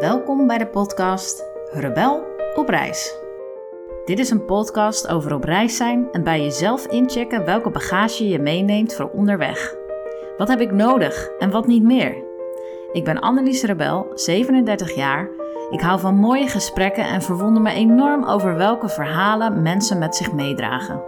Welkom 0.00 0.46
bij 0.46 0.58
de 0.58 0.66
podcast 0.66 1.44
Rebel 1.72 2.26
op 2.54 2.68
reis. 2.68 3.16
Dit 4.04 4.18
is 4.18 4.30
een 4.30 4.44
podcast 4.44 5.08
over 5.08 5.34
op 5.34 5.44
reis 5.44 5.76
zijn 5.76 6.08
en 6.12 6.24
bij 6.24 6.42
jezelf 6.42 6.86
inchecken 6.86 7.44
welke 7.44 7.70
bagage 7.70 8.28
je 8.28 8.38
meeneemt 8.38 8.94
voor 8.94 9.10
onderweg. 9.10 9.74
Wat 10.36 10.48
heb 10.48 10.60
ik 10.60 10.72
nodig 10.72 11.28
en 11.38 11.50
wat 11.50 11.66
niet 11.66 11.82
meer? 11.82 12.24
Ik 12.92 13.04
ben 13.04 13.20
Annelies 13.20 13.62
Rebel, 13.62 14.06
37 14.14 14.94
jaar. 14.94 15.28
Ik 15.70 15.80
hou 15.80 16.00
van 16.00 16.14
mooie 16.14 16.48
gesprekken 16.48 17.04
en 17.04 17.22
verwonder 17.22 17.62
me 17.62 17.72
enorm 17.72 18.24
over 18.24 18.56
welke 18.56 18.88
verhalen 18.88 19.62
mensen 19.62 19.98
met 19.98 20.16
zich 20.16 20.32
meedragen. 20.32 21.02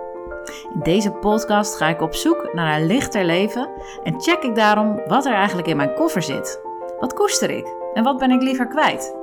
In 0.74 0.80
deze 0.82 1.10
podcast 1.10 1.76
ga 1.76 1.88
ik 1.88 2.00
op 2.00 2.14
zoek 2.14 2.48
naar 2.52 2.80
een 2.80 2.86
lichter 2.86 3.24
leven 3.24 3.68
en 4.02 4.20
check 4.20 4.42
ik 4.42 4.54
daarom 4.54 5.00
wat 5.06 5.26
er 5.26 5.34
eigenlijk 5.34 5.68
in 5.68 5.76
mijn 5.76 5.94
koffer 5.94 6.22
zit. 6.22 6.60
Wat 7.00 7.14
koester 7.14 7.50
ik 7.50 7.80
en 7.94 8.04
wat 8.04 8.18
ben 8.18 8.30
ik 8.30 8.42
liever 8.42 8.66
kwijt? 8.66 9.14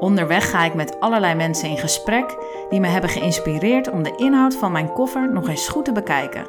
Onderweg 0.00 0.50
ga 0.50 0.64
ik 0.64 0.74
met 0.74 1.00
allerlei 1.00 1.34
mensen 1.34 1.68
in 1.68 1.78
gesprek 1.78 2.36
die 2.70 2.80
me 2.80 2.86
hebben 2.86 3.10
geïnspireerd 3.10 3.90
om 3.90 4.02
de 4.02 4.14
inhoud 4.16 4.54
van 4.54 4.72
mijn 4.72 4.92
koffer 4.92 5.32
nog 5.32 5.48
eens 5.48 5.68
goed 5.68 5.84
te 5.84 5.92
bekijken. 5.92 6.46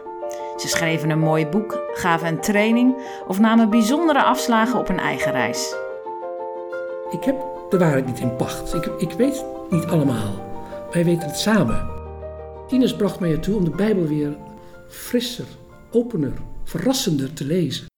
Ze 0.57 0.67
schreven 0.67 1.09
een 1.09 1.19
mooi 1.19 1.47
boek, 1.47 1.81
gaven 1.93 2.27
een 2.27 2.39
training 2.39 2.95
of 3.27 3.39
namen 3.39 3.69
bijzondere 3.69 4.23
afslagen 4.23 4.79
op 4.79 4.89
een 4.89 4.99
eigen 4.99 5.31
reis. 5.31 5.75
Ik 7.09 7.23
heb 7.23 7.35
de 7.69 7.77
waarheid 7.77 8.05
niet 8.05 8.19
in 8.19 8.35
pacht. 8.35 8.73
Ik, 8.73 8.85
ik 8.85 9.11
weet 9.11 9.35
het 9.35 9.71
niet 9.71 9.85
allemaal. 9.85 10.31
Wij 10.91 11.05
weten 11.05 11.27
het 11.27 11.37
samen. 11.37 11.89
Ines 12.67 12.95
bracht 12.95 13.19
mij 13.19 13.31
ertoe 13.31 13.55
om 13.55 13.63
de 13.63 13.69
Bijbel 13.69 14.07
weer 14.07 14.37
frisser, 14.87 15.45
opener, 15.91 16.33
verrassender 16.63 17.33
te 17.33 17.45
lezen. 17.45 17.92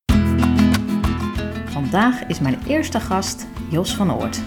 Vandaag 1.86 2.26
is 2.26 2.40
mijn 2.40 2.58
eerste 2.68 3.00
gast 3.00 3.48
Jos 3.70 3.96
van 3.96 4.14
Oort. 4.14 4.42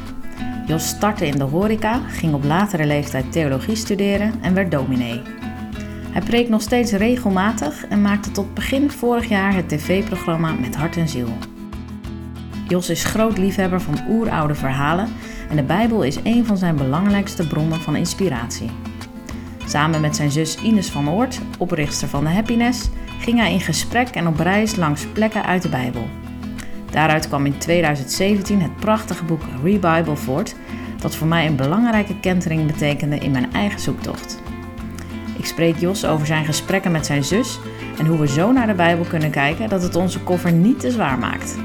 Jos 0.66 0.88
startte 0.88 1.27
in 1.27 1.38
de 1.38 1.45
horeca, 1.45 2.01
ging 2.09 2.34
op 2.34 2.45
latere 2.45 2.87
leeftijd 2.87 3.32
theologie 3.32 3.74
studeren 3.74 4.32
en 4.43 4.54
werd 4.54 4.71
dominee. 4.71 5.23
Hij 6.10 6.23
preekt 6.23 6.49
nog 6.49 6.62
steeds 6.62 6.93
regelmatig 6.93 7.87
en 7.87 8.02
maakte 8.02 8.30
tot 8.30 8.54
begin 8.54 8.90
vorig 8.90 9.29
jaar 9.29 9.54
het 9.54 9.68
tv-programma 9.68 10.52
Met 10.52 10.77
Hart 10.77 10.96
en 10.96 11.09
Ziel. 11.09 11.29
Jos 12.68 12.90
is 12.90 13.04
groot 13.04 13.38
liefhebber 13.38 13.80
van 13.80 14.01
oeroude 14.09 14.55
verhalen 14.55 15.09
en 15.51 15.57
de 15.57 15.62
Bijbel 15.62 16.02
is 16.02 16.18
een 16.23 16.46
van 16.46 16.57
zijn 16.57 16.77
belangrijkste 16.77 17.46
bronnen 17.46 17.80
van 17.80 17.96
inspiratie. 17.96 18.71
Samen 19.66 20.01
met 20.01 20.16
zijn 20.16 20.30
zus 20.30 20.62
Ines 20.62 20.88
van 20.88 21.10
Oort, 21.10 21.40
oprichter 21.59 22.09
van 22.09 22.24
de 22.24 22.30
Happiness, 22.30 22.88
ging 23.18 23.38
hij 23.38 23.52
in 23.52 23.60
gesprek 23.60 24.09
en 24.09 24.27
op 24.27 24.38
reis 24.38 24.77
langs 24.77 25.07
plekken 25.07 25.45
uit 25.45 25.62
de 25.62 25.68
Bijbel. 25.68 26.09
Daaruit 26.90 27.28
kwam 27.28 27.46
in 27.46 27.58
2017 27.58 28.62
het 28.62 28.76
prachtige 28.76 29.24
boek 29.24 29.42
Rebible 29.62 30.16
voort, 30.16 30.54
dat 31.00 31.16
voor 31.16 31.26
mij 31.26 31.46
een 31.46 31.56
belangrijke 31.56 32.20
kentering 32.20 32.66
betekende 32.66 33.18
in 33.18 33.30
mijn 33.30 33.52
eigen 33.52 33.80
zoektocht. 33.80 34.38
Ik 35.36 35.46
spreek 35.46 35.76
Jos 35.78 36.04
over 36.04 36.26
zijn 36.26 36.44
gesprekken 36.44 36.92
met 36.92 37.06
zijn 37.06 37.24
zus 37.24 37.59
en 37.98 38.06
hoe 38.06 38.18
we 38.18 38.28
zo 38.28 38.52
naar 38.52 38.66
de 38.66 38.74
Bijbel 38.74 39.04
kunnen 39.04 39.30
kijken 39.30 39.68
dat 39.68 39.82
het 39.82 39.96
onze 39.96 40.20
koffer 40.20 40.52
niet 40.52 40.80
te 40.80 40.90
zwaar 40.90 41.18
maakt. 41.18 41.56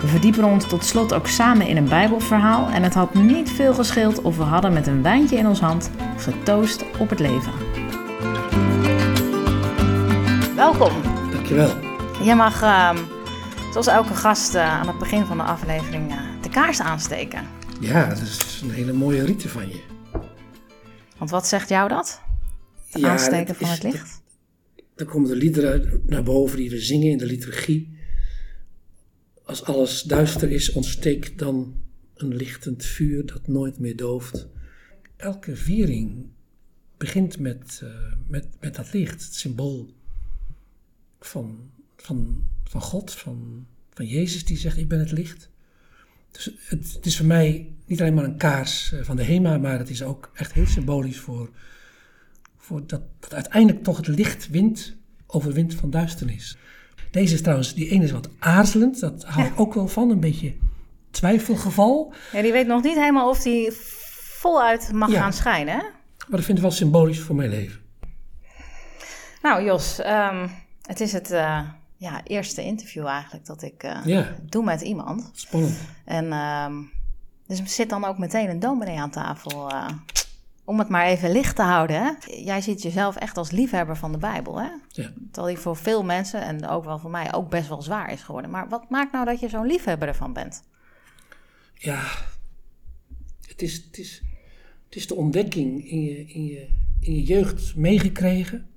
We 0.00 0.06
verdiepen 0.06 0.44
ons 0.44 0.68
tot 0.68 0.84
slot 0.84 1.14
ook 1.14 1.26
samen 1.26 1.66
in 1.66 1.76
een 1.76 1.88
Bijbelverhaal 1.88 2.68
en 2.68 2.82
het 2.82 2.94
had 2.94 3.14
niet 3.14 3.50
veel 3.50 3.74
gescheeld 3.74 4.22
of 4.22 4.36
we 4.36 4.42
hadden 4.42 4.72
met 4.72 4.86
een 4.86 5.02
wijntje 5.02 5.36
in 5.36 5.46
ons 5.46 5.60
hand 5.60 5.90
getoost 6.16 6.84
op 6.98 7.10
het 7.10 7.20
leven. 7.20 7.52
Welkom. 10.56 10.92
Dankjewel. 11.32 11.70
Je 12.22 12.34
mag, 12.34 12.62
uh, 12.62 12.90
zoals 13.70 13.86
elke 13.86 14.14
gast 14.14 14.54
uh, 14.54 14.60
aan 14.62 14.86
het 14.88 14.98
begin 14.98 15.24
van 15.26 15.36
de 15.36 15.42
aflevering, 15.42 16.10
uh, 16.12 16.42
de 16.42 16.48
kaars 16.48 16.80
aansteken. 16.80 17.46
Ja, 17.80 18.08
dat 18.08 18.20
is 18.20 18.60
een 18.62 18.70
hele 18.70 18.92
mooie 18.92 19.24
rite 19.24 19.48
van 19.48 19.68
je. 19.68 19.82
Want 21.18 21.30
wat 21.30 21.46
zegt 21.46 21.68
jou 21.68 21.88
dat? 21.88 22.20
Het 22.90 23.00
ja, 23.02 23.08
aansteken 23.10 23.54
van 23.54 23.66
is- 23.68 23.72
het 23.74 23.82
licht? 23.82 24.22
Dan 24.94 25.06
komen 25.06 25.28
de 25.28 25.36
liederen 25.36 26.02
naar 26.06 26.22
boven 26.22 26.56
die 26.56 26.70
we 26.70 26.80
zingen 26.80 27.10
in 27.10 27.18
de 27.18 27.26
liturgie. 27.26 27.98
Als 29.44 29.64
alles 29.64 30.02
duister 30.02 30.50
is, 30.50 30.72
ontsteekt 30.72 31.38
dan 31.38 31.74
een 32.14 32.34
lichtend 32.36 32.84
vuur 32.84 33.26
dat 33.26 33.46
nooit 33.46 33.78
meer 33.78 33.96
dooft. 33.96 34.46
Elke 35.16 35.56
viering 35.56 36.26
begint 36.96 37.38
met, 37.38 37.80
eh, 37.82 37.88
met, 38.26 38.46
met 38.60 38.74
dat 38.74 38.92
licht, 38.92 39.22
het 39.22 39.34
symbool 39.34 39.94
van, 41.20 41.70
van, 41.96 42.44
van 42.70 42.80
God, 42.80 43.12
van, 43.14 43.66
van 43.94 44.06
Jezus 44.06 44.44
die 44.44 44.56
zegt: 44.56 44.76
Ik 44.76 44.88
ben 44.88 44.98
het 44.98 45.10
licht. 45.10 45.50
Dus 46.30 46.50
het, 46.66 46.92
het 46.92 47.06
is 47.06 47.16
voor 47.16 47.26
mij 47.26 47.72
niet 47.86 48.00
alleen 48.00 48.14
maar 48.14 48.24
een 48.24 48.36
kaars 48.36 48.92
eh, 48.92 49.00
van 49.02 49.16
de 49.16 49.24
HEMA, 49.24 49.58
maar 49.58 49.78
het 49.78 49.90
is 49.90 50.02
ook 50.02 50.30
echt 50.34 50.52
heel 50.52 50.66
symbolisch 50.66 51.18
voor, 51.18 51.50
voor 52.58 52.86
dat, 52.86 53.02
dat 53.20 53.34
uiteindelijk 53.34 53.82
toch 53.84 53.96
het 53.96 54.06
licht 54.06 54.48
wint, 54.48 54.96
overwint 55.26 55.74
van 55.74 55.90
duisternis. 55.90 56.56
Deze 57.10 57.34
is 57.34 57.40
trouwens, 57.40 57.74
die 57.74 57.88
ene 57.88 58.04
is 58.04 58.10
wat 58.10 58.28
aarzelend, 58.38 59.00
dat 59.00 59.24
hou 59.24 59.46
ik 59.46 59.60
ook 59.60 59.74
wel 59.74 59.88
van, 59.88 60.10
een 60.10 60.20
beetje 60.20 60.54
twijfelgeval. 61.10 62.12
Ja, 62.32 62.42
die 62.42 62.52
weet 62.52 62.66
nog 62.66 62.82
niet 62.82 62.94
helemaal 62.94 63.28
of 63.28 63.42
die 63.42 63.72
voluit 63.72 64.92
mag 64.92 65.10
Ja. 65.10 65.20
gaan 65.20 65.32
schijnen. 65.32 65.74
Hè? 65.74 65.82
Maar 66.28 66.38
dat 66.38 66.44
vind 66.44 66.58
ik 66.58 66.62
wel 66.64 66.72
symbolisch 66.72 67.20
voor 67.20 67.36
mijn 67.36 67.50
leven. 67.50 67.80
Nou, 69.42 69.64
Jos, 69.64 69.98
ehm, 69.98 70.48
het 70.82 71.00
is 71.00 71.12
het 71.12 71.30
eh, 71.30 71.60
ja, 72.00 72.24
eerste 72.24 72.62
interview 72.62 73.06
eigenlijk 73.06 73.46
dat 73.46 73.62
ik 73.62 73.82
eh, 73.82 74.26
doe 74.42 74.64
met 74.64 74.80
iemand. 74.80 75.30
spannend. 75.32 75.78
En 76.04 76.32
ehm, 76.32 76.74
dus 77.46 77.60
er 77.60 77.68
zit 77.68 77.88
dan 77.90 78.04
ook 78.04 78.18
meteen 78.18 78.50
een 78.50 78.60
dominee 78.60 78.98
aan 79.00 79.10
tafel. 79.10 79.70
eh, 79.70 79.88
om 80.64 80.78
het 80.78 80.88
maar 80.88 81.06
even 81.06 81.32
licht 81.32 81.56
te 81.56 81.62
houden. 81.62 82.02
Hè? 82.02 82.12
Jij 82.26 82.60
ziet 82.60 82.82
jezelf 82.82 83.16
echt 83.16 83.36
als 83.36 83.50
liefhebber 83.50 83.96
van 83.96 84.12
de 84.12 84.18
Bijbel. 84.18 84.60
Hè? 84.60 84.68
Ja. 84.88 85.12
Terwijl 85.30 85.54
die 85.54 85.62
voor 85.62 85.76
veel 85.76 86.04
mensen, 86.04 86.42
en 86.42 86.66
ook 86.66 86.84
wel 86.84 86.98
voor 86.98 87.10
mij, 87.10 87.34
ook 87.34 87.50
best 87.50 87.68
wel 87.68 87.82
zwaar 87.82 88.12
is 88.12 88.22
geworden. 88.22 88.50
Maar 88.50 88.68
wat 88.68 88.90
maakt 88.90 89.12
nou 89.12 89.24
dat 89.24 89.40
je 89.40 89.48
zo'n 89.48 89.66
liefhebber 89.66 90.08
ervan 90.08 90.32
bent? 90.32 90.62
Ja, 91.74 92.02
het 93.46 93.62
is, 93.62 93.84
het 93.84 93.98
is, 93.98 94.22
het 94.84 94.96
is 94.96 95.06
de 95.06 95.14
ontdekking 95.14 95.90
in 95.90 96.02
je, 96.02 96.26
in, 96.26 96.44
je, 96.44 96.68
in 97.00 97.14
je 97.14 97.22
jeugd 97.22 97.76
meegekregen. 97.76 98.69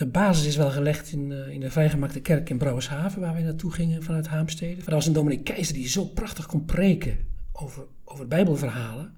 De 0.00 0.06
basis 0.06 0.46
is 0.46 0.56
wel 0.56 0.70
gelegd 0.70 1.12
in, 1.12 1.32
eh, 1.32 1.48
in 1.48 1.60
de 1.60 1.70
vrijgemaakte 1.70 2.20
kerk 2.20 2.50
in 2.50 2.58
Brouwershaven, 2.58 3.20
waar 3.20 3.34
we 3.34 3.40
naartoe 3.40 3.72
gingen 3.72 4.02
vanuit 4.02 4.26
Haamstede. 4.26 4.82
Er 4.84 4.94
was 4.94 5.06
een 5.06 5.12
dominee 5.12 5.42
Keizer 5.42 5.74
die 5.74 5.88
zo 5.88 6.04
prachtig 6.04 6.46
kon 6.46 6.64
preken 6.64 7.18
over, 7.52 7.84
over 8.04 8.28
bijbelverhalen. 8.28 9.14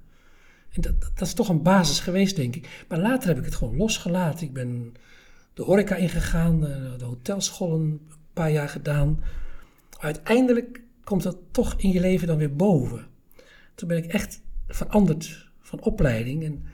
En 0.73 0.83
dat, 0.83 1.01
dat, 1.01 1.27
is 1.27 1.35
toch 1.35 1.49
een 1.49 1.63
basis 1.63 2.01
geweest, 2.01 2.37
denk 2.37 2.57
ik. 2.57 2.85
Maar 2.89 2.99
later 2.99 3.29
heb 3.29 3.39
ik 3.39 3.45
het 3.45 3.55
gewoon 3.55 3.77
losgelaten. 3.77 4.47
Ik 4.47 4.53
ben 4.53 4.95
de 5.55 5.63
horeca 5.63 5.97
ingegaan, 5.97 6.67
eh, 6.67 6.99
de 6.99 7.05
hotelscholen 7.05 7.81
een 7.81 8.01
paar 8.33 8.51
jaar 8.51 8.69
gedaan. 8.69 9.23
Uiteindelijk 9.99 10.81
komt 11.05 11.23
dat 11.23 11.37
toch 11.51 11.75
in 11.77 11.91
je 11.91 12.01
leven 12.01 12.27
dan 12.27 12.39
weer 12.39 12.57
boven. 12.57 13.07
Toen 13.75 13.89
ben 13.89 13.97
ik 13.97 14.07
echt 14.07 14.41
veranderd 14.67 15.51
van 15.61 15.81
opleiding. 15.81 16.45
En 16.45 16.65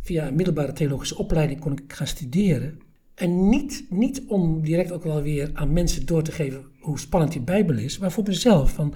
via 0.00 0.26
een 0.26 0.36
middelbare 0.36 0.72
theologische 0.72 1.18
opleiding 1.18 1.60
kon 1.60 1.72
ik 1.72 1.92
gaan 1.92 2.06
studeren. 2.06 2.81
En 3.14 3.48
niet, 3.48 3.86
niet 3.90 4.22
om 4.26 4.62
direct 4.62 4.92
ook 4.92 5.02
wel 5.02 5.22
weer 5.22 5.50
aan 5.54 5.72
mensen 5.72 6.06
door 6.06 6.22
te 6.22 6.32
geven 6.32 6.64
hoe 6.80 6.98
spannend 6.98 7.32
die 7.32 7.42
Bijbel 7.42 7.78
is, 7.78 7.98
maar 7.98 8.12
voor 8.12 8.24
mezelf. 8.24 8.72
Van, 8.72 8.94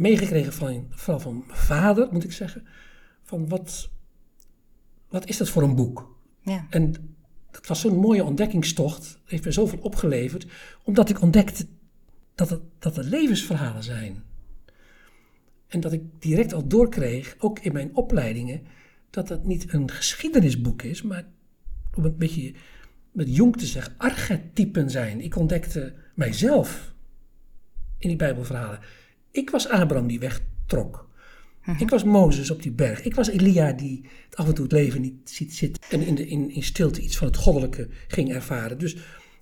meegekregen 0.00 0.52
van, 0.52 0.86
vooral 0.90 1.20
van 1.20 1.44
mijn 1.46 1.58
vader, 1.58 2.08
moet 2.10 2.24
ik 2.24 2.32
zeggen. 2.32 2.66
Van 3.22 3.48
wat, 3.48 3.90
wat 5.08 5.28
is 5.28 5.36
dat 5.36 5.48
voor 5.48 5.62
een 5.62 5.74
boek? 5.74 6.18
Ja. 6.42 6.66
En 6.70 6.94
dat 7.50 7.66
was 7.66 7.80
zo'n 7.80 7.96
mooie 7.96 8.24
ontdekkingstocht. 8.24 9.18
Heeft 9.24 9.44
me 9.44 9.52
zoveel 9.52 9.78
opgeleverd. 9.78 10.46
Omdat 10.84 11.08
ik 11.08 11.22
ontdekte 11.22 11.66
dat 12.34 12.50
het, 12.50 12.60
dat 12.78 12.96
het 12.96 13.06
levensverhalen 13.06 13.82
zijn. 13.82 14.22
En 15.66 15.80
dat 15.80 15.92
ik 15.92 16.02
direct 16.18 16.52
al 16.52 16.66
doorkreeg, 16.66 17.36
ook 17.38 17.58
in 17.58 17.72
mijn 17.72 17.94
opleidingen, 17.94 18.62
dat 19.10 19.28
dat 19.28 19.44
niet 19.44 19.72
een 19.72 19.90
geschiedenisboek 19.90 20.82
is, 20.82 21.02
maar 21.02 21.26
om 21.94 22.04
een 22.04 22.16
beetje 22.16 22.54
met 23.12 23.36
jong 23.36 23.56
te 23.56 23.66
zeggen, 23.66 23.94
archetypen 23.96 24.90
zijn. 24.90 25.20
Ik 25.20 25.36
ontdekte 25.36 25.94
mijzelf 26.14 26.94
in 27.98 28.08
die 28.08 28.16
Bijbelverhalen. 28.16 28.80
Ik 29.30 29.50
was 29.50 29.68
Abraham 29.68 30.06
die 30.06 30.20
wegtrok. 30.20 31.08
Ik 31.78 31.90
was 31.90 32.04
Mozes 32.04 32.50
op 32.50 32.62
die 32.62 32.72
berg. 32.72 33.02
Ik 33.02 33.14
was 33.14 33.28
Elia 33.28 33.72
die 33.72 34.04
af 34.34 34.46
en 34.46 34.54
toe 34.54 34.64
het 34.64 34.72
leven 34.72 35.00
niet 35.00 35.30
ziet 35.30 35.54
zitten. 35.54 35.82
En 35.90 36.06
in, 36.06 36.14
de, 36.14 36.26
in, 36.26 36.50
in 36.50 36.62
stilte 36.62 37.00
iets 37.00 37.16
van 37.16 37.26
het 37.26 37.36
goddelijke 37.36 37.88
ging 38.08 38.32
ervaren. 38.32 38.78
Dus 38.78 38.96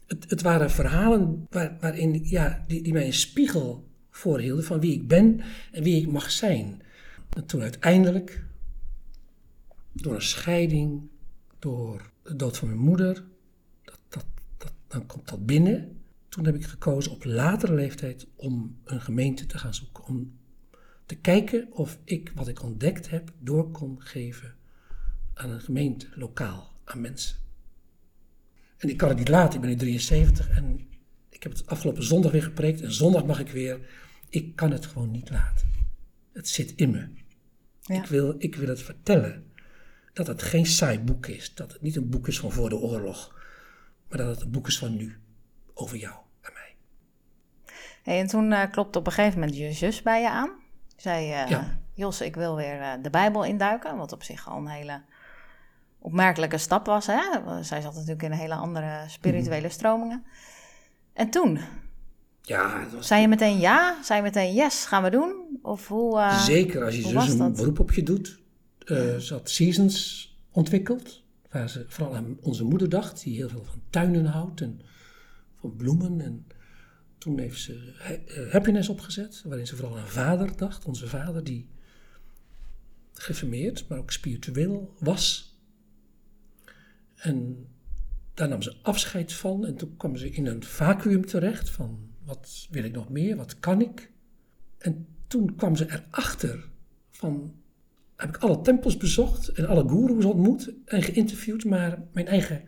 het, 0.07 0.31
het 0.31 0.43
waren 0.43 0.71
verhalen 0.71 1.47
waar, 1.51 1.77
waarin, 1.81 2.21
ja, 2.25 2.65
die, 2.67 2.83
die 2.83 2.93
mij 2.93 3.07
een 3.07 3.13
spiegel 3.13 3.89
voorhielden 4.11 4.65
van 4.65 4.81
wie 4.81 4.93
ik 4.93 5.09
ben 5.09 5.41
en 5.73 5.83
wie 5.83 6.01
ik 6.01 6.11
mag 6.11 6.31
zijn. 6.31 6.83
En 7.37 7.47
toen 7.47 7.63
uiteindelijk, 7.63 8.45
door 9.93 10.15
een 10.15 10.23
scheiding, 10.23 11.01
door 11.59 12.11
de 12.23 12.37
dood 12.37 12.59
van 12.59 12.69
mijn 12.69 12.81
moeder, 12.81 13.25
dan 14.89 15.07
komt 15.07 15.29
dat 15.29 15.47
binnen. 15.47 16.03
Toen 16.29 16.45
heb 16.45 16.55
ik 16.55 16.65
gekozen 16.65 17.13
op 17.13 17.25
latere 17.25 17.75
leeftijd 17.75 18.27
om 18.37 18.79
een 18.85 19.01
gemeente 19.01 19.47
te 19.47 19.59
gaan 19.59 19.75
zoeken. 19.75 20.05
Om 20.05 20.39
te 21.07 21.15
kijken 21.15 21.73
of 21.73 21.99
ik 22.05 22.33
wat 22.35 22.49
ik 22.49 22.63
ontdekt 22.63 23.11
heb 23.11 23.33
door 23.39 23.71
kon 23.71 24.03
geven 24.03 24.55
aan 25.35 25.51
een 25.51 25.61
gemeente, 25.61 26.07
lokaal, 26.15 26.73
aan 26.85 27.01
mensen. 27.01 27.37
En 28.77 28.89
ik 28.89 28.97
kan 28.97 29.09
het 29.09 29.19
niet 29.19 29.29
laten, 29.29 29.55
ik 29.55 29.61
ben 29.61 29.71
nu 29.71 29.77
73 29.77 30.49
en 30.49 30.89
ik 31.29 31.43
heb 31.43 31.53
het 31.53 31.67
afgelopen 31.67 32.03
zondag 32.03 32.33
weer 32.33 32.43
gepreekt 32.43 32.81
en 32.81 32.93
zondag 32.93 33.25
mag 33.25 33.41
ik 33.41 33.51
weer. 33.51 33.89
Ik 34.29 34.57
kan 34.57 34.71
het 34.71 34.87
gewoon 34.87 35.11
niet 35.11 35.31
laten. 35.31 35.69
Het 36.33 36.49
zit 36.49 36.73
in 36.77 36.91
me. 36.91 37.09
Ja. 37.83 38.03
Ik, 38.03 38.07
wil, 38.07 38.35
ik 38.39 38.55
wil 38.55 38.69
het 38.69 38.83
vertellen. 38.83 39.45
Dat 40.13 40.27
het 40.27 40.43
geen 40.43 40.67
saai 40.67 41.01
boek 41.01 41.27
is. 41.27 41.55
Dat 41.55 41.73
het 41.73 41.83
niet 41.83 41.97
een 41.97 42.09
boek 42.09 42.29
is 42.29 42.39
van 42.39 42.53
voor 42.53 42.69
de 42.69 42.77
oorlog. 42.77 43.38
Maar 44.09 44.19
dat 44.19 44.27
het 44.29 44.41
een 44.41 44.51
boek 44.51 44.67
is 44.67 44.79
van 44.79 44.97
nu. 44.97 45.17
Over 45.75 45.97
jou 45.97 46.15
en 46.41 46.51
mij. 46.55 46.75
Hey, 48.03 48.21
en 48.21 48.27
toen 48.27 48.51
uh, 48.51 48.63
klopte 48.71 48.99
op 48.99 49.07
een 49.07 49.13
gegeven 49.13 49.39
moment 49.41 49.57
je 49.59 49.73
zus 49.73 50.03
bij 50.03 50.21
je 50.21 50.31
aan. 50.31 50.51
Zei, 50.97 51.27
uh, 51.43 51.49
Ja. 51.49 51.79
Jos, 51.95 52.21
ik 52.21 52.35
wil 52.37 52.57
weer 52.57 52.81
uh, 52.81 52.93
de 53.03 53.11
Bijbel 53.11 53.45
induiken. 53.45 53.97
Wat 53.97 54.13
op 54.13 54.23
zich 54.23 54.49
al 54.49 54.57
een 54.59 54.69
hele 54.69 55.01
opmerkelijke 55.99 56.59
stap 56.59 56.87
was. 56.87 57.07
Hè? 57.07 57.21
Zij 57.63 57.81
zat 57.81 57.95
natuurlijk 57.95 58.23
in 58.23 58.33
een 58.33 58.39
hele 58.39 58.55
andere 58.55 59.05
spirituele 59.09 59.61
Mhm. 59.67 59.71
stromingen. 59.73 60.25
En 61.13 61.31
toen, 61.31 61.59
Ja, 62.43 62.81
het 62.81 62.93
was 62.95 63.07
zei 63.07 63.21
je 63.21 63.29
meteen 63.29 63.59
ja? 63.59 64.03
Zei 64.03 64.19
je 64.19 64.25
meteen 64.25 64.55
yes, 64.55 64.85
gaan 64.87 65.03
we 65.03 65.11
doen? 65.11 65.59
Of 65.63 65.89
hoe... 65.89 66.19
eh, 66.19 66.39
zeker 66.43 66.85
als 66.85 66.97
je 66.97 67.03
zus 67.03 67.29
een 67.39 67.53
beroep 67.53 67.79
op 67.79 67.93
je 67.93 68.03
doet. 68.03 68.39
Eh, 68.85 69.17
Ze 69.17 69.33
had 69.35 69.51
Seasons 69.51 70.27
ontwikkeld. 70.53 71.23
Waar 71.51 71.71
ze 71.71 71.85
vooral 71.89 72.17
aan 72.17 72.37
onze 72.41 72.65
moeder 72.65 72.89
dacht. 72.89 73.23
Die 73.23 73.37
heel 73.37 73.49
veel 73.49 73.65
van 73.65 73.83
tuinen 73.91 74.25
houdt. 74.25 74.61
En 74.61 74.81
van 75.55 75.77
bloemen. 75.77 76.21
En 76.21 76.47
toen 77.19 77.39
heeft 77.39 77.61
ze 77.61 77.93
eh, 78.27 78.53
Happiness 78.53 78.89
opgezet. 78.89 79.43
Waarin 79.47 79.67
ze 79.67 79.77
vooral 79.77 79.99
aan 79.99 80.09
vader 80.09 80.57
dacht. 80.57 80.85
Onze 80.85 81.09
vader 81.09 81.45
die 81.45 81.69
geformeerd, 83.13 83.89
maar 83.89 83.99
ook 83.99 84.13
spiritueel 84.13 84.95
was. 84.99 85.57
En 87.15 87.67
daar 88.35 88.49
nam 88.49 88.63
ze 88.63 88.77
afscheid 88.83 89.33
van. 89.33 89.67
En 89.67 89.77
toen 89.77 89.97
kwam 89.97 90.17
ze 90.17 90.31
in 90.31 90.47
een 90.47 90.65
vacuüm 90.65 91.27
terecht. 91.27 91.71
Van 91.71 92.11
wat 92.25 92.67
wil 92.71 92.85
ik 92.85 92.93
nog 92.93 93.09
meer? 93.09 93.37
Wat 93.37 93.61
kan 93.61 93.81
ik? 93.81 94.11
En 94.79 95.07
toen 95.27 95.55
kwam 95.55 95.77
ze 95.77 95.87
erachter 95.91 96.69
van, 97.11 97.55
heb 98.19 98.29
ik 98.29 98.43
alle 98.43 98.61
tempels 98.61 98.97
bezocht 98.97 99.49
en 99.49 99.67
alle 99.67 99.89
goeroes 99.89 100.25
ontmoet 100.25 100.73
en 100.85 101.03
geïnterviewd, 101.03 101.65
maar 101.65 102.03
mijn 102.13 102.27
eigen 102.27 102.63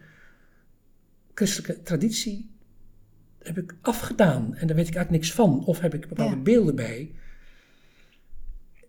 christelijke 1.35 1.83
traditie 1.83 2.51
heb 3.39 3.59
ik 3.59 3.75
afgedaan 3.81 4.55
en 4.55 4.67
daar 4.67 4.77
weet 4.77 4.89
ik 4.89 4.95
eigenlijk 4.95 5.11
niks 5.11 5.33
van. 5.33 5.65
Of 5.65 5.81
heb 5.81 5.95
ik 5.95 6.09
bepaalde 6.09 6.37
Ja. 6.37 6.43
beelden 6.43 6.75
bij. 6.75 7.15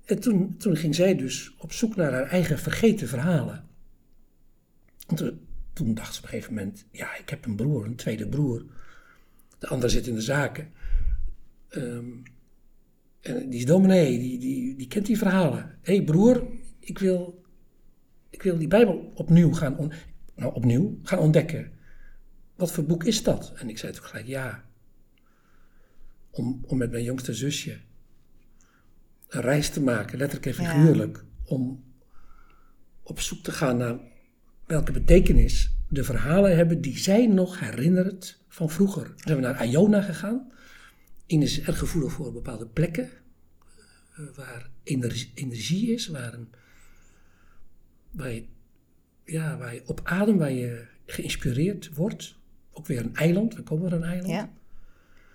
En 0.06 0.20
toen, 0.20 0.58
toen 0.58 0.76
ging 0.76 0.96
zij 0.96 1.16
dus 1.16 1.56
op 1.58 1.72
zoek 1.74 1.96
naar 1.96 2.12
haar 2.12 2.28
eigen 2.28 2.60
vergeten 2.60 3.08
verhalen. 3.08 3.64
En 5.08 5.16
toen, 5.16 5.40
toen 5.74 5.94
dacht 5.94 6.14
ze 6.14 6.18
op 6.20 6.24
een 6.24 6.30
gegeven 6.30 6.54
moment, 6.54 6.86
ja, 6.92 7.18
ik 7.18 7.30
heb 7.30 7.46
een 7.46 7.56
broer, 7.56 7.86
een 7.86 7.96
tweede 7.96 8.28
broer. 8.28 8.66
De 9.60 9.68
andere 9.68 9.92
zit 9.92 10.08
in 10.08 10.16
de 10.16 10.22
zaken. 10.22 10.72
Ehm, 11.70 12.06
en 13.22 13.50
die 13.50 13.60
is 13.60 13.66
dominee, 13.66 14.20
die, 14.20 14.40
die, 14.40 14.76
die 14.76 14.88
kent 14.88 15.06
die 15.06 15.18
verhalen. 15.18 15.78
Hé 15.82 15.96
hey 15.96 16.04
broer, 16.04 16.48
ik 16.80 17.00
wil, 17.00 17.44
ik 18.30 18.42
wil 18.44 18.58
die 18.58 18.68
Bijbel 18.68 19.12
opnieuw 19.16 19.54
gaan, 19.54 19.78
on- 19.78 19.92
nou, 20.36 20.54
opnieuw 20.54 21.00
gaan 21.04 21.20
ontdekken. 21.20 21.72
Wat 22.56 22.72
voor 22.72 22.84
boek 22.84 23.04
is 23.04 23.24
dat? 23.24 23.54
En 23.56 23.70
ik 23.70 23.78
zei 23.78 23.92
toen 23.94 24.04
gelijk 24.04 24.28
ja. 24.28 24.64
Om, 26.32 26.64
om 26.68 26.78
met 26.78 26.92
mijn 26.92 27.04
jongste 27.04 27.34
zusje 27.34 27.78
een 29.28 29.42
reis 29.42 29.70
te 29.70 29.82
maken, 29.82 30.18
letterlijk 30.18 30.58
en 30.58 30.64
Ja. 30.64 30.72
figuurlijk. 30.72 31.24
Om 31.46 31.84
op 33.04 33.20
zoek 33.20 33.44
te 33.44 33.52
gaan 33.52 33.78
naar 33.78 34.00
welke 34.66 34.92
betekenis 34.92 35.72
de 35.90 36.04
verhalen 36.04 36.56
hebben 36.56 36.82
die 36.82 36.98
zij 36.98 37.28
nog 37.28 37.60
herinnert 37.60 38.42
van 38.48 38.70
vroeger. 38.70 39.04
Toen 39.06 39.16
zijn 39.18 39.36
we 39.36 39.44
naar 39.44 39.66
Iona 39.66 40.02
gegaan. 40.02 40.52
Ines 41.32 41.60
is 41.60 41.66
erg 41.66 41.78
gevoelig 41.78 42.12
voor 42.12 42.34
bepaalde 42.34 42.68
plekken 42.68 43.10
eh, 44.16 44.26
waar 44.36 44.70
energie, 44.84 45.32
energie 45.34 45.94
is, 45.94 46.08
waar, 46.08 46.34
een, 46.34 46.48
waar, 48.12 48.32
je, 48.32 48.44
ja, 49.26 49.58
waar 49.58 49.74
je 49.74 49.82
op 49.86 50.02
adem, 50.04 50.38
waar 50.38 50.52
je 50.52 50.86
geïnspireerd 51.06 51.94
wordt. 51.94 52.36
Ook 52.72 52.88
weer 52.88 53.00
een 53.00 53.16
eiland, 53.16 53.56
we 53.56 53.62
komen 53.62 53.90
naar 53.90 54.00
een 54.00 54.08
eiland. 54.08 54.30
Ja. 54.30 54.50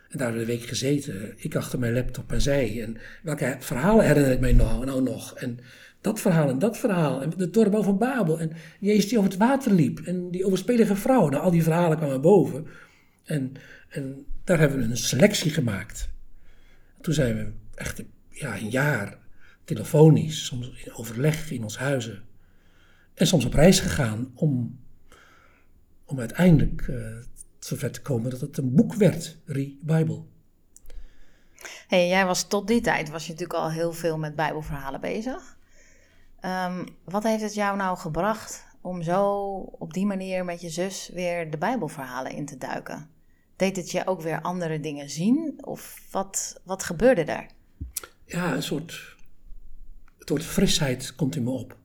En 0.08 0.18
daar 0.18 0.26
hebben 0.26 0.46
we 0.46 0.52
een 0.52 0.58
week 0.58 0.68
gezeten, 0.68 1.34
ik 1.36 1.56
achter 1.56 1.78
mijn 1.78 1.92
laptop 1.92 2.32
en 2.32 2.40
zij. 2.40 2.82
En 2.82 2.96
welke 3.22 3.56
verhalen 3.60 4.06
herinner 4.06 4.32
ik 4.32 4.40
mij 4.40 4.52
nou, 4.52 4.84
nou 4.84 5.02
nog? 5.02 5.34
En 5.34 5.58
dat 6.00 6.20
verhaal 6.20 6.48
en 6.48 6.58
dat 6.58 6.78
verhaal. 6.78 7.22
En 7.22 7.32
de 7.36 7.50
torenbouw 7.50 7.82
van 7.82 7.98
Babel. 7.98 8.40
En 8.40 8.52
Jezus 8.80 9.08
die 9.08 9.18
over 9.18 9.30
het 9.30 9.38
water 9.38 9.72
liep. 9.72 9.98
En 9.98 10.30
die 10.30 10.46
overspelige 10.46 10.96
vrouw. 10.96 11.28
Nou, 11.28 11.42
al 11.42 11.50
die 11.50 11.62
verhalen 11.62 11.96
kwamen 11.96 12.20
boven. 12.20 12.66
En, 13.24 13.52
en 13.88 14.26
daar 14.46 14.58
hebben 14.58 14.78
we 14.78 14.84
een 14.84 14.96
selectie 14.96 15.50
gemaakt. 15.50 16.08
Toen 17.00 17.14
zijn 17.14 17.36
we 17.36 17.52
echt 17.74 18.02
ja, 18.28 18.56
een 18.56 18.70
jaar 18.70 19.18
telefonisch, 19.64 20.44
soms 20.44 20.84
in 20.84 20.94
overleg 20.94 21.50
in 21.50 21.62
ons 21.62 21.78
huizen. 21.78 22.24
En 23.14 23.26
soms 23.26 23.44
op 23.44 23.54
reis 23.54 23.80
gegaan 23.80 24.30
om, 24.34 24.80
om 26.04 26.18
uiteindelijk 26.18 26.88
eh, 26.88 26.96
zover 27.58 27.90
te 27.90 28.02
komen 28.02 28.30
dat 28.30 28.40
het 28.40 28.58
een 28.58 28.74
boek 28.74 28.94
werd, 28.94 29.38
Re-Bible. 29.44 30.22
Hey, 31.86 32.08
jij 32.08 32.26
was 32.26 32.48
tot 32.48 32.68
die 32.68 32.80
tijd 32.80 33.10
was 33.10 33.26
je 33.26 33.32
natuurlijk 33.32 33.58
al 33.58 33.70
heel 33.70 33.92
veel 33.92 34.18
met 34.18 34.36
Bijbelverhalen 34.36 35.00
bezig. 35.00 35.56
Ehm, 36.40 36.86
wat 37.04 37.22
heeft 37.22 37.42
het 37.42 37.54
jou 37.54 37.76
nou 37.76 37.98
gebracht 37.98 38.66
om 38.80 39.02
zo 39.02 39.42
op 39.78 39.92
die 39.92 40.06
manier 40.06 40.44
met 40.44 40.60
je 40.60 40.68
zus 40.68 41.10
weer 41.12 41.50
de 41.50 41.58
Bijbelverhalen 41.58 42.32
in 42.32 42.46
te 42.46 42.58
duiken? 42.58 43.15
Deed 43.56 43.76
het 43.76 43.90
je 43.90 44.06
ook 44.06 44.20
weer 44.20 44.40
andere 44.40 44.80
dingen 44.80 45.10
zien? 45.10 45.58
Of 45.60 46.06
wat, 46.10 46.60
wat 46.64 46.82
gebeurde 46.82 47.24
daar? 47.24 47.50
Ja, 48.24 48.54
een 48.54 48.62
soort, 48.62 49.16
het 50.18 50.28
woord 50.28 50.44
frisheid 50.44 51.14
komt 51.14 51.36
in 51.36 51.42
me 51.42 51.50
op. 51.50 51.76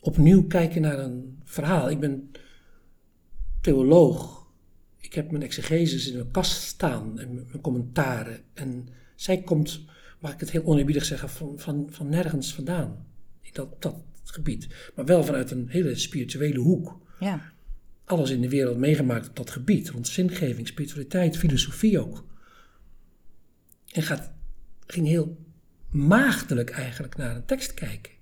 Opnieuw 0.00 0.46
kijken 0.46 0.80
naar 0.80 0.98
een 0.98 1.40
verhaal. 1.44 1.90
Ik 1.90 2.00
ben 2.00 2.30
theoloog. 3.60 4.46
Ik 5.00 5.14
heb 5.14 5.30
mijn 5.30 5.42
exegeses 5.42 6.08
in 6.08 6.14
mijn 6.16 6.30
kast 6.30 6.62
staan 6.62 7.18
en 7.18 7.34
mijn 7.34 7.60
commentaren. 7.60 8.40
En 8.54 8.88
zij 9.14 9.42
komt, 9.42 9.84
mag 10.20 10.32
ik 10.32 10.40
het 10.40 10.50
heel 10.50 10.64
oneerbiedig 10.64 11.04
zeggen, 11.04 11.28
van, 11.28 11.58
van, 11.58 11.86
van 11.90 12.08
nergens 12.08 12.54
vandaan. 12.54 13.06
In 13.40 13.50
dat, 13.52 13.82
dat 13.82 13.96
gebied. 14.24 14.90
Maar 14.94 15.04
wel 15.04 15.24
vanuit 15.24 15.50
een 15.50 15.68
hele 15.68 15.94
spirituele 15.94 16.58
hoek. 16.58 16.98
Ja, 17.20 17.52
Alles 18.04 18.30
in 18.30 18.40
de 18.40 18.48
wereld 18.48 18.78
meegemaakt 18.78 19.28
op 19.28 19.36
dat 19.36 19.50
gebied. 19.50 19.90
Rond 19.90 20.08
zingeving, 20.08 20.68
spiritualiteit, 20.68 21.36
filosofie 21.36 21.98
ook. 21.98 22.24
En 23.92 24.02
gaat, 24.02 24.32
ging 24.86 25.06
heel 25.06 25.36
maagdelijk 25.90 26.70
eigenlijk 26.70 27.16
naar 27.16 27.36
een 27.36 27.44
tekst 27.44 27.74
kijken. 27.74 28.12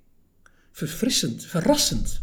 Verfrissend, 0.72 1.44
verrassend. 1.44 2.22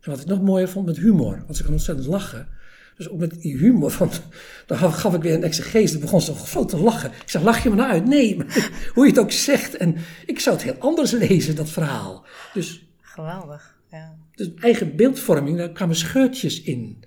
En 0.00 0.10
wat 0.10 0.20
ik 0.20 0.26
nog 0.26 0.40
mooier 0.40 0.68
vond 0.68 0.86
met 0.86 0.96
humor, 0.96 1.42
want 1.44 1.56
ze 1.56 1.62
kan 1.62 1.72
ontzettend 1.72 2.06
lachen. 2.06 2.48
Dus 2.96 3.08
ook 3.08 3.18
met 3.18 3.42
die 3.42 3.56
humor, 3.56 3.90
van, 3.90 4.10
dan 4.66 4.78
gaf, 4.78 5.14
ik 5.14 5.22
weer 5.22 5.34
een 5.34 5.42
exegees, 5.42 5.92
dan 5.92 6.00
begon 6.00 6.20
ze 6.20 6.34
zo 6.46 6.64
te 6.64 6.76
lachen. 6.76 7.10
Ik 7.10 7.30
zeg, 7.30 7.42
lach 7.42 7.62
je 7.62 7.70
me 7.70 7.76
nou 7.76 7.90
uit? 7.90 8.04
Nee, 8.04 8.36
hoe 8.94 9.04
je 9.04 9.10
het 9.10 9.18
ook 9.18 9.32
zegt. 9.32 9.76
En 9.76 9.96
ik 10.26 10.40
zou 10.40 10.56
het 10.56 10.64
heel 10.64 10.76
anders 10.78 11.10
lezen, 11.10 11.56
dat 11.56 11.70
verhaal. 11.70 12.26
Dus, 12.52 12.86
geweldig. 13.00 13.78
Ja. 13.90 14.23
Dus 14.34 14.54
eigen 14.54 14.96
beeldvorming, 14.96 15.56
daar 15.56 15.72
kwamen 15.72 15.96
scheurtjes 15.96 16.62
in. 16.62 17.02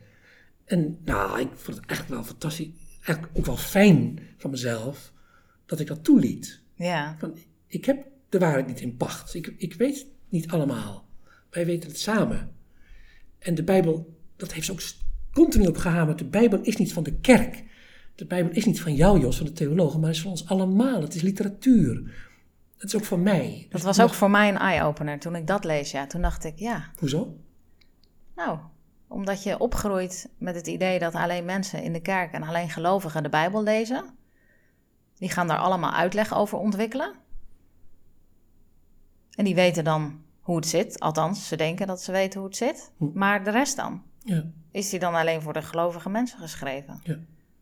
En 0.66 0.98
nou, 1.06 1.40
ik 1.40 1.50
vond 1.54 1.78
het 1.78 1.86
echt 1.86 2.10
wel 2.10 2.24
fantastisch. 2.24 2.68
Eigenlijk 3.02 3.38
ook 3.38 3.46
wel 3.46 3.58
fijn 3.58 4.20
van 4.38 4.52
mezelf, 4.52 5.14
dat 5.66 5.80
ik 5.80 5.88
dat 5.88 6.04
toeliet. 6.04 6.62
ja, 6.76 7.16
Van, 7.20 7.38
ik 7.68 7.86
heb 7.86 8.06
de 8.30 8.40
waarheid 8.40 8.68
niet 8.68 8.82
in 8.82 8.98
pacht. 8.98 9.34
Ik, 9.34 9.54
ik 9.58 9.74
weet 9.74 9.98
het 9.98 10.08
niet 10.30 10.48
allemaal. 10.48 11.08
Wij 11.50 11.66
weten 11.66 11.90
het 11.90 12.00
samen. 12.00 12.52
En 13.40 13.56
de 13.56 13.64
Bijbel, 13.64 14.18
dat 14.36 14.54
heeft 14.54 14.66
ze 14.66 14.72
ook 14.72 14.82
continu 15.32 15.68
op 15.68 15.78
gehamerd. 15.78 16.18
De 16.18 16.26
Bijbel 16.26 16.62
is 16.62 16.78
niet 16.78 16.94
van 16.94 17.04
de 17.04 17.20
kerk. 17.20 17.64
De 18.16 18.26
Bijbel 18.26 18.52
is 18.52 18.66
niet 18.66 18.82
van 18.82 18.96
jou, 18.96 19.20
Jos, 19.20 19.38
van 19.38 19.46
de 19.46 19.52
theologen, 19.52 20.00
maar 20.00 20.10
is 20.10 20.22
van 20.22 20.32
ons 20.32 20.48
allemaal. 20.48 21.02
Het 21.02 21.16
is 21.16 21.22
literatuur. 21.22 22.14
Het 22.78 22.88
is 22.88 22.96
ook 22.96 23.06
van 23.06 23.24
mij. 23.24 23.60
dat 23.62 23.72
Dus 23.72 23.84
was 23.84 24.00
ook 24.00 24.14
voor 24.14 24.30
mij 24.30 24.50
een 24.50 24.58
eye-opener 24.58 25.20
toen 25.20 25.36
ik 25.36 25.48
dat 25.48 25.64
lees. 25.64 25.92
Ja, 25.92 26.08
toen 26.08 26.22
dacht 26.22 26.44
ik, 26.44 26.60
ja, 26.60 26.92
Hoezo? 27.00 27.36
nou, 28.36 28.60
omdat 29.08 29.44
je 29.44 29.60
opgroeit 29.60 30.30
met 30.38 30.56
het 30.56 30.68
idee 30.68 31.00
dat 31.00 31.14
alleen 31.16 31.46
mensen 31.46 31.84
in 31.84 31.94
de 31.94 32.02
kerk 32.02 32.32
en 32.34 32.44
alleen 32.44 32.70
gelovigen 32.70 33.24
de 33.24 33.30
Bijbel 33.30 33.64
lezen. 33.64 34.06
Die 35.16 35.30
gaan 35.30 35.48
daar 35.48 35.58
allemaal 35.58 35.92
uitleg 35.92 36.34
over 36.36 36.58
ontwikkelen. 36.58 37.14
En 39.32 39.46
die 39.46 39.56
weten 39.56 39.84
dan 39.84 40.22
hoe 40.42 40.56
het 40.56 40.68
zit. 40.68 41.00
Althans, 41.00 41.48
ze 41.48 41.56
denken 41.56 41.88
dat 41.88 42.02
ze 42.02 42.12
weten 42.12 42.40
hoe 42.40 42.48
het 42.50 42.58
zit. 42.58 42.92
Hm. 42.98 43.06
Maar 43.14 43.44
de 43.44 43.52
rest 43.52 43.76
dan? 43.76 44.04
Ja, 44.24 44.44
Is 44.72 44.90
die 44.90 45.00
dan 45.00 45.16
alleen 45.16 45.42
voor 45.42 45.54
de 45.54 45.62
gelovige 45.62 46.10
mensen 46.10 46.40
geschreven? 46.40 47.00
ja. 47.04 47.18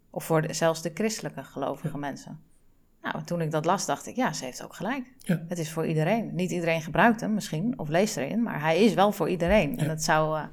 Of 0.09 0.23
voor 0.23 0.41
de- 0.41 0.53
zelfs 0.53 0.81
de 0.81 0.91
christelijke 0.93 1.43
gelovige 1.43 1.97
mensen? 1.97 2.39
Nou, 3.11 3.23
toen 3.23 3.41
ik 3.41 3.51
dat 3.51 3.65
las, 3.65 3.85
dacht 3.85 4.07
ik, 4.07 4.15
ja, 4.15 4.33
ze 4.33 4.45
heeft 4.45 4.63
ook 4.63 4.73
gelijk. 4.73 5.03
Ja. 5.19 5.43
Het 5.47 5.57
is 5.57 5.71
voor 5.71 5.85
iedereen. 5.85 6.35
Niet 6.35 6.51
iedereen 6.51 6.81
gebruikt 6.81 7.21
hem 7.21 7.33
misschien, 7.33 7.79
of 7.79 7.89
leest 7.89 8.17
erin, 8.17 8.43
maar 8.43 8.61
hij 8.61 8.83
is 8.83 8.93
wel 8.93 9.11
voor 9.11 9.29
iedereen. 9.29 9.77
En 9.77 9.89
het 9.89 10.03
zou 10.03 10.37
eh, 10.37 10.43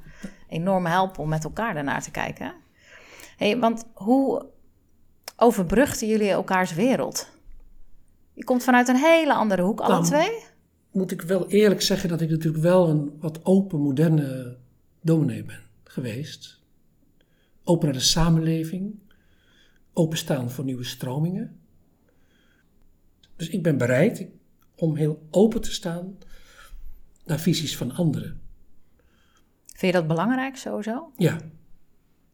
enorm 0.49 0.87
helpen 0.87 1.23
om 1.23 1.29
met 1.29 1.45
elkaar 1.45 1.75
daarnaar 1.75 2.03
te 2.03 2.11
kijken. 2.11 2.55
Hey, 3.37 3.59
want 3.59 3.85
hoe 3.95 4.47
overbrugden 5.37 6.09
jullie 6.09 6.31
elkaars 6.31 6.75
wereld? 6.75 7.31
Je 8.33 8.45
komt 8.45 8.65
vanuit 8.65 8.89
een 8.89 8.97
hele 8.97 9.35
andere 9.35 9.63
hoek, 9.63 9.81
alle 9.81 10.05
twee. 10.05 10.45
Moet 10.91 11.11
ik 11.11 11.23
wel 11.23 11.49
eerlijk 11.49 11.83
zeggen 11.83 12.09
dat 12.09 12.21
ik 12.21 12.31
natuurlijk 12.31 12.63
wel 12.63 12.89
een 12.89 13.17
wat 13.21 13.45
open, 13.45 13.81
moderne 13.81 14.57
dominee 15.01 15.45
ben 15.45 15.63
geweest. 15.85 16.61
Open 17.65 17.85
naar 17.85 17.97
de 17.97 18.03
samenleving. 18.03 18.95
Openstaan 19.93 20.51
voor 20.51 20.65
nieuwe 20.65 20.85
stromingen. 20.85 21.61
Dus 23.43 23.51
ik 23.51 23.63
ben 23.63 23.79
bereid 23.79 24.27
om 24.77 24.97
heel 24.97 25.27
open 25.31 25.61
te 25.61 25.73
staan 25.73 26.19
naar 27.25 27.41
visies 27.41 27.77
van 27.77 27.93
anderen. 27.93 28.41
Vind 29.67 29.93
je 29.93 29.99
dat 29.99 30.07
belangrijk 30.07 30.57
sowieso? 30.57 31.13
Ja, 31.17 31.39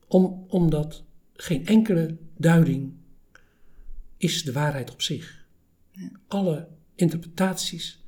Om, 0.09 0.45
omdat 0.49 1.05
geen 1.33 1.67
enkele 1.67 2.17
duiding 2.37 2.93
is 4.17 4.43
de 4.43 4.53
waarheid 4.53 4.91
op 4.93 5.03
zich. 5.03 5.47
Alle 6.27 6.69
interpretaties 6.95 8.05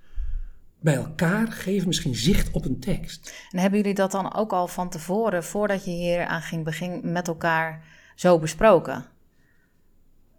bij 0.80 0.94
elkaar 0.94 1.52
geven 1.52 1.86
misschien 1.88 2.14
zicht 2.14 2.50
op 2.50 2.64
een 2.64 2.80
tekst. 2.80 3.46
En 3.50 3.58
hebben 3.58 3.78
jullie 3.78 3.94
dat 3.94 4.10
dan 4.10 4.34
ook 4.34 4.52
al 4.52 4.66
van 4.68 4.90
tevoren, 4.90 5.44
voordat 5.44 5.84
je 5.84 5.90
hier 5.90 6.24
aan 6.24 6.42
ging 6.42 6.64
beginnen, 6.64 7.12
met 7.12 7.28
elkaar 7.28 7.84
zo 8.14 8.38
besproken? 8.38 9.04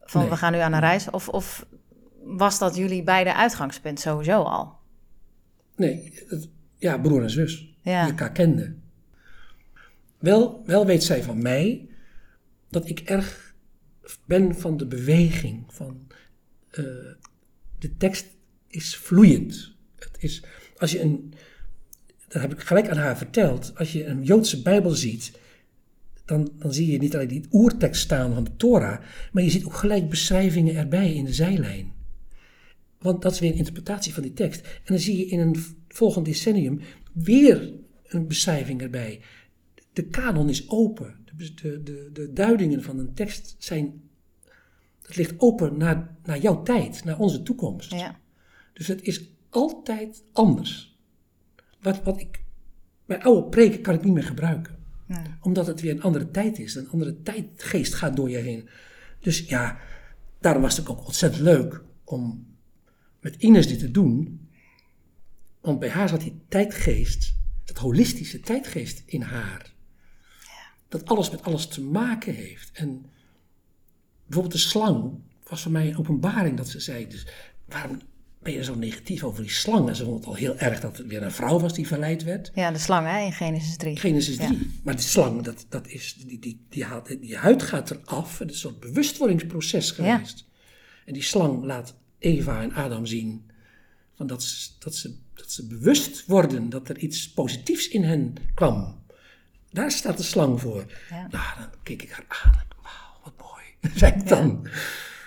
Van 0.01 0.21
Nee. 0.21 0.29
we 0.29 0.37
gaan 0.37 0.51
nu 0.51 0.59
aan 0.59 0.73
een 0.73 0.79
reis? 0.79 1.09
Of, 1.09 1.29
of 1.29 1.65
was 2.23 2.59
dat 2.59 2.75
jullie 2.75 3.03
beide 3.03 3.35
uitgangspunt 3.35 3.99
sowieso 3.99 4.41
al? 4.41 4.75
Nee, 5.75 6.13
het- 6.27 6.49
ja, 6.77 6.97
broer 6.97 7.21
en 7.23 7.29
zus, 7.29 7.75
Ja. 7.81 8.01
die 8.01 8.09
elkaar 8.11 8.31
kenden. 8.31 8.81
Wel, 10.17 10.61
wel 10.65 10.85
weet 10.85 11.03
zij 11.03 11.23
van 11.23 11.41
mij 11.41 11.89
dat 12.69 12.89
ik 12.89 12.99
erg 12.99 13.53
ben 14.25 14.55
van 14.55 14.77
de 14.77 14.85
beweging. 14.87 15.63
Van, 15.67 16.07
eh, 16.71 16.83
de 17.79 17.97
tekst 17.97 18.25
is 18.67 18.95
vloeiend. 18.97 19.75
Het 19.95 20.15
is, 20.19 20.43
als 20.77 20.91
je 20.91 21.01
een, 21.01 21.33
dat 22.27 22.41
heb 22.41 22.51
ik 22.53 22.59
gelijk 22.59 22.89
aan 22.89 22.97
haar 22.97 23.17
verteld, 23.17 23.71
als 23.77 23.91
je 23.91 24.05
een 24.05 24.23
Joodse 24.23 24.61
Bijbel 24.61 24.91
ziet, 24.91 25.39
dan, 26.25 26.51
dan 26.57 26.73
zie 26.73 26.91
je 26.91 26.97
niet 26.97 27.15
alleen 27.15 27.27
die 27.27 27.45
oertekst 27.51 28.01
staan 28.01 28.33
van 28.33 28.43
de 28.43 28.55
Torah, 28.55 28.99
maar 29.31 29.43
je 29.43 29.49
ziet 29.49 29.65
ook 29.65 29.73
gelijk 29.73 30.09
beschrijvingen 30.09 30.75
erbij 30.75 31.13
in 31.13 31.25
de 31.25 31.33
zijlijn. 31.33 31.93
Want 33.01 33.21
dat 33.21 33.31
is 33.31 33.39
weer 33.39 33.51
een 33.51 33.57
interpretatie 33.57 34.13
van 34.13 34.23
die 34.23 34.33
tekst. 34.33 34.65
En 34.65 34.81
dan 34.85 34.99
zie 34.99 35.17
je 35.17 35.25
in 35.25 35.39
een 35.39 35.55
volgend 35.87 36.25
decennium 36.25 36.79
weer 37.13 37.73
een 38.03 38.27
beschrijving 38.27 38.81
erbij. 38.81 39.21
De 39.93 40.03
kanon 40.03 40.49
is 40.49 40.69
open. 40.69 41.15
De, 41.35 41.53
de, 41.53 41.83
de, 41.83 42.09
de 42.13 42.33
duidingen 42.33 42.83
van 42.83 42.99
een 42.99 43.13
tekst 43.13 43.55
zijn. 43.57 44.01
Het 45.01 45.15
ligt 45.15 45.33
open 45.37 45.77
naar, 45.77 46.15
naar 46.23 46.39
jouw 46.39 46.63
tijd, 46.63 47.03
naar 47.03 47.19
onze 47.19 47.43
toekomst. 47.43 47.91
Ja. 47.91 48.19
Dus 48.73 48.87
het 48.87 49.01
is 49.01 49.29
altijd 49.49 50.23
anders. 50.31 50.99
Wat, 51.81 52.03
wat 52.03 52.19
ik. 52.19 52.43
Mijn 53.05 53.23
oude 53.23 53.49
preken 53.49 53.81
kan 53.81 53.93
ik 53.93 54.03
niet 54.03 54.13
meer 54.13 54.23
gebruiken. 54.23 54.75
Nee. 55.07 55.19
Omdat 55.41 55.67
het 55.67 55.81
weer 55.81 55.91
een 55.91 56.01
andere 56.01 56.31
tijd 56.31 56.59
is. 56.59 56.75
Een 56.75 56.89
andere 56.89 57.21
tijdgeest 57.21 57.93
gaat 57.93 58.15
door 58.15 58.29
je 58.29 58.37
heen. 58.37 58.69
Dus 59.19 59.39
ja, 59.39 59.77
daarom 60.39 60.61
was 60.61 60.77
het 60.77 60.89
ook 60.89 61.05
ontzettend 61.05 61.43
leuk 61.43 61.83
om 62.03 62.50
met 63.21 63.35
Ines 63.35 63.67
dit 63.67 63.79
te 63.79 63.91
doen. 63.91 64.39
Want 65.61 65.79
bij 65.79 65.89
haar 65.89 66.09
zat 66.09 66.21
die 66.21 66.41
tijdgeest, 66.49 67.35
dat 67.65 67.77
holistische 67.77 68.39
tijdgeest 68.39 69.03
in 69.05 69.21
haar. 69.21 69.73
Dat 70.87 71.05
alles 71.05 71.29
met 71.31 71.43
alles 71.43 71.67
te 71.67 71.81
maken 71.81 72.33
heeft. 72.33 72.69
En 72.73 73.05
bijvoorbeeld 74.25 74.53
de 74.61 74.67
slang 74.69 75.19
was 75.49 75.61
voor 75.61 75.71
mij 75.71 75.87
een 75.87 75.97
openbaring 75.97 76.57
dat 76.57 76.69
ze 76.69 76.79
zei. 76.79 77.07
Dus 77.07 77.27
waarom 77.65 78.01
ben 78.39 78.53
je 78.53 78.63
zo 78.63 78.75
negatief 78.75 79.23
over 79.23 79.41
die 79.41 79.51
slang? 79.51 79.87
En 79.89 79.95
ze 79.95 80.03
vond 80.03 80.17
het 80.17 80.25
al 80.27 80.33
heel 80.35 80.57
erg 80.57 80.79
dat 80.79 80.97
het 80.97 81.07
weer 81.07 81.23
een 81.23 81.31
vrouw 81.31 81.59
was 81.59 81.73
die 81.73 81.87
verleid 81.87 82.23
werd. 82.23 82.51
ja, 82.55 82.71
de 82.71 82.77
slang 82.79 83.07
hè, 83.07 83.19
in 83.25 83.31
Genesis 83.33 83.77
3. 83.77 83.97
Genesis 83.97 84.35
3. 84.37 84.79
Maar 84.83 84.95
die 84.95 85.05
slang, 85.05 85.41
dat, 85.41 85.65
dat 85.69 85.87
is, 85.87 86.13
die, 86.27 86.39
die, 86.39 86.65
die, 86.69 86.83
haalt, 86.83 87.07
die 87.21 87.37
huid 87.37 87.63
gaat 87.63 87.91
eraf. 87.91 88.37
Het 88.39 88.47
is 88.49 88.53
een 88.53 88.59
soort 88.61 88.79
bewustwordingsproces 88.79 89.95
Ja. 89.95 90.15
geweest. 90.15 90.45
En 91.05 91.13
die 91.13 91.21
slang 91.23 91.63
laat 91.63 91.95
Eva 92.21 92.61
en 92.61 92.73
Adam 92.73 93.05
zien 93.05 93.51
van 94.15 94.27
dat, 94.27 94.43
ze, 94.43 94.69
dat, 94.79 94.95
ze, 94.95 95.15
dat 95.33 95.51
ze 95.51 95.67
bewust 95.67 96.25
worden 96.25 96.69
dat 96.69 96.89
er 96.89 96.97
iets 96.97 97.33
positiefs 97.33 97.87
in 97.87 98.03
hen 98.03 98.33
kwam. 98.53 99.03
Daar 99.71 99.91
staat 99.91 100.17
de 100.17 100.23
slang 100.23 100.61
voor. 100.61 100.85
Ja. 101.09 101.27
Nou, 101.29 101.59
dan 101.59 101.69
keek 101.83 102.01
ik 102.01 102.11
haar 102.11 102.25
aan. 102.43 102.59
Wauw, 102.81 103.19
wat 103.23 103.33
mooi. 103.37 103.93
Zei 103.99 104.13
ik 104.13 104.27
dan. 104.27 104.67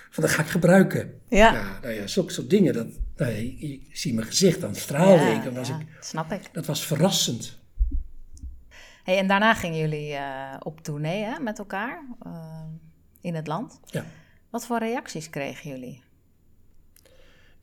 Van, 0.09 0.23
dat 0.23 0.33
ga 0.33 0.41
ik 0.41 0.47
gebruiken. 0.47 1.21
Ja. 1.29 1.79
nou 1.81 1.93
ja, 1.93 2.07
zulke 2.07 2.31
soort 2.31 2.49
dingen. 2.49 2.73
Dat, 2.73 2.87
nou 3.15 3.31
ja, 3.31 3.37
je, 3.37 3.69
je 3.69 3.87
ziet 3.91 4.13
mijn 4.13 4.27
gezicht, 4.27 4.61
dan 4.61 4.75
straalde 4.75 5.23
Ja, 5.23 5.37
ik. 5.37 5.43
Dan 5.43 5.53
was 5.53 5.67
ja, 5.67 5.79
ik. 5.79 5.87
snap 5.99 6.31
ik. 6.31 6.49
Dat 6.51 6.65
was 6.65 6.85
verrassend. 6.85 7.59
Hey, 9.03 9.17
en 9.17 9.27
daarna 9.27 9.53
gingen 9.53 9.79
jullie 9.79 10.13
eh, 10.13 10.55
op 10.59 10.81
tournee 10.81 11.23
hè, 11.23 11.39
met 11.39 11.59
elkaar 11.59 12.05
eh, 12.21 12.63
in 13.21 13.35
het 13.35 13.47
land. 13.47 13.79
Ja. 13.85 14.05
Wat 14.49 14.65
voor 14.65 14.79
reacties 14.79 15.29
kregen 15.29 15.69
jullie? 15.69 16.03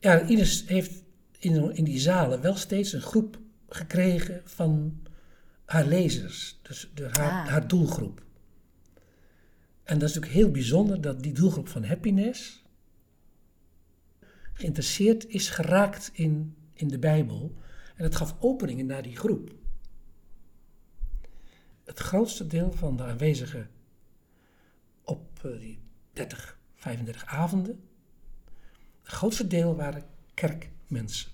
Ja, 0.03 0.27
Ines 0.27 0.67
heeft 0.67 1.03
in, 1.39 1.75
in 1.75 1.83
die 1.83 1.99
zalen 1.99 2.41
wel 2.41 2.55
steeds 2.55 2.93
een 2.93 3.01
groep 3.01 3.39
gekregen 3.69 4.41
van 4.45 5.01
haar 5.65 5.85
lezers. 5.85 6.59
Dus 6.61 6.91
de, 6.93 7.03
haar, 7.11 7.45
Ah. 7.45 7.47
haar 7.47 7.67
doelgroep. 7.67 8.23
En 9.83 9.99
dat 9.99 10.09
is 10.09 10.15
natuurlijk 10.15 10.41
heel 10.41 10.51
bijzonder 10.51 11.01
dat 11.01 11.23
die 11.23 11.33
doelgroep 11.33 11.67
van 11.67 11.83
happiness 11.83 12.63
geïnteresseerd 14.53 15.27
is 15.27 15.49
geraakt 15.49 16.09
in, 16.13 16.55
in 16.73 16.87
de 16.87 16.99
Bijbel. 16.99 17.55
En 17.95 18.03
het 18.03 18.15
gaf 18.15 18.35
openingen 18.39 18.85
naar 18.85 19.03
die 19.03 19.15
groep. 19.15 19.55
Het 21.83 21.99
grootste 21.99 22.47
deel 22.47 22.71
van 22.71 22.97
de 22.97 23.03
aanwezigen 23.03 23.69
op 25.03 25.43
eh, 25.43 25.59
die 25.59 25.79
30, 26.13 26.59
35 26.75 27.25
avonden 27.25 27.91
het 29.03 29.11
grootste 29.13 29.47
deel 29.47 29.75
waren 29.75 30.03
kerkmensen. 30.33 31.31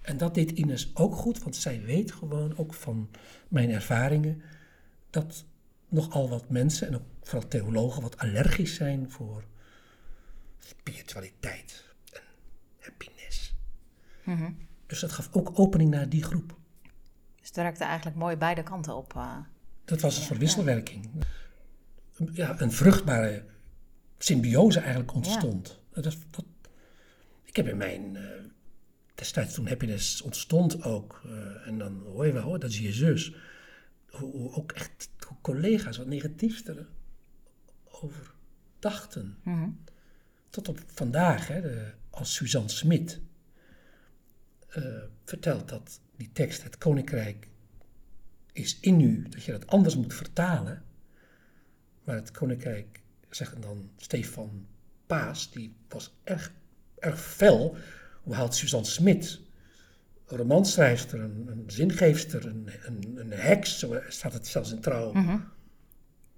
En 0.00 0.16
dat 0.16 0.34
deed 0.34 0.50
Ines 0.50 0.90
ook 0.94 1.14
goed, 1.14 1.42
want 1.42 1.56
zij 1.56 1.82
weet 1.82 2.12
gewoon 2.12 2.56
ook 2.56 2.74
van 2.74 3.10
mijn 3.48 3.70
ervaringen 3.70 4.42
dat 5.10 5.44
nogal 5.88 6.28
wat 6.28 6.50
mensen, 6.50 6.86
en 6.86 6.94
ook 6.94 7.02
vooral 7.22 7.48
theologen, 7.48 8.02
wat 8.02 8.18
allergisch 8.18 8.74
zijn 8.74 9.10
voor 9.10 9.44
spiritualiteit 10.58 11.84
en 12.12 12.22
happiness. 12.78 13.54
Mhm. 14.24 14.50
Dus 14.86 15.00
dat 15.00 15.12
gaf 15.12 15.28
ook 15.32 15.58
opening 15.58 15.90
naar 15.90 16.08
die 16.08 16.22
groep. 16.22 16.56
Dus 17.36 17.46
het 17.46 17.56
werkte 17.56 17.84
eigenlijk 17.84 18.16
mooi 18.16 18.36
beide 18.36 18.62
kanten 18.62 18.96
op. 18.96 19.14
eh. 19.16 19.36
Dat 19.84 20.00
was 20.00 20.16
een 20.16 20.22
soort 20.22 20.38
wisselwerking. 20.38 21.10
Ja, 22.32 22.60
een 22.60 22.72
vruchtbare 22.72 23.44
symbiose 24.18 24.80
eigenlijk 24.80 25.14
ontstond. 25.14 25.80
Dat, 26.02 26.16
dat, 26.30 26.44
ik 27.44 27.56
heb 27.56 27.66
in 27.66 27.76
mijn 27.76 28.16
eh, 28.16 28.22
destijds 29.14 29.54
toen 29.54 29.68
happiness 29.68 30.22
ontstond 30.22 30.82
ook, 30.82 31.22
eh, 31.24 31.66
en 31.66 31.78
dan 31.78 32.02
hoor 32.02 32.26
je 32.26 32.32
wel, 32.32 32.42
hoor, 32.42 32.58
dat 32.58 32.70
is 32.70 32.78
je 32.78 32.92
zus, 32.92 33.34
hoe, 34.10 34.32
hoe 34.32 34.52
ook 34.52 34.72
echt 34.72 35.08
hoe 35.26 35.36
collega's 35.40 35.96
wat 35.96 36.06
negatiefs 36.06 36.62
erover 37.86 38.34
dachten. 38.78 39.38
Mhm. 39.42 39.70
Tot 40.50 40.68
op 40.68 40.80
vandaag, 40.86 41.48
hè, 41.48 41.60
de, 41.60 41.92
als 42.10 42.34
Suzanne 42.34 42.68
Smit 42.68 43.20
eh, 44.68 45.02
vertelt 45.24 45.68
dat 45.68 46.00
die 46.16 46.32
tekst, 46.32 46.62
het 46.62 46.78
koninkrijk 46.78 47.48
is 48.52 48.80
in 48.80 49.00
u, 49.00 49.28
dat 49.28 49.44
je 49.44 49.52
dat 49.52 49.66
anders 49.66 49.96
moet 49.96 50.14
vertalen. 50.14 50.84
Maar 52.04 52.16
het 52.16 52.30
koninkrijk, 52.30 53.02
zegt 53.30 53.62
dan 53.62 53.90
Stefan 53.96 54.66
Paas, 55.06 55.50
die 55.50 55.76
was 55.88 56.14
erg, 56.24 56.52
erg 56.98 57.20
fel. 57.20 57.76
Hoe 58.22 58.34
haalt 58.34 58.54
Suzanne 58.54 58.86
Smit, 58.86 59.40
een 60.26 60.36
romanschrijfster, 60.36 61.20
een, 61.20 61.46
een 61.50 61.64
zingeefster, 61.66 62.46
een, 62.46 62.68
een, 62.86 63.16
een 63.16 63.30
heks, 63.32 63.78
zo 63.78 64.00
staat 64.08 64.32
het 64.32 64.46
zelfs 64.46 64.70
in 64.72 64.80
trouw, 64.80 65.12
Mhm. 65.12 65.38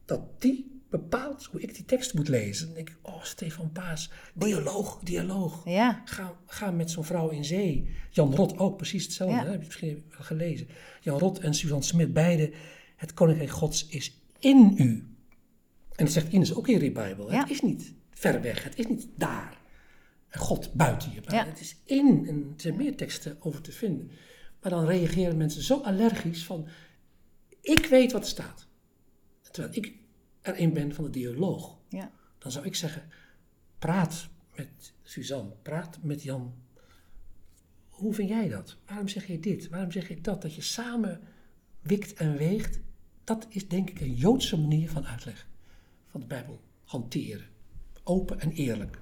dat 0.04 0.40
die 0.40 0.80
bepaalt 0.90 1.44
hoe 1.44 1.60
ik 1.60 1.74
die 1.74 1.84
tekst 1.84 2.14
moet 2.14 2.28
lezen. 2.28 2.66
Dan 2.66 2.74
denk 2.74 2.88
ik, 2.88 2.96
oh, 3.02 3.22
Stefan 3.22 3.72
Paas, 3.72 4.10
dialoog, 4.34 5.00
dialoog. 5.02 5.62
Ja, 5.64 6.02
Ga, 6.04 6.34
ga 6.46 6.70
met 6.70 6.90
zo'n 6.90 7.04
vrouw 7.04 7.28
in 7.28 7.44
zee. 7.44 7.90
Jan 8.10 8.34
Rot 8.34 8.58
ook, 8.58 8.76
precies 8.76 9.02
hetzelfde. 9.04 9.36
Ja. 9.36 9.44
Hè? 9.44 9.50
Heb 9.50 9.60
je 9.60 9.66
misschien 9.66 10.04
wel 10.10 10.20
gelezen. 10.20 10.68
Jan 11.00 11.18
Rot 11.18 11.38
en 11.38 11.54
Suzanne 11.54 11.84
Smit, 11.84 12.12
beide. 12.12 12.52
Het 12.96 13.14
koninkrijk 13.14 13.50
gods 13.50 13.86
is 13.86 14.20
in 14.38 14.74
u. 14.78 15.06
En 15.94 16.04
dat 16.04 16.10
zegt 16.12 16.32
Ines 16.32 16.54
ook 16.54 16.68
in 16.68 16.78
de 16.78 16.90
Bijbel. 16.90 17.32
Ja. 17.32 17.40
Het 17.40 17.50
is 17.50 17.60
niet 17.60 17.94
ver 18.18 18.42
weg, 18.42 18.64
het 18.64 18.78
is 18.78 18.86
niet 18.86 19.08
daar. 19.16 19.60
En 20.28 20.40
God 20.40 20.72
buiten 20.72 21.12
je. 21.12 21.20
Ja. 21.24 21.46
het 21.46 21.60
is 21.60 21.76
in, 21.84 22.26
en 22.28 22.52
er 22.54 22.60
zijn 22.60 22.76
meer 22.76 22.96
teksten 22.96 23.36
over 23.40 23.60
te 23.60 23.72
vinden. 23.72 24.10
Maar 24.60 24.70
dan 24.70 24.86
reageren 24.86 25.36
mensen 25.36 25.62
zo 25.62 25.80
allergisch 25.80 26.44
van, 26.44 26.68
ik 27.60 27.86
weet 27.86 28.12
wat 28.12 28.22
er 28.22 28.28
staat. 28.28 28.66
Terwijl 29.50 29.74
ik 29.76 29.92
er 30.40 30.60
een 30.60 30.72
ben 30.72 30.94
van 30.94 31.04
de 31.04 31.10
dialoog. 31.10 31.78
Ja. 31.88 32.10
Dan 32.38 32.52
zou 32.52 32.66
ik 32.66 32.74
zeggen, 32.74 33.08
praat 33.78 34.28
met 34.56 34.92
Suzanne, 35.02 35.54
praat 35.62 35.98
met 36.02 36.22
Jan. 36.22 36.54
Hoe 37.88 38.14
vind 38.14 38.28
jij 38.28 38.48
dat? 38.48 38.76
Waarom 38.86 39.08
zeg 39.08 39.26
je 39.26 39.40
dit? 39.40 39.68
Waarom 39.68 39.90
zeg 39.90 40.08
je 40.08 40.20
dat? 40.20 40.42
Dat 40.42 40.54
je 40.54 40.62
samen 40.62 41.20
wikt 41.80 42.12
en 42.12 42.36
weegt. 42.36 42.80
Dat 43.24 43.46
is 43.48 43.68
denk 43.68 43.90
ik 43.90 44.00
een 44.00 44.14
Joodse 44.14 44.60
manier 44.60 44.90
van 44.90 45.06
uitleg 45.06 45.48
van 46.06 46.20
de 46.20 46.26
Bijbel 46.26 46.60
hanteren. 46.84 47.46
Open 48.08 48.40
en 48.40 48.52
eerlijk. 48.52 49.00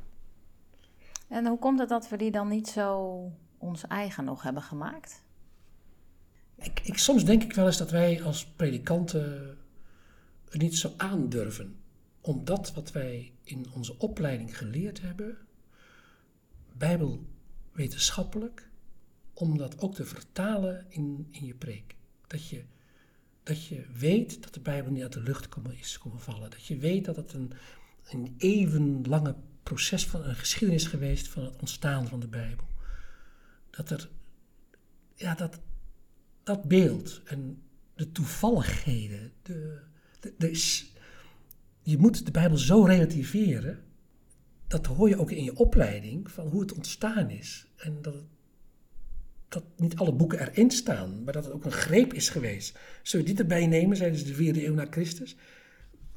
En 1.28 1.46
hoe 1.46 1.58
komt 1.58 1.78
het 1.78 1.88
dat 1.88 2.08
we 2.08 2.16
die 2.16 2.30
dan 2.30 2.48
niet 2.48 2.68
zo 2.68 3.32
ons 3.58 3.86
eigen 3.86 4.24
nog 4.24 4.42
hebben 4.42 4.62
gemaakt? 4.62 5.22
Ik, 6.54 6.80
ik, 6.80 6.98
soms 6.98 7.24
denk 7.24 7.42
ik 7.42 7.52
wel 7.52 7.66
eens 7.66 7.76
dat 7.76 7.90
wij 7.90 8.22
als 8.22 8.46
predikanten 8.46 9.56
het 10.50 10.60
niet 10.60 10.76
zo 10.76 10.92
aandurven. 10.96 11.76
Omdat 12.20 12.74
wat 12.74 12.92
wij 12.92 13.32
in 13.42 13.66
onze 13.74 13.98
opleiding 13.98 14.58
geleerd 14.58 15.00
hebben, 15.00 15.38
bijbelwetenschappelijk, 16.72 18.68
om 19.34 19.58
dat 19.58 19.80
ook 19.80 19.94
te 19.94 20.04
vertalen 20.04 20.86
in, 20.88 21.28
in 21.30 21.46
je 21.46 21.54
preek. 21.54 21.94
Dat 22.26 22.48
je, 22.48 22.64
dat 23.42 23.66
je 23.66 23.86
weet 23.92 24.42
dat 24.42 24.54
de 24.54 24.60
Bijbel 24.60 24.92
niet 24.92 25.02
uit 25.02 25.12
de 25.12 25.22
lucht 25.22 25.48
komen, 25.48 25.78
is 25.78 25.98
komen 25.98 26.20
vallen. 26.20 26.50
Dat 26.50 26.66
je 26.66 26.76
weet 26.76 27.04
dat 27.04 27.16
het 27.16 27.32
een, 27.32 27.52
een 28.08 28.34
even 28.38 29.02
lange 29.08 29.34
proces 29.62 30.06
van 30.06 30.24
een 30.24 30.34
geschiedenis 30.34 30.82
is 30.84 30.88
geweest 30.88 31.28
van 31.28 31.44
het 31.44 31.56
ontstaan 31.60 32.08
van 32.08 32.20
de 32.20 32.28
Bijbel. 32.28 32.66
Dat 33.70 33.90
er, 33.90 34.08
ja, 35.14 35.34
dat, 35.34 35.60
dat 36.42 36.64
beeld 36.64 37.20
en 37.24 37.62
de 37.94 38.12
toevalligheden, 38.12 39.32
de, 39.42 39.80
de, 40.20 40.34
de 40.38 40.54
je 41.82 41.98
moet 41.98 42.24
de 42.24 42.30
Bijbel 42.30 42.58
zo 42.58 42.84
relativeren. 42.84 43.84
Dat 44.66 44.86
hoor 44.86 45.08
je 45.08 45.18
ook 45.18 45.30
in 45.30 45.44
je 45.44 45.56
opleiding 45.56 46.30
van 46.30 46.46
hoe 46.46 46.60
het 46.60 46.72
ontstaan 46.72 47.30
is. 47.30 47.66
En 47.76 47.98
dat, 48.02 48.14
dat 49.48 49.64
niet 49.76 49.96
alle 49.96 50.12
boeken 50.12 50.40
erin 50.40 50.70
staan, 50.70 51.24
maar 51.24 51.32
dat 51.32 51.44
het 51.44 51.52
ook 51.52 51.64
een 51.64 51.72
greep 51.72 52.12
is 52.12 52.28
geweest. 52.28 52.78
Zul 53.02 53.20
je 53.20 53.26
dit 53.26 53.38
erbij 53.38 53.66
nemen, 53.66 53.96
zeiden 53.96 54.18
ze 54.18 54.24
de 54.24 54.34
vierde 54.34 54.66
eeuw 54.66 54.74
na 54.74 54.86
Christus? 54.90 55.36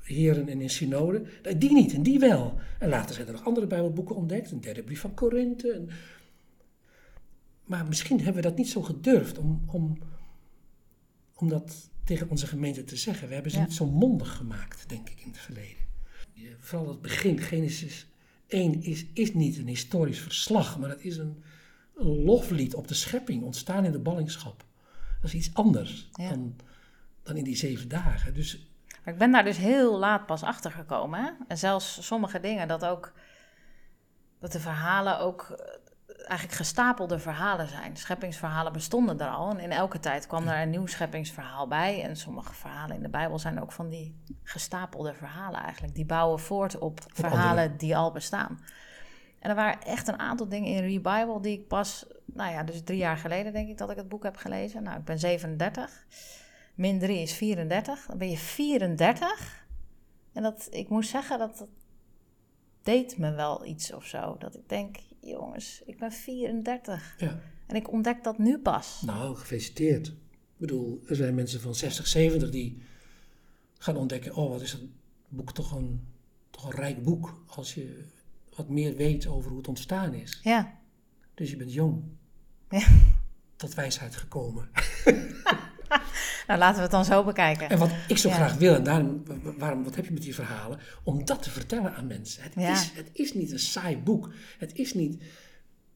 Heren 0.10 0.50
en 0.50 0.62
in 0.62 0.70
synode. 0.70 1.26
Nee, 1.44 1.58
Die 1.58 1.74
niet 1.74 1.94
en 1.94 2.04
die 2.04 2.20
wel. 2.20 2.60
En 2.80 2.90
later 2.90 3.16
zijn 3.16 3.28
er 3.28 3.34
nog 3.34 3.46
andere 3.46 3.68
Bijbelboeken 3.68 4.16
ontdekt. 4.16 4.52
Een 4.52 4.62
derde 4.62 4.84
brief 4.84 5.00
van 5.00 5.14
Korinthe. 5.14 5.72
en- 5.72 5.90
Maar 7.66 7.88
misschien 7.88 8.18
hebben 8.18 8.42
we 8.42 8.48
dat 8.50 8.58
niet 8.58 8.70
zo 8.70 8.82
gedurfd 8.82 9.38
om, 9.38 9.64
om, 9.68 9.98
om 11.36 11.50
dat 11.50 11.90
tegen 12.04 12.30
onze 12.30 12.48
gemeente 12.48 12.84
te 12.84 12.96
zeggen. 12.96 13.28
We 13.28 13.34
hebben 13.34 13.52
ze 13.52 13.58
Ja. 13.58 13.64
niet 13.64 13.74
zo 13.74 13.86
mondig 13.86 14.36
gemaakt, 14.36 14.90
denk 14.90 15.10
ik, 15.10 15.20
in 15.22 15.28
het 15.30 15.38
verleden. 15.40 15.78
Vooral 16.60 16.88
het 16.88 17.02
begin, 17.02 17.40
Genesis 17.40 18.08
1, 18.48 18.84
is, 18.84 19.06
is 19.14 19.34
niet 19.34 19.58
een 19.58 19.68
historisch 19.68 20.20
verslag, 20.20 20.80
maar 20.80 20.90
het 20.90 21.04
is 21.04 21.18
een, 21.18 21.44
een 21.96 22.24
loflied 22.24 22.76
op 22.76 22.88
de 22.88 22.94
schepping, 22.94 23.44
ontstaan 23.44 23.86
in 23.86 23.92
de 23.92 24.00
ballingschap. 24.00 24.66
Dat 25.22 25.30
is 25.34 25.36
iets 25.36 25.54
anders 25.54 26.10
Ja. 26.14 26.30
dan, 26.30 26.56
dan 27.24 27.36
in 27.38 27.44
die 27.44 27.56
zeven 27.56 27.88
dagen. 27.88 28.34
Dus 28.34 28.68
Maar 29.04 29.14
ik 29.14 29.20
ben 29.20 29.32
daar 29.32 29.44
dus 29.44 29.58
heel 29.58 29.98
laat 29.98 30.26
pas 30.26 30.44
achter 30.44 30.72
gekomen. 30.72 31.24
Hè? 31.24 31.30
En 31.48 31.58
zelfs 31.58 32.06
sommige 32.06 32.40
dingen 32.40 32.68
dat 32.68 32.86
ook. 32.86 33.12
Dat 34.40 34.52
de 34.52 34.60
verhalen 34.60 35.20
ook 35.20 35.42
eh, 35.50 35.80
eigenlijk 36.28 36.52
gestapelde 36.52 37.20
verhalen 37.20 37.68
zijn. 37.68 37.98
Scheppingsverhalen 37.98 38.74
bestonden 38.74 39.20
er 39.20 39.30
al. 39.30 39.50
En 39.50 39.60
in 39.60 39.72
elke 39.72 40.00
tijd 40.00 40.28
kwam 40.28 40.48
er 40.48 40.62
een 40.62 40.70
nieuw 40.70 40.86
scheppingsverhaal 40.86 41.68
bij. 41.68 42.04
En 42.04 42.16
sommige 42.16 42.54
verhalen 42.54 42.96
in 42.96 43.02
de 43.02 43.10
Bijbel 43.10 43.40
zijn 43.40 43.62
ook 43.62 43.72
van 43.72 43.90
die 43.90 44.24
gestapelde 44.44 45.14
verhalen 45.14 45.60
eigenlijk. 45.60 45.96
Die 45.96 46.06
bouwen 46.06 46.40
voort 46.40 46.78
op 46.78 47.00
verhalen 47.08 47.78
die 47.78 47.98
al 47.98 48.12
bestaan. 48.12 48.60
En 49.40 49.50
er 49.50 49.56
waren 49.56 49.82
echt 49.82 50.08
een 50.08 50.20
aantal 50.20 50.50
dingen 50.50 50.70
in 50.70 50.84
Rebible 50.84 51.42
die 51.42 51.60
ik 51.60 51.68
pas, 51.68 52.06
nou 52.26 52.52
ja, 52.52 52.64
dus 52.64 52.84
drie 52.84 52.98
jaar 52.98 53.18
geleden 53.18 53.54
denk 53.54 53.70
ik 53.70 53.78
dat 53.78 53.90
ik 53.92 53.98
het 53.98 54.10
boek 54.10 54.24
heb 54.24 54.36
gelezen. 54.36 54.84
Nou, 54.84 54.98
ik 54.98 55.06
ben 55.06 55.20
37. 55.20 56.06
Min 56.80 57.00
3 57.00 57.22
is 57.22 57.34
34. 57.34 58.06
Dan 58.06 58.18
ben 58.18 58.30
je 58.30 58.38
34. 58.38 59.66
En 60.34 60.44
dat, 60.44 60.68
ik 60.72 60.90
moet 60.90 61.06
zeggen 61.06 61.40
dat 61.40 61.58
dat 61.58 61.68
deed 62.84 63.18
me 63.18 63.32
wel 63.32 63.66
iets 63.66 63.94
of 63.94 64.06
zo. 64.06 64.36
Dat 64.38 64.56
ik 64.56 64.70
denk, 64.70 64.98
jongens, 65.22 65.82
ik 65.86 65.98
ben 66.00 66.12
34. 66.12 67.16
ja, 67.18 67.40
En 67.68 67.76
ik 67.76 67.92
ontdek 67.92 68.24
dat 68.24 68.38
nu 68.38 68.58
pas. 68.58 69.02
nou, 69.06 69.36
gefeliciteerd. 69.36 70.08
Ik 70.08 70.58
bedoel, 70.58 71.02
er 71.08 71.16
zijn 71.16 71.36
mensen 71.36 71.62
van 71.62 71.76
60, 71.76 72.08
70 72.08 72.50
die 72.50 72.82
gaan 73.78 73.98
ontdekken, 73.98 74.36
oh, 74.36 74.50
wat 74.50 74.62
is 74.62 74.72
dat 74.72 74.82
boek 75.28 75.54
toch 75.54 75.72
een, 75.72 76.08
toch 76.50 76.66
een 76.66 76.76
rijk 76.80 77.04
boek, 77.04 77.44
als 77.48 77.74
je 77.74 78.06
wat 78.56 78.70
meer 78.70 78.96
weet 78.96 79.28
over 79.28 79.50
hoe 79.50 79.58
het 79.58 79.68
ontstaan 79.68 80.14
is. 80.14 80.40
Ja, 80.44 80.80
Dus 81.34 81.50
je 81.50 81.58
bent 81.58 81.74
jong. 81.74 82.04
Ja. 82.70 82.88
Tot 83.56 83.74
wijsheid 83.74 84.16
gekomen. 84.16 84.70
nou 86.50 86.60
laten 86.62 86.76
we 86.76 86.82
het 86.82 86.92
dan 86.92 87.06
zo 87.06 87.24
bekijken. 87.24 87.70
En 87.70 87.78
wat 87.78 87.92
ik 88.08 88.18
zo 88.18 88.30
Ja. 88.30 88.36
graag 88.36 88.54
wil, 88.58 88.76
en 88.76 88.84
daarom, 88.84 89.24
wa- 89.26 89.54
waarom, 89.58 89.84
wat 89.84 89.96
heb 89.96 90.06
je 90.06 90.12
met 90.14 90.22
die 90.22 90.36
verhalen? 90.36 90.80
Om 91.04 91.26
dat 91.26 91.44
te 91.44 91.50
vertellen 91.50 91.96
aan 91.96 92.08
mensen. 92.08 92.44
Het, 92.44 92.54
Ja. 92.56 92.72
is, 92.72 92.92
het 92.96 93.10
is 93.14 93.34
niet 93.34 93.52
een 93.52 93.60
saai 93.60 93.98
boek. 93.98 94.34
Het 94.58 94.76
is 94.76 94.94
niet 94.94 95.24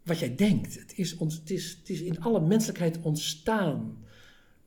wat 0.04 0.20
jij 0.20 0.36
denkt. 0.36 0.80
Het 0.80 0.94
is, 0.98 1.18
ons, 1.18 1.36
het 1.36 1.50
is, 1.50 1.78
het 1.80 1.90
is 1.90 2.02
in 2.02 2.20
alle 2.22 2.42
menselijkheid 2.42 3.02
ontstaan. 3.02 3.98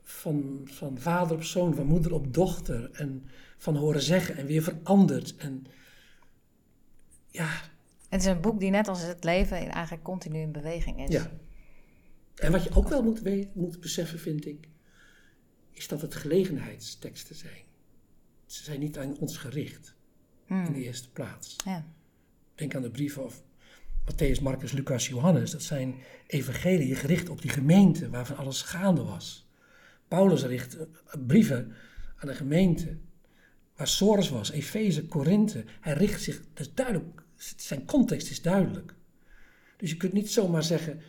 Van, 0.03 0.61
van 0.65 0.99
vader 0.99 1.37
op 1.37 1.43
zoon, 1.43 1.75
van 1.75 1.87
moeder 1.87 2.13
op 2.13 2.35
dochter. 2.35 2.91
En 2.93 3.29
van 3.59 3.77
horen 3.77 4.03
zeggen 4.03 4.37
en 4.37 4.47
weer 4.47 4.63
veranderd. 4.63 5.37
En 5.37 5.67
ja, 7.31 7.49
Het 8.09 8.21
is 8.21 8.27
een 8.27 8.41
boek 8.41 8.61
die 8.61 8.71
net 8.71 8.89
als 8.89 9.03
het 9.03 9.25
leven 9.25 9.57
eigenlijk 9.71 10.05
continu 10.05 10.39
in 10.39 10.53
beweging 10.53 11.03
is. 11.09 11.13
Ja. 11.15 11.31
En 12.37 12.53
wat 12.53 12.65
je 12.65 12.71
ook 12.75 12.89
wel 12.89 13.03
moet, 13.03 13.21
weten, 13.21 13.51
moet 13.55 13.81
beseffen, 13.81 14.19
vind 14.19 14.47
ik, 14.47 14.69
is 15.77 15.89
dat 15.89 16.01
het 16.01 16.15
gelegenheidsteksten 16.15 17.37
zijn. 17.37 17.63
Ze 18.47 18.63
zijn 18.63 18.81
niet 18.81 18.99
aan 18.99 19.19
ons 19.19 19.37
gericht, 19.37 19.95
in 20.47 20.73
de 20.73 20.83
eerste 20.83 21.11
plaats. 21.11 21.57
Ja. 21.65 21.85
Denk 22.55 22.75
aan 22.75 22.83
de 22.83 22.91
brieven 22.91 23.25
of 23.25 23.43
Matthäus, 24.11 24.43
Marcus, 24.43 24.73
Lucas, 24.73 25.09
Johannes. 25.09 25.51
Dat 25.51 25.63
zijn 25.63 25.95
evangeliën 26.27 26.97
gericht 26.97 27.29
op 27.29 27.43
die 27.43 27.51
gemeente 27.51 28.11
waarvan 28.11 28.37
alles 28.37 28.63
gaande 28.63 29.03
was. 29.03 29.49
Paulus 30.09 30.43
richt 30.43 30.77
eh, 30.77 30.87
brieven 31.27 31.75
aan 32.17 32.29
de 32.29 32.35
gemeente 32.35 32.97
waar 33.77 33.89
Soros 33.89 34.29
was, 34.29 34.51
Efeze, 34.51 35.07
Korinthe. 35.07 35.65
Hij 35.81 35.93
richt 35.93 36.23
zich, 36.23 36.37
dat 36.55 36.67
is 36.67 36.75
duidelijk, 36.75 37.23
zijn 37.57 37.85
context 37.85 38.31
is 38.31 38.43
duidelijk. 38.43 38.95
Dus 39.77 39.91
je 39.91 39.97
kunt 39.97 40.13
niet 40.13 40.31
zomaar 40.31 40.63
zeggen, 40.63 41.01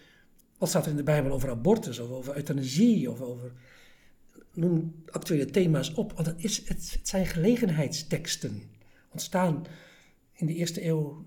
wat 0.58 0.70
staat 0.70 0.86
er 0.86 0.92
in 0.92 0.98
de 0.98 1.04
Bijbel 1.04 1.32
over 1.32 1.50
abortus 1.50 2.00
of 2.00 2.10
over 2.10 2.36
euthanasie 2.36 3.12
of 3.12 3.22
over, 3.22 3.52
noem 4.58 5.04
actuele 5.06 5.46
thema's 5.46 5.93
op. 5.93 6.13
Want 6.13 6.28
het, 6.28 6.43
is, 6.43 6.58
het, 6.58 6.91
het 6.91 7.08
zijn 7.08 7.26
gelegenheidsteksten, 7.26 8.63
ontstaan 9.10 9.65
in 10.34 10.46
de 10.48 10.54
eerste 10.54 10.86
eeuw 10.86 11.26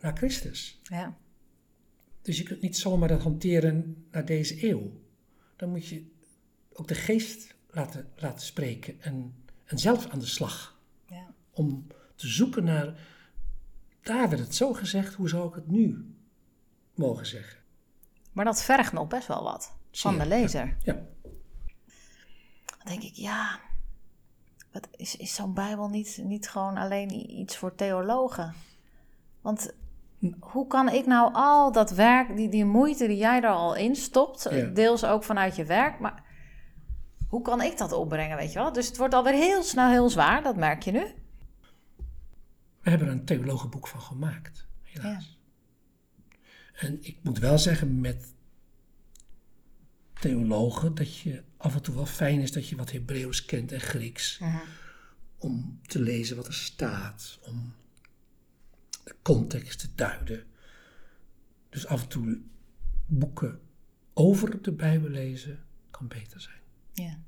na 0.00 0.12
Christus. 0.14 0.80
ja. 0.82 1.20
Dus 2.22 2.38
je 2.38 2.42
kunt 2.42 2.60
niet 2.60 2.76
zomaar 2.76 3.08
dat 3.08 3.22
hanteren 3.22 4.06
naar 4.10 4.24
deze 4.24 4.68
eeuw. 4.68 5.00
Dan 5.56 5.70
moet 5.70 5.86
je 5.86 6.04
ook 6.72 6.88
de 6.88 6.94
geest 6.94 7.54
laten, 7.70 8.08
laten 8.16 8.46
spreken 8.46 9.00
en, 9.00 9.34
en 9.64 9.78
zelf 9.78 10.06
aan 10.08 10.18
de 10.18 10.26
slag. 10.26 10.78
ja. 11.08 11.34
Om 11.50 11.86
te 12.14 12.26
zoeken 12.26 12.64
naar, 12.64 13.08
daar 14.02 14.28
werd 14.28 14.40
het 14.42 14.54
zo 14.54 14.72
gezegd, 14.72 15.14
hoe 15.14 15.28
zou 15.28 15.48
ik 15.48 15.54
het 15.54 15.68
nu 15.68 16.14
mogen 16.94 17.26
zeggen? 17.26 17.58
Maar 18.32 18.44
dat 18.44 18.62
vergt 18.62 18.92
nog 18.92 19.08
best 19.08 19.26
wel 19.26 19.42
wat 19.42 19.72
van 19.92 20.18
de 20.18 20.26
lezer. 20.26 20.76
Ja, 20.82 21.06
Dan 22.84 22.92
denk 22.92 23.02
ik, 23.02 23.14
ja, 23.14 23.60
wat 24.72 24.88
is, 24.96 25.16
is 25.16 25.34
zo'n 25.34 25.54
Bijbel 25.54 25.88
niet, 25.88 26.20
niet 26.22 26.48
gewoon 26.48 26.76
alleen 26.76 27.30
iets 27.40 27.56
voor 27.56 27.74
theologen? 27.74 28.54
Want 29.40 29.72
hoe 30.40 30.66
kan 30.66 30.88
ik 30.88 31.06
nou 31.06 31.30
al 31.34 31.72
dat 31.72 31.90
werk, 31.90 32.36
die, 32.36 32.48
die 32.48 32.64
moeite 32.64 33.06
die 33.06 33.16
jij 33.16 33.42
er 33.42 33.50
al 33.50 33.74
in 33.74 33.96
stopt, 33.96 34.46
Ja. 34.50 34.66
deels 34.66 35.04
ook 35.04 35.24
vanuit 35.24 35.56
je 35.56 35.64
werk, 35.64 35.98
maar 36.00 36.22
hoe 37.28 37.42
kan 37.42 37.60
ik 37.62 37.78
dat 37.78 37.92
opbrengen, 37.92 38.36
weet 38.36 38.52
je 38.52 38.58
wel? 38.58 38.72
Dus 38.72 38.86
het 38.86 38.96
wordt 38.96 39.14
alweer 39.14 39.32
heel 39.32 39.62
snel 39.62 39.90
heel 39.90 40.10
zwaar, 40.10 40.42
dat 40.42 40.56
merk 40.56 40.82
je 40.82 40.92
nu. 40.92 41.04
we 42.80 42.90
hebben 42.90 43.08
er 43.08 43.12
een 43.14 43.24
theologenboek 43.24 43.86
van 43.88 44.00
gemaakt, 44.00 44.66
helaas. 44.82 45.38
En 46.72 46.98
ik 47.04 47.18
moet 47.22 47.38
wel 47.38 47.58
zeggen, 47.58 48.00
met 48.00 48.34
theologen, 50.22 50.94
dat 50.94 51.16
je 51.16 51.42
af 51.56 51.74
en 51.74 51.82
toe 51.82 51.94
wel 51.94 52.06
fijn 52.06 52.40
is 52.40 52.52
dat 52.52 52.68
je 52.68 52.76
wat 52.76 52.92
Hebreeuws 52.92 53.44
kent 53.44 53.72
en 53.72 53.80
Grieks. 53.80 54.40
Om 55.38 55.80
te 55.86 56.00
lezen 56.00 56.36
wat 56.36 56.46
er 56.46 56.54
staat, 56.54 57.38
om 57.42 57.74
de 59.04 59.14
context 59.22 59.78
te 59.78 59.88
duiden. 59.94 60.44
Dus 61.68 61.86
af 61.86 62.02
en 62.02 62.08
toe 62.08 62.40
boeken 63.06 63.60
over 64.14 64.62
de 64.62 64.72
Bijbel 64.72 65.08
lezen 65.08 65.64
kan 65.90 66.08
beter 66.08 66.40
zijn. 66.40 66.60
Ja. 66.92 67.18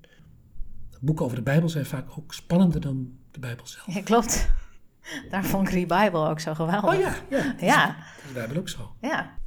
Boeken 1.00 1.24
over 1.24 1.37
de 1.37 1.42
Bijbel 1.42 1.68
zijn 1.68 1.87
vaak 1.87 2.18
ook 2.18 2.35
spannender 2.35 2.80
dan 2.80 3.18
de 3.30 3.38
Bijbel 3.38 3.66
zelf. 3.66 3.94
ja, 3.94 4.02
klopt. 4.02 4.50
Daar 5.30 5.44
vond 5.44 5.68
ik 5.68 5.74
die 5.74 5.87
Bijbel 5.87 6.28
ook 6.28 6.40
zo 6.40 6.54
geweldig. 6.54 6.94
Oh 6.94 7.00
ja, 7.00 7.16
ja. 7.30 7.54
Ja. 7.61 7.87
dat 7.87 8.22
is 8.22 8.26
de 8.28 8.33
Bijbel 8.33 8.57
ook 8.57 8.68
zo. 8.68 8.96
Ja. 9.00 9.38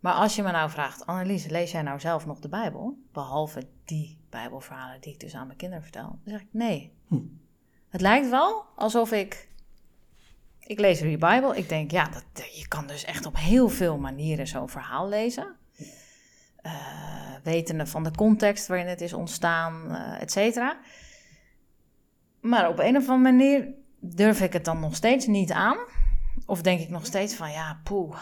Maar 0.00 0.12
als 0.12 0.36
je 0.36 0.42
me 0.42 0.50
nou 0.50 0.70
vraagt, 0.70 1.06
Annelies, 1.06 1.46
lees 1.46 1.70
jij 1.70 1.82
nou 1.82 2.00
zelf 2.00 2.26
nog 2.26 2.38
de 2.38 2.48
Bijbel? 2.48 2.98
Behalve 3.12 3.68
die 3.84 4.18
Bijbelverhalen 4.30 5.00
die 5.00 5.12
ik 5.12 5.20
dus 5.20 5.34
aan 5.34 5.46
mijn 5.46 5.58
kinderen 5.58 5.82
vertel. 5.82 6.08
Dan 6.08 6.20
zeg 6.24 6.40
ik 6.40 6.48
nee. 6.50 6.92
Hm. 7.06 7.20
Het 7.88 8.00
lijkt 8.00 8.28
wel 8.28 8.64
alsof 8.76 9.12
ik. 9.12 9.48
Ik 10.60 10.80
lees 10.80 11.00
die 11.00 11.18
Bijbel. 11.18 11.54
Ik 11.54 11.68
denk, 11.68 11.90
ja, 11.90 12.08
dat, 12.32 12.56
je 12.56 12.68
kan 12.68 12.86
dus 12.86 13.04
echt 13.04 13.26
op 13.26 13.36
heel 13.36 13.68
veel 13.68 13.98
manieren 13.98 14.46
zo'n 14.46 14.68
verhaal 14.68 15.08
lezen. 15.08 15.56
Eh, 16.56 17.34
wetende 17.42 17.86
van 17.86 18.02
de 18.02 18.10
context 18.10 18.66
waarin 18.66 18.86
het 18.86 19.00
is 19.00 19.12
ontstaan, 19.12 19.94
eh 19.94 20.22
et 20.22 20.32
cetera. 20.32 20.78
Maar 22.40 22.68
op 22.68 22.78
een 22.78 22.96
of 22.96 23.08
andere 23.08 23.36
manier 23.36 23.68
durf 24.00 24.40
ik 24.40 24.52
het 24.52 24.64
dan 24.64 24.80
nog 24.80 24.94
steeds 24.94 25.26
niet 25.26 25.52
aan. 25.52 25.78
Of 26.46 26.62
denk 26.62 26.80
ik 26.80 26.88
nog 26.88 27.06
steeds 27.06 27.34
van, 27.34 27.50
ja, 27.50 27.80
poeh, 27.84 28.16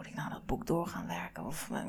moet 0.00 0.08
ik 0.08 0.14
nou 0.16 0.30
dat 0.30 0.46
boek 0.46 0.66
door 0.66 0.86
gaan 0.86 1.06
werken? 1.06 1.44
Of, 1.46 1.68
eh, 1.72 1.82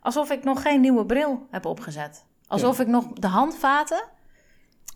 alsof 0.00 0.30
ik 0.30 0.44
nog 0.44 0.62
geen 0.62 0.80
nieuwe 0.80 1.06
bril 1.06 1.46
heb 1.50 1.64
opgezet. 1.66 2.24
Alsof 2.46 2.80
ik 2.80 2.86
nog 2.86 3.12
de 3.12 3.26
handvaten, 3.26 4.04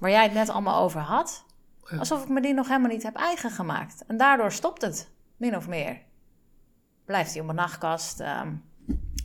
waar 0.01 0.11
jij 0.11 0.23
het 0.23 0.33
net 0.33 0.49
allemaal 0.49 0.83
over 0.83 1.01
had, 1.01 1.45
Ja. 1.91 1.97
alsof 1.97 2.23
ik 2.23 2.29
me 2.29 2.41
die 2.41 2.55
nog 2.55 2.69
helemaal 2.69 2.91
niet 2.91 3.03
heb 3.03 3.17
eigen 3.17 3.51
gemaakt. 3.51 4.05
En 4.07 4.17
daardoor 4.17 4.53
stopt 4.53 4.83
het, 4.83 5.11
min 5.37 5.57
of 5.57 5.69
meer. 5.69 6.03
Blijft 7.05 7.31
hij 7.31 7.41
op 7.41 7.47
mijn 7.47 7.59
nachtkast. 7.59 8.21
ehm, 8.21 8.55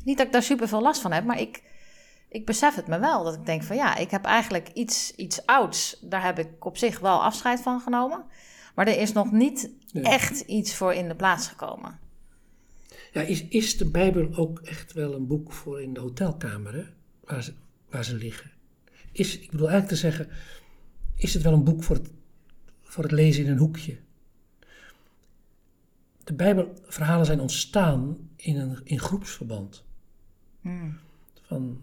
niet 0.03 0.17
dat 0.17 0.25
ik 0.25 0.31
daar 0.33 0.43
super 0.43 0.67
veel 0.67 0.81
last 0.81 1.01
van 1.01 1.11
heb, 1.11 1.23
maar 1.25 1.39
ik, 1.39 1.63
ik 2.29 2.45
besef 2.45 2.75
het 2.75 2.87
me 2.87 2.99
wel. 2.99 3.23
Dat 3.23 3.33
ik 3.33 3.45
denk 3.45 3.63
van 3.63 3.75
ja, 3.75 3.95
ik 3.95 4.11
heb 4.11 4.25
eigenlijk 4.25 4.69
iets, 4.69 5.15
iets 5.15 5.45
ouds. 5.45 5.97
Daar 6.01 6.23
heb 6.23 6.39
ik 6.39 6.65
op 6.65 6.77
zich 6.77 6.99
wel 6.99 7.23
afscheid 7.23 7.61
van 7.61 7.79
genomen. 7.81 8.25
Maar 8.75 8.87
er 8.87 8.97
is 8.99 9.13
nog 9.13 9.31
niet 9.31 9.69
Ja. 9.85 10.01
echt 10.01 10.39
iets 10.39 10.75
voor 10.75 10.93
in 10.93 11.07
de 11.07 11.15
plaats 11.15 11.47
gekomen. 11.47 11.99
Ja, 13.11 13.21
is, 13.21 13.47
is 13.47 13.77
de 13.77 13.89
Bijbel 13.89 14.35
ook 14.35 14.59
echt 14.59 14.93
wel 14.93 15.13
een 15.13 15.27
boek 15.27 15.51
voor 15.53 15.81
in 15.81 15.93
de 15.93 15.99
hotelkamer, 15.99 16.73
hè? 16.73 16.83
Waar, 17.23 17.43
ze, 17.43 17.53
waar 17.89 18.05
ze 18.05 18.15
liggen? 18.15 18.51
Is, 19.11 19.39
ik 19.39 19.51
bedoel 19.51 19.69
eigenlijk 19.69 20.01
te 20.01 20.07
zeggen, 20.07 20.27
is 21.15 21.33
het 21.33 21.43
wel 21.43 21.53
een 21.53 21.63
boek 21.63 21.83
voor 21.83 21.95
het, 21.95 22.09
voor 22.81 23.03
het 23.03 23.11
lezen 23.11 23.43
in 23.43 23.51
een 23.51 23.57
hoekje? 23.57 23.97
De 26.23 26.33
Bijbelverhalen 26.33 27.25
zijn 27.25 27.39
ontstaan 27.39 28.17
in 28.35 28.57
een 28.57 28.79
in 28.83 28.99
groepsverband. 28.99 29.83
Hmm. 30.61 30.97
Van, 31.41 31.81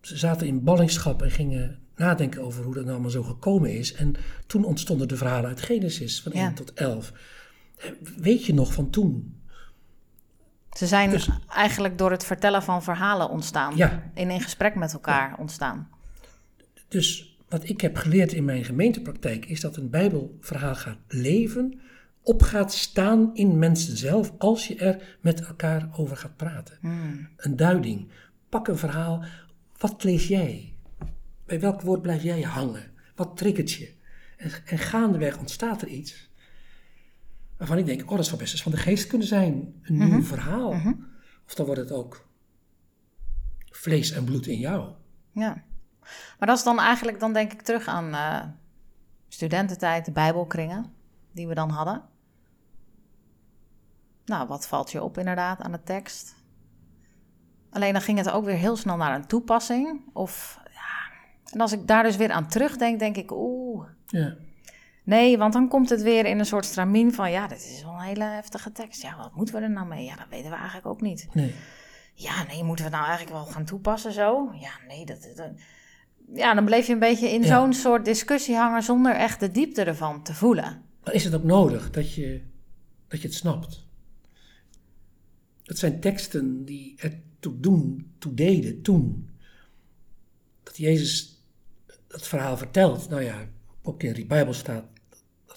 ze 0.00 0.16
zaten 0.16 0.46
in 0.46 0.64
ballingschap 0.64 1.22
en 1.22 1.30
gingen 1.30 1.78
nadenken 1.96 2.42
over 2.42 2.64
hoe 2.64 2.74
dat 2.74 2.82
nou 2.82 2.94
allemaal 2.94 3.12
zo 3.12 3.22
gekomen 3.22 3.74
is. 3.74 3.92
En 3.92 4.14
toen 4.46 4.64
ontstonden 4.64 5.08
de 5.08 5.16
verhalen 5.16 5.48
uit 5.48 5.62
Genesis 5.62 6.22
van 6.22 6.32
Ja. 6.34 6.44
1 6.44 6.54
tot 6.54 6.72
11. 6.72 7.12
Eh, 7.76 7.90
Weet 8.16 8.44
je 8.44 8.54
nog 8.54 8.72
van 8.72 8.90
toen? 8.90 9.37
Ze 10.78 10.86
zijn 10.86 11.10
Dus- 11.10 11.28
eigenlijk 11.48 11.98
door 11.98 12.10
het 12.10 12.24
vertellen 12.24 12.62
van 12.62 12.82
verhalen 12.82 13.28
ontstaan. 13.30 13.76
Ja. 13.76 14.02
In 14.14 14.30
een 14.30 14.40
gesprek 14.40 14.74
met 14.74 14.92
elkaar 14.92 15.38
ontstaan. 15.38 15.88
Dus 16.88 17.38
wat 17.48 17.68
ik 17.68 17.80
heb 17.80 17.96
geleerd 17.96 18.32
in 18.32 18.44
mijn 18.44 18.64
gemeentepraktijk 18.64 19.46
is 19.46 19.60
dat 19.60 19.76
een 19.76 19.90
Bijbelverhaal 19.90 20.74
gaat 20.74 20.98
leven, 21.08 21.80
op 22.22 22.42
gaat 22.42 22.72
staan 22.72 23.30
in 23.34 23.58
mensen 23.58 23.96
zelf 23.96 24.32
als 24.38 24.66
je 24.66 24.76
er 24.76 25.18
met 25.20 25.40
elkaar 25.46 25.88
over 25.92 26.16
gaat 26.16 26.36
praten. 26.36 26.78
Hmm. 26.80 27.28
Een 27.36 27.56
duiding. 27.56 28.08
Pak 28.48 28.68
een 28.68 28.78
verhaal. 28.78 29.24
Wat 29.78 30.04
lees 30.04 30.28
jij? 30.28 30.74
Bij 31.46 31.60
welk 31.60 31.80
woord 31.80 32.02
blijf 32.02 32.22
jij 32.22 32.40
hangen? 32.40 32.90
Wat 33.14 33.36
triggert 33.36 33.72
je? 33.72 33.92
En, 34.36 34.50
en 34.64 34.78
gaandeweg 34.78 35.38
ontstaat 35.38 35.82
er 35.82 35.88
iets 35.88 36.27
waarvan 37.58 37.78
ik 37.78 37.86
denk, 37.86 38.10
oh, 38.10 38.16
dat 38.16 38.26
zou 38.26 38.38
best 38.38 38.52
eens 38.52 38.62
van 38.62 38.72
de 38.72 38.78
geest 38.78 39.06
kunnen 39.06 39.26
zijn. 39.26 39.80
Een 39.82 39.96
nieuw 39.96 40.22
verhaal. 40.22 40.74
Of 41.46 41.54
dan 41.54 41.66
wordt 41.66 41.80
het 41.80 41.92
ook 41.92 42.26
vlees 43.70 44.10
en 44.10 44.24
bloed 44.24 44.46
in 44.46 44.58
jou. 44.58 44.92
Ja. 45.32 45.62
Maar 46.38 46.48
dat 46.48 46.58
is 46.58 46.64
dan 46.64 46.78
eigenlijk, 46.78 47.20
dan 47.20 47.32
denk 47.32 47.52
ik 47.52 47.62
terug 47.62 47.86
aan 47.86 48.14
eh, 48.14 48.48
studententijd, 49.28 50.04
de 50.04 50.12
bijbelkringen 50.12 50.92
die 51.32 51.48
we 51.48 51.54
dan 51.54 51.70
hadden. 51.70 52.02
Nou, 54.24 54.48
wat 54.48 54.68
valt 54.68 54.92
je 54.92 55.02
op 55.02 55.18
inderdaad 55.18 55.60
aan 55.60 55.72
de 55.72 55.82
tekst? 55.82 56.36
Alleen 57.70 57.92
dan 57.92 58.02
ging 58.02 58.18
het 58.18 58.30
ook 58.30 58.44
weer 58.44 58.56
heel 58.56 58.76
snel 58.76 58.96
naar 58.96 59.14
een 59.14 59.26
toepassing. 59.26 60.00
Of, 60.12 60.60
ja. 60.64 61.16
En 61.52 61.60
als 61.60 61.72
ik 61.72 61.86
daar 61.86 62.02
dus 62.02 62.16
weer 62.16 62.30
aan 62.30 62.48
terugdenk, 62.48 62.98
denk 62.98 63.16
ik, 63.16 63.30
oeh, 63.32 63.88
Ja. 64.06 64.36
Nee, 65.08 65.38
want 65.38 65.52
dan 65.52 65.68
komt 65.68 65.88
het 65.88 66.02
weer 66.02 66.26
in 66.26 66.38
een 66.38 66.46
soort 66.46 66.64
stramien 66.64 67.12
van... 67.14 67.30
ja, 67.30 67.46
dit 67.46 67.58
is 67.58 67.82
wel 67.82 67.92
een 67.92 68.00
hele 68.00 68.24
heftige 68.24 68.72
tekst. 68.72 69.02
Ja, 69.02 69.16
wat 69.16 69.34
moeten 69.34 69.54
we 69.54 69.60
er 69.60 69.70
nou 69.70 69.86
mee? 69.86 70.04
Ja, 70.04 70.16
dat 70.16 70.26
weten 70.30 70.50
we 70.50 70.56
eigenlijk 70.56 70.86
ook 70.86 71.00
niet. 71.00 71.28
Nee. 71.32 71.54
Ja, 72.14 72.44
nee, 72.46 72.64
moeten 72.64 72.84
we 72.84 72.90
het 72.90 73.00
nou 73.00 73.04
eigenlijk 73.10 73.36
wel 73.44 73.46
gaan 73.54 73.64
toepassen 73.64 74.12
zo? 74.12 74.50
Ja, 74.60 74.70
nee, 74.88 75.04
dat... 75.06 75.28
dat- 75.36 75.50
Ja, 76.34 76.54
dan 76.54 76.64
bleef 76.64 76.86
je 76.86 76.92
een 76.92 76.98
beetje 76.98 77.28
in 77.30 77.42
Ja. 77.42 77.46
zo'n 77.60 77.72
soort 77.72 78.04
discussie 78.04 78.54
hangen... 78.56 78.82
zonder 78.82 79.14
echt 79.14 79.40
de 79.40 79.50
diepte 79.50 79.82
ervan 79.84 80.22
te 80.22 80.34
voelen. 80.34 80.82
Maar 81.04 81.14
is 81.14 81.24
het 81.24 81.34
ook 81.34 81.44
nodig 81.44 81.90
dat 81.90 82.14
je, 82.14 82.40
dat 83.08 83.20
je 83.22 83.26
het 83.28 83.36
snapt? 83.36 83.86
Het 85.64 85.78
zijn 85.78 86.00
teksten 86.00 86.64
die 86.64 86.94
ertoe 86.98 87.60
doen, 87.60 88.14
toe 88.18 88.34
deden 88.34 88.82
toen. 88.82 89.30
Dat 90.62 90.76
Jezus 90.76 91.42
dat 92.06 92.26
verhaal 92.26 92.56
vertelt. 92.56 93.08
Nou 93.08 93.22
ja, 93.22 93.46
ook 93.82 94.02
in 94.02 94.12
de 94.12 94.26
Bijbel 94.26 94.52
staat 94.54 94.84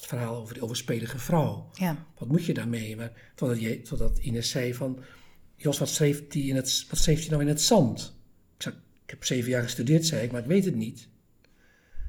dat 0.01 0.09
verhaal 0.09 0.35
over 0.35 0.53
de 0.53 0.61
overspelige 0.63 1.19
vrouw. 1.19 1.69
Ja, 1.73 2.05
Wat 2.17 2.27
moet 2.27 2.45
je 2.45 2.53
daarmee? 2.53 2.95
Maar 2.95 3.11
totdat, 3.35 3.61
je, 3.61 3.81
totdat 3.81 4.17
Ines 4.19 4.49
zei 4.49 4.73
van... 4.73 4.99
Jos, 5.55 5.77
wat 5.79 5.89
schreef 5.89 6.23
hij 6.29 6.41
in 6.41 6.55
het, 6.55 6.85
wat 6.89 6.99
schreef 6.99 7.19
hij 7.19 7.29
nou 7.29 7.41
in 7.41 7.47
het 7.47 7.61
zand? 7.61 8.15
Ik, 8.55 8.61
zei, 8.61 8.75
ik 9.03 9.09
heb 9.09 9.23
zeven 9.23 9.49
jaar 9.49 9.63
gestudeerd, 9.63 10.05
zei 10.05 10.21
ik, 10.23 10.31
maar 10.31 10.41
ik 10.41 10.47
weet 10.47 10.65
het 10.65 10.75
niet. 10.75 11.07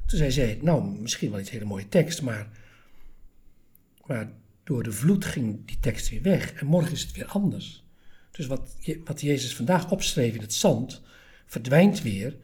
Toen 0.07 0.19
zei 0.19 0.31
zij, 0.31 0.59
nou, 0.63 0.85
misschien 1.01 1.31
wel 1.31 1.41
iets 1.41 1.51
hele 1.51 1.65
mooie 1.65 1.89
tekst, 1.89 2.23
maar... 2.23 2.49
Maar 4.07 4.33
door 4.65 4.83
de 4.83 4.93
vloed 4.93 5.25
ging 5.25 5.67
die 5.67 5.79
tekst 5.81 6.09
weer 6.09 6.23
weg. 6.23 6.53
En 6.53 6.67
morgen 6.67 6.93
is 6.93 7.03
het 7.03 7.13
weer 7.13 7.27
anders. 7.27 7.85
Dus 8.31 8.47
wat, 8.47 8.77
Je- 8.81 9.01
wat 9.05 9.21
Jezus 9.21 9.57
vandaag 9.57 9.91
opschreef 9.91 10.35
in 10.35 10.41
het 10.41 10.55
zand, 10.55 11.03
verdwijnt 11.47 12.03
weer. 12.03 12.37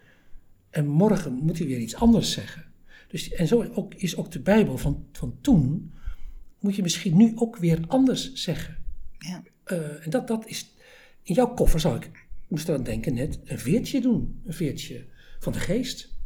En 0.70 0.86
morgen 0.86 1.32
moet 1.32 1.58
hij 1.58 1.66
weer 1.66 1.78
iets 1.78 1.94
anders 1.94 2.32
zeggen. 2.32 2.64
Dus, 3.08 3.32
en 3.32 3.46
zo 3.46 3.64
ook, 3.72 3.94
is 3.94 4.16
ook 4.16 4.30
de 4.30 4.40
Bijbel 4.40 4.78
van, 4.78 5.06
van 5.12 5.38
toen, 5.40 5.92
moet 6.60 6.76
je 6.76 6.82
misschien 6.82 7.16
nu 7.16 7.32
ook 7.34 7.56
weer 7.56 7.80
anders 7.86 8.32
zeggen. 8.32 8.76
ja, 9.18 9.42
Eh, 9.64 10.04
en 10.04 10.10
dat, 10.10 10.26
dat 10.28 10.46
is, 10.46 10.74
in 11.22 11.34
jouw 11.34 11.54
koffer 11.54 11.80
zou 11.80 11.96
ik, 11.96 12.26
moest 12.48 12.68
eraan 12.68 12.82
denken 12.82 13.14
net, 13.14 13.40
een 13.44 13.58
veertje 13.58 14.00
doen. 14.00 14.40
Een 14.44 14.52
veertje 14.52 15.06
van 15.38 15.52
de 15.52 15.58
geest. 15.58 16.16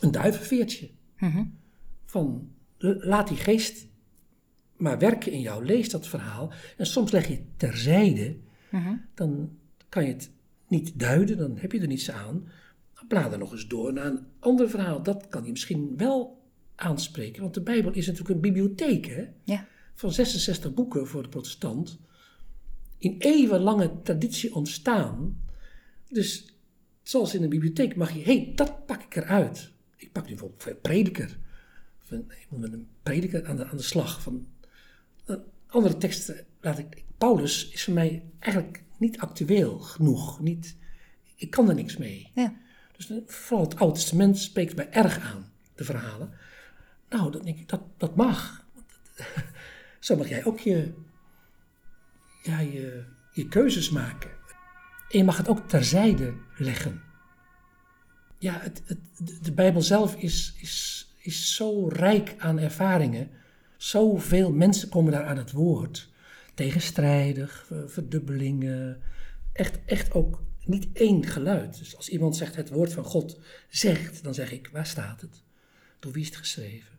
Een 0.00 0.10
duivenveertje. 0.10 0.90
Mhm. 1.18 1.44
Van, 2.04 2.50
laat 2.78 3.28
die 3.28 3.36
geest 3.36 3.86
maar 4.76 4.98
werken 4.98 5.32
in 5.32 5.40
jou. 5.40 5.64
Lees 5.64 5.90
dat 5.90 6.08
verhaal. 6.08 6.52
En 6.76 6.86
soms 6.86 7.10
leg 7.10 7.26
je 7.28 7.34
het 7.34 7.58
terzijde. 7.58 8.36
Mhm. 8.70 8.94
Dan 9.14 9.50
kan 9.88 10.04
je 10.04 10.12
het 10.12 10.30
niet 10.68 10.98
duiden, 10.98 11.36
dan 11.36 11.58
heb 11.58 11.72
je 11.72 11.80
er 11.80 11.86
niets 11.86 12.10
aan. 12.10 12.48
Dan 12.98 13.06
blader 13.08 13.38
nog 13.38 13.52
eens 13.52 13.66
door 13.66 13.92
naar 13.92 14.06
een 14.06 14.26
ander 14.38 14.70
verhaal. 14.70 15.02
Dat 15.02 15.28
kan 15.28 15.44
je 15.44 15.50
misschien 15.50 15.96
wel 15.96 16.42
aanspreken. 16.74 17.42
Want 17.42 17.54
de 17.54 17.62
Bijbel 17.62 17.92
is 17.92 18.06
natuurlijk 18.06 18.34
een 18.34 18.40
bibliotheek, 18.40 19.06
hè? 19.06 19.24
ja, 19.44 19.66
van 19.94 20.12
66 20.12 20.74
boeken 20.74 21.06
voor 21.06 21.22
de 21.22 21.28
protestant 21.28 21.98
in 22.98 23.16
eeuwenlange 23.18 24.02
traditie 24.02 24.54
ontstaan. 24.54 25.42
Dus 26.08 26.54
zoals 27.02 27.34
in 27.34 27.42
een 27.42 27.48
bibliotheek 27.48 27.96
mag 27.96 28.12
je, 28.12 28.22
hé, 28.22 28.36
hey, 28.36 28.52
dat 28.54 28.86
pak 28.86 29.02
ik 29.02 29.16
eruit. 29.16 29.72
Ik 29.96 30.12
pak 30.12 30.22
nu 30.22 30.28
bijvoorbeeld 30.30 30.66
een 30.66 30.80
prediker. 30.80 31.38
Van, 31.98 32.18
ik 32.18 32.46
moet 32.48 32.60
met 32.60 32.72
een 32.72 32.88
prediker 33.02 33.46
aan 33.46 33.56
de, 33.56 33.64
aan 33.64 33.76
de 33.76 33.82
slag. 33.82 34.22
Van, 34.22 34.46
eh, 35.24 35.36
andere 35.66 35.96
teksten 35.96 36.46
laat 36.60 36.78
ik. 36.78 37.04
Paulus 37.18 37.70
is 37.70 37.84
voor 37.84 37.94
mij 37.94 38.22
eigenlijk 38.38 38.82
niet 38.98 39.18
actueel 39.18 39.78
genoeg. 39.78 40.40
Niet, 40.40 40.76
ik 41.36 41.50
kan 41.50 41.68
er 41.68 41.74
niks 41.74 41.96
mee. 41.96 42.30
ja. 42.34 42.66
Dus 42.98 43.10
vooral 43.26 43.64
het 43.64 43.78
Oude 43.78 43.94
Testament 43.94 44.38
spreekt 44.38 44.76
mij 44.76 44.90
erg 44.90 45.18
aan, 45.20 45.50
de 45.74 45.84
verhalen. 45.84 46.32
Nou, 47.08 47.30
dan 47.32 47.42
denk 47.42 47.58
ik, 47.58 47.68
dat, 47.68 47.80
dat 47.96 48.16
mag. 48.16 48.64
Zo 50.00 50.16
mag 50.16 50.28
jij 50.28 50.44
ook 50.44 50.58
je, 50.58 50.92
ja, 52.42 52.58
je, 52.60 53.04
je 53.32 53.48
keuzes 53.48 53.90
maken. 53.90 54.30
En 55.10 55.18
je 55.18 55.24
mag 55.24 55.36
het 55.36 55.48
ook 55.48 55.68
terzijde 55.68 56.34
leggen. 56.56 57.02
Ja, 58.38 58.58
het, 58.60 58.82
het, 58.86 58.98
de- 59.44 59.52
Bijbel 59.52 59.82
zelf 59.82 60.14
is, 60.16 60.54
is, 60.60 61.06
is 61.18 61.54
zo 61.54 61.88
rijk 61.88 62.34
aan 62.38 62.58
ervaringen. 62.58 63.30
Zoveel 63.76 64.52
mensen 64.52 64.88
komen 64.88 65.12
daar 65.12 65.24
aan 65.26 65.36
het 65.36 65.52
woord. 65.52 66.10
tegenstrijdig, 66.54 67.70
verdubbelingen. 67.86 69.02
Echt, 69.52 69.84
echt 69.84 70.12
ook 70.12 70.42
niet 70.68 70.88
één 70.92 71.26
geluid. 71.26 71.78
Dus 71.78 71.96
als 71.96 72.08
iemand 72.08 72.36
zegt 72.36 72.56
het 72.56 72.70
woord 72.70 72.92
van 72.92 73.04
God 73.04 73.40
zegt, 73.68 74.22
dan 74.22 74.34
zeg 74.34 74.52
ik, 74.52 74.68
waar 74.72 74.86
staat 74.86 75.20
het? 75.20 75.42
Door 75.98 76.12
wie 76.12 76.22
is 76.22 76.28
het 76.28 76.36
geschreven? 76.36 76.98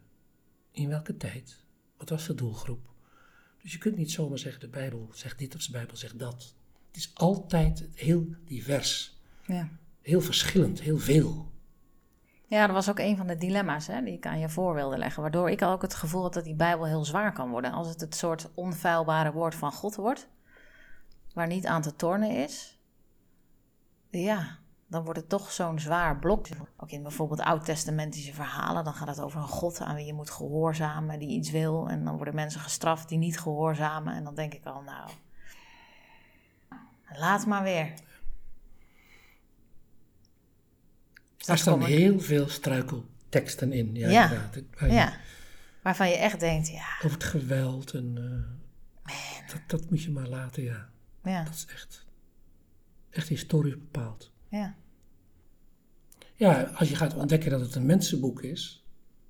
In 0.71 0.89
welke 0.89 1.17
tijd? 1.17 1.63
Wat 1.97 2.09
was 2.09 2.27
de 2.27 2.33
doelgroep? 2.33 2.89
Dus 3.61 3.71
je 3.71 3.77
kunt 3.77 3.97
niet 3.97 4.11
zomaar 4.11 4.39
zeggen, 4.39 4.61
de 4.61 4.67
Bijbel 4.67 5.09
zegt 5.11 5.37
dit 5.39 5.55
of 5.55 5.65
de 5.65 5.71
Bijbel 5.71 5.95
zegt 5.95 6.19
dat. 6.19 6.55
Het 6.87 6.97
is 6.97 7.11
altijd 7.13 7.87
heel 7.93 8.27
divers. 8.45 9.19
Ja. 9.45 9.69
Heel 10.01 10.21
verschillend, 10.21 10.81
heel 10.81 10.97
veel. 10.97 11.51
Ja, 12.45 12.65
dat 12.65 12.75
was 12.75 12.89
ook 12.89 12.99
een 12.99 13.17
van 13.17 13.27
de 13.27 13.37
dilemma's 13.37 13.87
hè, 13.87 14.03
die 14.03 14.13
ik 14.13 14.25
aan 14.25 14.39
je 14.39 14.49
voor 14.49 14.73
wilde 14.73 14.97
leggen. 14.97 15.21
Waardoor 15.21 15.49
ik 15.49 15.61
ook 15.61 15.81
het 15.81 15.93
gevoel 15.93 16.21
had 16.21 16.33
dat 16.33 16.43
die 16.43 16.55
Bijbel 16.55 16.85
heel 16.85 17.05
zwaar 17.05 17.33
kan 17.33 17.49
worden. 17.49 17.71
Als 17.71 17.87
het 17.87 18.01
het 18.01 18.15
soort 18.15 18.49
onfeilbare 18.53 19.31
woord 19.31 19.55
van 19.55 19.71
God 19.71 19.95
wordt, 19.95 20.27
waar 21.33 21.47
niet 21.47 21.65
aan 21.65 21.81
te 21.81 21.95
tornen 21.95 22.31
is. 22.31 22.78
Ja, 24.09 24.57
dan 24.87 25.03
wordt 25.03 25.19
het 25.19 25.29
toch 25.29 25.51
zo'n 25.51 25.79
zwaar 25.79 26.19
blok. 26.19 26.47
Ook 26.77 26.91
in 26.91 27.01
bijvoorbeeld 27.03 27.39
oud-testamentische 27.41 28.33
verhalen, 28.33 28.83
dan 28.83 28.93
gaat 28.93 29.07
het 29.07 29.19
over 29.19 29.41
een 29.41 29.47
God 29.47 29.79
aan 29.81 29.95
wie 29.95 30.05
je 30.05 30.13
moet 30.13 30.29
gehoorzamen, 30.29 31.19
die 31.19 31.29
iets 31.29 31.51
wil. 31.51 31.89
En 31.89 32.03
dan 32.05 32.15
worden 32.15 32.35
mensen 32.35 32.61
gestraft 32.61 33.09
die 33.09 33.17
niet 33.17 33.39
gehoorzamen. 33.39 34.13
En 34.15 34.23
dan 34.23 34.35
denk 34.35 34.53
ik 34.53 34.65
al, 34.65 34.81
nou, 34.81 35.09
laat 37.15 37.45
maar 37.45 37.63
weer. 37.63 37.93
Daar 41.37 41.57
staan 41.57 41.83
heel 41.83 42.19
veel 42.19 42.47
struikelteksten 42.49 43.73
in. 43.73 43.95
Ja, 43.95 44.09
Ja. 44.09 44.23
inderdaad. 44.23 44.55
Waar 44.79 44.89
je- 44.89 44.93
Ja, 44.95 45.13
waarvan 45.83 46.09
je 46.09 46.15
echt 46.15 46.39
denkt, 46.39 46.69
ja, 46.69 46.95
Over 46.97 47.11
het 47.11 47.23
geweld 47.23 47.93
en 47.93 48.17
eh, 49.05 49.13
dat, 49.53 49.61
dat 49.67 49.89
moet 49.89 50.03
je 50.03 50.11
maar 50.11 50.27
laten, 50.27 50.63
ja. 50.63 50.89
ja, 51.23 51.43
Dat 51.43 51.53
is 51.53 51.65
echt, 51.73 52.05
echt 53.09 53.27
historisch 53.27 53.77
bepaald. 53.77 54.31
ja. 54.49 54.77
Ja, 56.35 56.61
als 56.61 56.89
je 56.89 56.95
gaat 56.95 57.15
ontdekken 57.15 57.51
dat 57.51 57.59
het 57.59 57.75
een 57.75 57.85
mensenboek 57.85 58.43
is, 58.43 58.85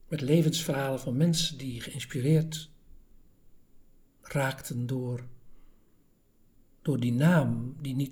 met 0.08 0.22
levensverhalen 0.22 1.00
van 1.00 1.18
mensen 1.18 1.58
die 1.58 1.82
geïnspireerd 1.82 2.72
raakten 4.22 4.86
door, 4.86 5.28
door 6.82 7.00
die 7.00 7.14
naam 7.14 7.76
die 7.82 7.96
niet 7.96 8.12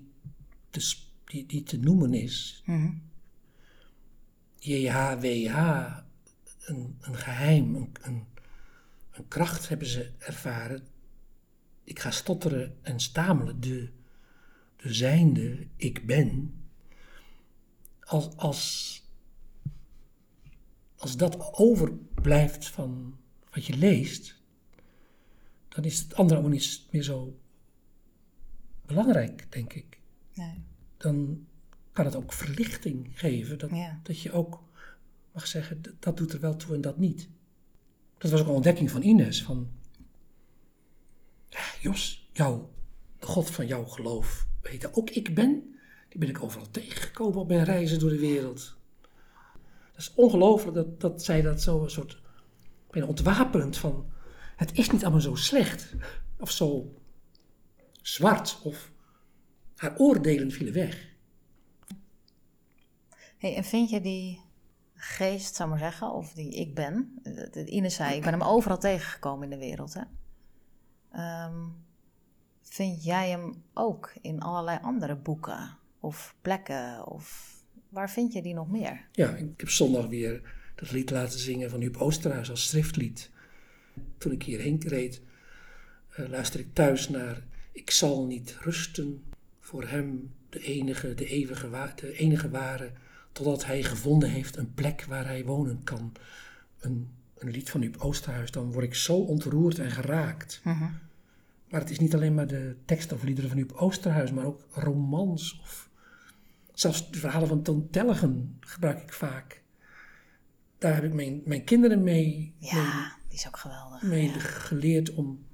te, 0.70 0.96
die, 1.26 1.46
die 1.46 1.64
te 1.64 1.78
noemen 1.78 2.14
is. 2.14 2.64
Mhm. 2.66 2.94
JHWH, 4.60 5.98
een, 6.60 6.98
een 7.02 7.16
geheim, 7.16 7.76
een, 7.76 7.92
een, 8.02 8.26
een 9.12 9.28
kracht 9.28 9.70
hebben 9.70 9.88
ze 9.88 10.12
ervaren. 10.18 10.88
Ik 11.84 12.00
ga 12.00 12.12
stotteren 12.12 12.78
en 12.82 13.00
stamelen, 13.00 13.60
de, 13.60 13.92
de 14.78 14.94
zijnde, 14.94 15.68
ik 15.76 16.06
ben. 16.06 16.54
Als, 18.00 18.36
als, 18.36 19.02
als 20.98 21.18
dat 21.18 21.54
overblijft 21.54 22.68
van 22.68 23.18
wat 23.52 23.66
je 23.66 23.78
leest, 23.78 24.42
dan 25.68 25.84
is 25.84 26.00
het 26.00 26.16
andere 26.16 26.40
ook 26.40 26.50
niet 26.50 26.88
meer 26.92 27.04
zo 27.04 27.40
belangrijk, 28.86 29.52
denk 29.52 29.74
ik 29.74 30.00
Nee. 30.34 30.64
dan 30.98 31.46
kan 31.92 32.06
het 32.06 32.16
ook 32.16 32.34
verlichting 32.34 33.20
geven. 33.20 33.58
Dat, 33.58 33.70
Ja. 33.70 34.00
dat 34.04 34.20
je 34.22 34.32
ook 34.32 34.64
mag 35.34 35.48
zeggen, 35.48 35.82
dat, 35.82 35.94
dat 36.00 36.18
doet 36.18 36.34
er 36.34 36.40
wel 36.40 36.56
toe 36.56 36.76
en 36.76 36.82
dat 36.82 36.98
niet. 36.98 37.30
Dat 38.18 38.32
was 38.32 38.42
ook 38.42 38.48
een 38.48 38.54
ontdekking 38.54 38.92
van 38.92 39.02
Ines. 39.02 39.44
Van, 39.44 39.70
ja, 41.50 41.60
Jos, 41.82 42.30
jou, 42.34 42.62
de 43.20 43.26
God 43.26 43.52
van 43.52 43.68
jouw 43.68 43.86
geloof, 43.86 44.48
ook 44.92 45.10
ik 45.10 45.36
ben? 45.36 45.76
Die 46.10 46.20
ben 46.20 46.30
ik 46.30 46.44
overal 46.44 46.70
tegengekomen 46.72 47.40
op 47.40 47.48
mijn 47.48 47.64
reizen 47.64 48.00
door 48.00 48.10
de 48.10 48.20
wereld. 48.20 48.78
Dat 49.92 50.02
is 50.02 50.14
ongelooflijk 50.14 50.76
dat, 50.76 51.00
dat 51.02 51.24
zij 51.24 51.42
dat 51.42 51.62
zo 51.62 51.84
een 51.84 51.90
soort, 51.90 52.22
bijna 52.90 53.08
ontwapenend 53.08 53.78
van, 53.78 54.12
het 54.56 54.78
is 54.78 54.90
niet 54.90 55.04
allemaal 55.04 55.22
zo 55.22 55.36
slecht. 55.36 55.94
Of 56.40 56.52
zo 56.52 56.94
zwart. 58.02 58.60
Of 58.64 58.92
haar 59.76 59.98
oordelen 59.98 60.52
vielen 60.52 60.74
weg. 60.74 61.16
Hey, 63.38 63.56
en 63.56 63.64
vind 63.64 63.90
je 63.90 64.02
die 64.02 64.42
geest, 64.94 65.56
zou 65.56 65.70
maar 65.70 65.80
zeggen, 65.80 66.14
of 66.14 66.34
die 66.34 66.56
ik 66.56 66.76
ben, 66.76 67.22
Ines 67.66 67.96
zei, 67.96 68.16
ik 68.16 68.22
ben 68.22 68.32
hem 68.32 68.42
overal 68.42 68.78
tegengekomen 68.78 69.44
in 69.44 69.60
de 69.60 69.66
wereld, 69.66 69.94
hè? 69.94 70.02
Ehm, 71.12 71.64
vind 72.70 73.04
jij 73.04 73.30
hem 73.30 73.64
ook 73.74 74.14
in 74.22 74.40
allerlei 74.40 74.80
andere 74.82 75.16
boeken 75.16 75.78
of 76.00 76.36
plekken? 76.42 77.08
Of 77.08 77.56
waar 77.90 78.10
vind 78.10 78.34
je 78.34 78.42
die 78.42 78.54
nog 78.54 78.70
meer? 78.70 79.08
Ja, 79.12 79.30
ik 79.36 79.54
heb 79.60 79.70
zondag 79.70 80.06
weer 80.08 80.42
dat 80.76 80.92
lied 80.92 81.10
laten 81.10 81.40
zingen 81.40 81.70
van 81.70 81.80
Huub 81.82 81.98
Oosterhuis 81.98 82.50
als 82.50 82.68
schriftlied. 82.68 83.32
Toen 84.18 84.32
ik 84.32 84.44
hierheen 84.44 84.82
reed, 84.88 85.22
eh, 86.10 86.30
luisterde 86.30 86.68
ik 86.68 86.74
thuis 86.74 87.10
naar 87.10 87.42
Ik 87.72 87.92
zal 87.92 88.26
niet 88.26 88.58
rusten 88.62 89.24
voor 89.60 89.84
hem, 89.88 90.34
de 90.50 90.60
enige, 90.60 91.14
de 91.14 91.26
eeuwige, 91.26 91.70
wa- 91.70 91.94
de 91.96 92.14
enige 92.18 92.50
ware, 92.50 92.92
totdat 93.32 93.66
hij 93.66 93.84
gevonden 93.84 94.30
heeft 94.30 94.58
een 94.58 94.74
plek 94.74 95.06
waar 95.06 95.26
hij 95.26 95.46
wonen 95.46 95.84
kan. 95.84 96.12
Een, 96.80 97.10
een 97.38 97.50
lied 97.50 97.70
van 97.70 97.82
Huub 97.82 97.98
Oosterhuis, 97.98 98.52
dan 98.52 98.72
word 98.72 98.86
ik 98.86 98.96
zo 98.96 99.16
ontroerd 99.18 99.80
en 99.80 99.92
geraakt. 99.92 100.62
Maar 101.70 101.80
het 101.82 101.90
is 101.90 102.00
niet 102.00 102.14
alleen 102.16 102.34
maar 102.34 102.48
de 102.48 102.76
tekst 102.86 103.12
of 103.12 103.24
liederen 103.24 103.50
van 103.50 103.58
Huub 103.60 103.72
Oosterhuis, 103.72 104.32
maar 104.32 104.46
ook 104.46 104.66
romans 104.72 105.60
of 105.62 105.90
zelfs 106.74 107.12
de 107.12 107.18
verhalen 107.20 107.48
van 107.48 107.62
Toon 107.62 107.90
Tellegen 107.90 108.58
gebruik 108.60 109.02
ik 109.02 109.14
vaak. 109.14 109.64
Daar 110.78 110.94
heb 110.96 111.04
ik 111.04 111.14
mijn, 111.14 111.42
mijn 111.46 111.64
kinderen 111.64 112.04
mee, 112.04 112.54
Ja, 112.58 113.16
die 113.28 113.38
is 113.38 113.48
ook 113.48 113.58
geweldig. 113.58 114.02
mee 114.02 114.30
geleerd 114.30 115.14
om 115.14 115.46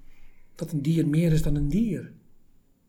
dat 0.55 0.71
een 0.71 0.81
dier 0.81 1.07
meer 1.07 1.31
is 1.31 1.41
dan 1.41 1.55
een 1.55 1.67
dier. 1.69 2.13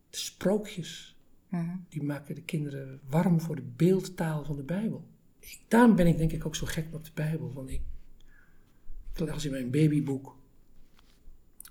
De 0.09 0.17
sprookjes, 0.17 1.13
Mhm. 1.49 1.75
die 1.89 2.03
maken 2.03 2.35
de 2.35 2.41
kinderen 2.41 2.99
warm 3.09 3.41
voor 3.41 3.55
de 3.55 3.61
beeldtaal 3.75 4.43
van 4.45 4.55
de 4.55 4.63
Bijbel. 4.63 5.07
Ik, 5.39 5.59
daarom 5.67 5.95
ben 5.95 6.07
ik 6.07 6.17
denk 6.17 6.31
ik 6.31 6.45
ook 6.45 6.55
zo 6.55 6.65
gek 6.65 6.87
op 6.91 7.03
de 7.05 7.11
Bijbel. 7.13 7.53
Want 7.53 7.69
ik, 7.69 7.81
ik 9.13 9.19
las 9.29 9.45
in 9.45 9.51
mijn 9.51 9.71
babyboek 9.71 10.35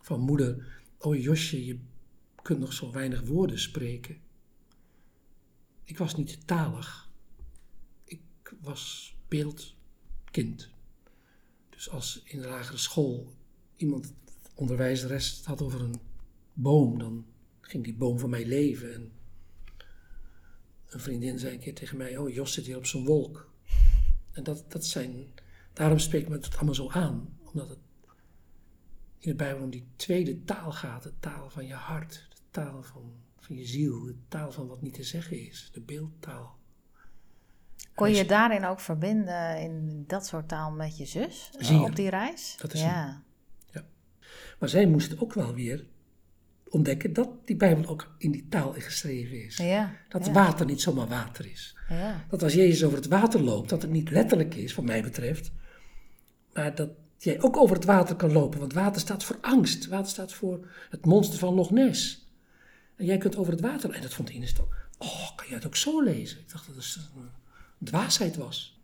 van 0.03 0.21
moeder, 0.21 0.83
oh 1.05 1.23
Josje, 1.23 1.65
je 1.65 1.79
kunt 2.43 2.59
nog 2.59 2.73
zo 2.73 2.93
weinig 2.93 3.23
woorden 3.23 3.59
spreken. 3.59 4.17
Ik 5.85 5.99
was 5.99 6.17
niet 6.17 6.47
talig. 6.47 7.11
Ik 8.05 8.21
was 8.61 9.15
beeldkind. 9.29 10.71
Dus 11.69 11.91
als 11.91 12.23
in 12.25 12.41
de 12.41 12.47
lagere 12.49 12.79
school 12.79 13.33
iemand, 13.77 14.13
onderwijzeres, 14.55 15.37
het 15.37 15.45
had 15.45 15.63
over 15.63 15.81
een 15.81 16.01
boom, 16.53 16.99
dan 16.99 17.27
ging 17.61 17.85
die 17.85 17.95
boom 17.95 18.19
voor 18.19 18.29
mij 18.29 18.47
leven. 18.47 18.95
En 18.95 19.13
een 20.87 21.01
vriendin 21.01 21.39
zei 21.39 21.55
een 21.55 21.61
keer 21.61 21.75
tegen 21.75 21.97
mij, 21.97 22.17
oh 22.17 22.35
Jos 22.35 22.53
zit 22.53 22.67
hier 22.67 22.77
op 22.77 22.87
zo'n 22.87 23.05
wolk. 23.05 23.53
En 24.33 24.43
dat, 24.43 24.73
dat 24.73 24.85
zijn, 24.85 25.27
daarom 25.73 25.99
spreekt 25.99 26.29
me 26.29 26.35
het 26.35 26.57
allemaal 26.57 26.75
zo 26.75 26.91
aan. 26.91 27.39
Omdat 27.45 27.69
het 27.69 27.84
in 29.25 29.31
de 29.31 29.37
Bijbel 29.37 29.63
om 29.63 29.71
die 29.71 29.87
tweede 29.97 30.45
taal 30.45 30.73
gaat. 30.73 31.03
De 31.03 31.13
taal 31.21 31.51
van 31.51 31.67
je 31.67 31.75
hart. 31.75 32.27
De 32.31 32.41
taal 32.51 32.83
van, 32.83 33.13
van 33.39 33.57
je 33.57 33.65
ziel. 33.65 34.05
De 34.05 34.17
taal 34.29 34.53
van 34.53 34.67
wat 34.67 34.83
niet 34.83 34.95
te 34.95 35.03
zeggen 35.03 35.47
is. 35.47 35.71
De 35.73 35.81
beeldtaal. 35.81 36.59
Kon 37.95 38.11
je 38.11 38.25
daarin 38.25 38.65
ook 38.65 38.81
verbinden 38.81 39.61
in 39.61 40.05
dat 40.07 40.27
soort 40.27 40.49
taal 40.49 40.71
met 40.71 40.97
je 40.97 41.05
zus 41.05 41.51
eh, 41.59 41.67
Zie 41.67 41.79
je. 41.79 41.85
op 41.85 41.97
die 41.97 42.11
reis? 42.11 42.57
Dat 42.61 42.75
is 42.75 42.81
ja. 42.81 43.23
Maar 44.59 44.69
zij 44.69 44.87
moest 44.87 45.21
ook 45.21 45.33
wel 45.33 45.55
weer 45.55 45.87
ontdekken 46.69 47.13
dat 47.13 47.29
die 47.45 47.57
Bijbel 47.57 47.87
ook 47.87 48.15
in 48.19 48.31
die 48.31 48.47
taal 48.49 48.73
geschreven 48.73 49.45
is. 49.45 49.57
Ja. 49.57 49.97
Dat 50.09 50.27
ja. 50.27 50.33
water 50.33 50.67
niet 50.67 50.81
zomaar 50.81 51.09
water 51.09 51.47
is. 51.47 51.77
Ja. 51.89 52.25
Dat 52.29 52.43
als 52.43 52.55
Jezus 52.55 52.85
over 52.85 52.99
het 52.99 53.07
water 53.07 53.43
loopt, 53.43 53.69
dat 53.69 53.83
het 53.83 53.91
niet 53.91 54.11
letterlijk 54.11 54.55
is, 54.55 54.75
wat 54.75 54.85
mij 54.85 55.03
betreft. 55.03 55.53
Maar 56.53 56.75
dat 56.75 56.91
jij 57.17 57.43
ook 57.43 57.57
over 57.57 57.77
het 57.77 57.85
water 57.85 58.17
kan 58.17 58.33
lopen. 58.33 58.61
Want 58.61 58.73
water 58.73 59.01
staat 59.01 59.25
voor 59.25 59.39
angst. 59.41 59.87
Water 59.87 60.11
staat 60.11 60.33
voor 60.33 60.69
het 60.91 61.05
monster 61.07 61.39
van 61.39 61.55
Loch 61.55 61.71
Ness. 61.71 62.29
En 62.97 63.05
jij 63.05 63.19
kunt 63.19 63.37
over 63.37 63.53
het 63.53 63.61
water. 63.61 63.91
En 63.91 64.03
dat 64.03 64.15
vond 64.15 64.29
Ines 64.29 64.53
toch. 64.53 64.67
Oh, 64.99 65.37
kan 65.37 65.47
jij 65.47 65.57
het 65.57 65.67
ook 65.67 65.77
zo 65.77 66.03
lezen? 66.03 66.39
Ik 66.39 66.51
dacht 66.53 66.67
dat 66.67 66.77
het 66.77 66.99
een 67.15 67.87
dwaasheid 67.87 68.37
was. 68.37 68.79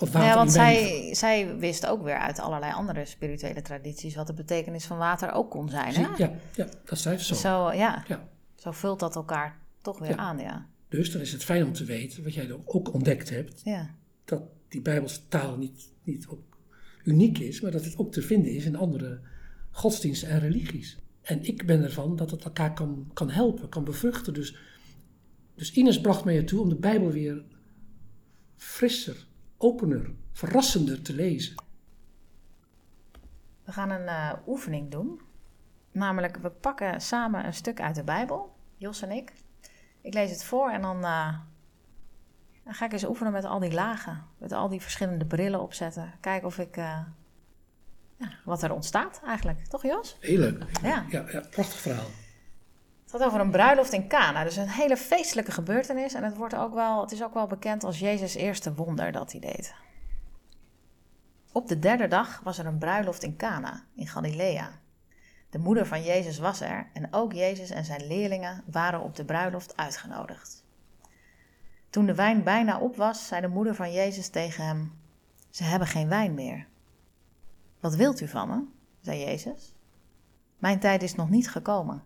Of 0.00 0.12
water 0.12 0.28
Ja, 0.28 0.34
want 0.34 0.52
zij, 0.52 1.14
zij 1.14 1.56
wist 1.56 1.86
ook 1.86 2.02
weer 2.02 2.18
uit 2.18 2.38
allerlei 2.38 2.72
andere 2.72 3.04
spirituele 3.04 3.62
tradities 3.62 4.14
wat 4.14 4.26
de 4.26 4.32
betekenis 4.34 4.84
van 4.84 4.98
water 4.98 5.32
ook 5.32 5.50
kon 5.50 5.68
zijn. 5.68 5.94
Hè? 5.94 6.00
Ja, 6.16 6.30
ja, 6.54 6.66
dat 6.84 6.98
zei 6.98 7.18
ze 7.18 7.24
zo. 7.24 7.34
Zo, 7.34 7.72
ja, 7.72 8.04
Ja. 8.08 8.28
zo 8.56 8.70
vult 8.70 9.00
dat 9.00 9.16
elkaar 9.16 9.58
toch 9.82 9.98
weer 9.98 10.08
Ja. 10.10 10.16
aan, 10.16 10.38
ja. 10.38 10.66
Dus 10.88 11.12
dan 11.12 11.20
is 11.20 11.32
het 11.32 11.44
fijn 11.44 11.64
om 11.64 11.72
te 11.72 11.84
weten, 11.84 12.22
wat 12.24 12.34
jij 12.34 12.52
ook 12.64 12.94
ontdekt 12.94 13.30
hebt, 13.30 13.60
Ja, 13.64 13.94
dat 14.24 14.42
die 14.68 14.80
Bijbelse 14.82 15.28
taal 15.28 15.56
niet, 15.56 15.88
niet 16.02 16.26
ook 16.28 16.42
uniek 17.04 17.38
is, 17.38 17.60
maar 17.60 17.70
dat 17.70 17.84
het 17.84 17.98
ook 17.98 18.12
te 18.12 18.22
vinden 18.22 18.52
is 18.52 18.64
in 18.64 18.76
andere 18.76 19.20
godsdiensten 19.70 20.28
en 20.28 20.40
religies. 20.40 20.98
En 21.22 21.44
ik 21.44 21.66
ben 21.66 21.82
ervan 21.82 22.16
dat 22.16 22.30
het 22.30 22.44
elkaar 22.44 22.74
kan, 22.74 23.10
kan 23.12 23.30
helpen, 23.30 23.68
kan 23.68 23.84
bevruchten. 23.84 24.34
Dus, 24.34 24.56
dus 25.54 25.72
Ines 25.72 26.00
bracht 26.00 26.24
mij 26.24 26.36
ertoe 26.36 26.60
om 26.60 26.68
de 26.68 26.76
Bijbel 26.76 27.10
weer 27.10 27.44
frisser, 28.56 29.26
opener, 29.56 30.10
verrassender 30.32 31.02
te 31.02 31.14
lezen. 31.14 31.54
We 33.64 33.72
gaan 33.72 33.90
een 33.90 34.06
uh, 34.06 34.32
oefening 34.46 34.90
doen. 34.90 35.20
Namelijk, 35.92 36.36
we 36.36 36.50
pakken 36.50 37.00
samen 37.00 37.46
een 37.46 37.54
stuk 37.54 37.80
uit 37.80 37.94
de 37.94 38.04
Bijbel, 38.04 38.56
Jos 38.76 39.02
en 39.02 39.10
ik. 39.10 39.32
Ik 40.00 40.14
lees 40.14 40.30
het 40.30 40.44
voor 40.44 40.70
en 40.70 40.82
dan, 40.82 40.98
uh, 40.98 41.38
dan 42.64 42.74
ga 42.74 42.84
ik 42.84 42.92
eens 42.92 43.04
oefenen 43.04 43.32
met 43.32 43.44
al 43.44 43.58
die 43.58 43.72
lagen. 43.72 44.24
Met 44.38 44.52
al 44.52 44.68
die 44.68 44.80
verschillende 44.80 45.24
brillen 45.24 45.60
opzetten. 45.60 46.12
Kijken 46.20 46.46
of 46.46 46.58
ik... 46.58 46.76
Uh, 46.76 46.98
ja, 48.16 48.28
wat 48.44 48.62
er 48.62 48.72
ontstaat 48.72 49.20
eigenlijk. 49.26 49.66
Toch 49.66 49.82
Jos? 49.82 50.16
Heel 50.20 50.38
leuk. 50.38 50.64
Ja. 50.82 51.04
Ja, 51.08 51.24
ja, 51.30 51.42
prachtig 51.50 51.80
verhaal. 51.80 52.10
Het 53.02 53.10
gaat 53.10 53.22
over 53.22 53.40
een 53.40 53.50
bruiloft 53.50 53.92
in 53.92 54.08
Cana. 54.08 54.44
Dus 54.44 54.56
een 54.56 54.68
hele 54.68 54.96
feestelijke 54.96 55.52
gebeurtenis. 55.52 56.14
En 56.14 56.24
het, 56.24 56.36
wordt 56.36 56.54
ook 56.54 56.74
wel, 56.74 57.00
het 57.00 57.12
is 57.12 57.22
ook 57.22 57.34
wel 57.34 57.46
bekend 57.46 57.84
als 57.84 57.98
Jezus' 57.98 58.34
eerste 58.34 58.74
wonder 58.74 59.12
dat 59.12 59.32
hij 59.32 59.40
deed. 59.40 59.74
Op 61.52 61.68
de 61.68 61.78
derde 61.78 62.08
dag 62.08 62.40
was 62.44 62.58
er 62.58 62.66
een 62.66 62.78
bruiloft 62.78 63.22
in 63.22 63.36
Cana, 63.36 63.84
in 63.94 64.06
Galilea. 64.06 64.80
De 65.50 65.58
moeder 65.58 65.86
van 65.86 66.02
Jezus 66.02 66.38
was 66.38 66.60
er 66.60 66.90
en 66.92 67.08
ook 67.10 67.32
Jezus 67.32 67.70
en 67.70 67.84
zijn 67.84 68.06
leerlingen 68.06 68.62
waren 68.66 69.00
op 69.00 69.16
de 69.16 69.24
bruiloft 69.24 69.76
uitgenodigd. 69.76 70.63
Toen 71.94 72.06
de 72.06 72.14
wijn 72.14 72.42
bijna 72.42 72.78
op 72.78 72.96
was, 72.96 73.26
zei 73.26 73.40
de 73.40 73.48
moeder 73.48 73.74
van 73.74 73.92
Jezus 73.92 74.28
tegen 74.28 74.64
hem: 74.64 74.92
Ze 75.50 75.64
hebben 75.64 75.88
geen 75.88 76.08
wijn 76.08 76.34
meer. 76.34 76.66
Wat 77.80 77.94
wilt 77.94 78.20
u 78.20 78.28
van 78.28 78.48
me? 78.48 78.64
zei 79.00 79.24
Jezus. 79.24 79.74
Mijn 80.58 80.80
tijd 80.80 81.02
is 81.02 81.14
nog 81.14 81.30
niet 81.30 81.50
gekomen. 81.50 82.02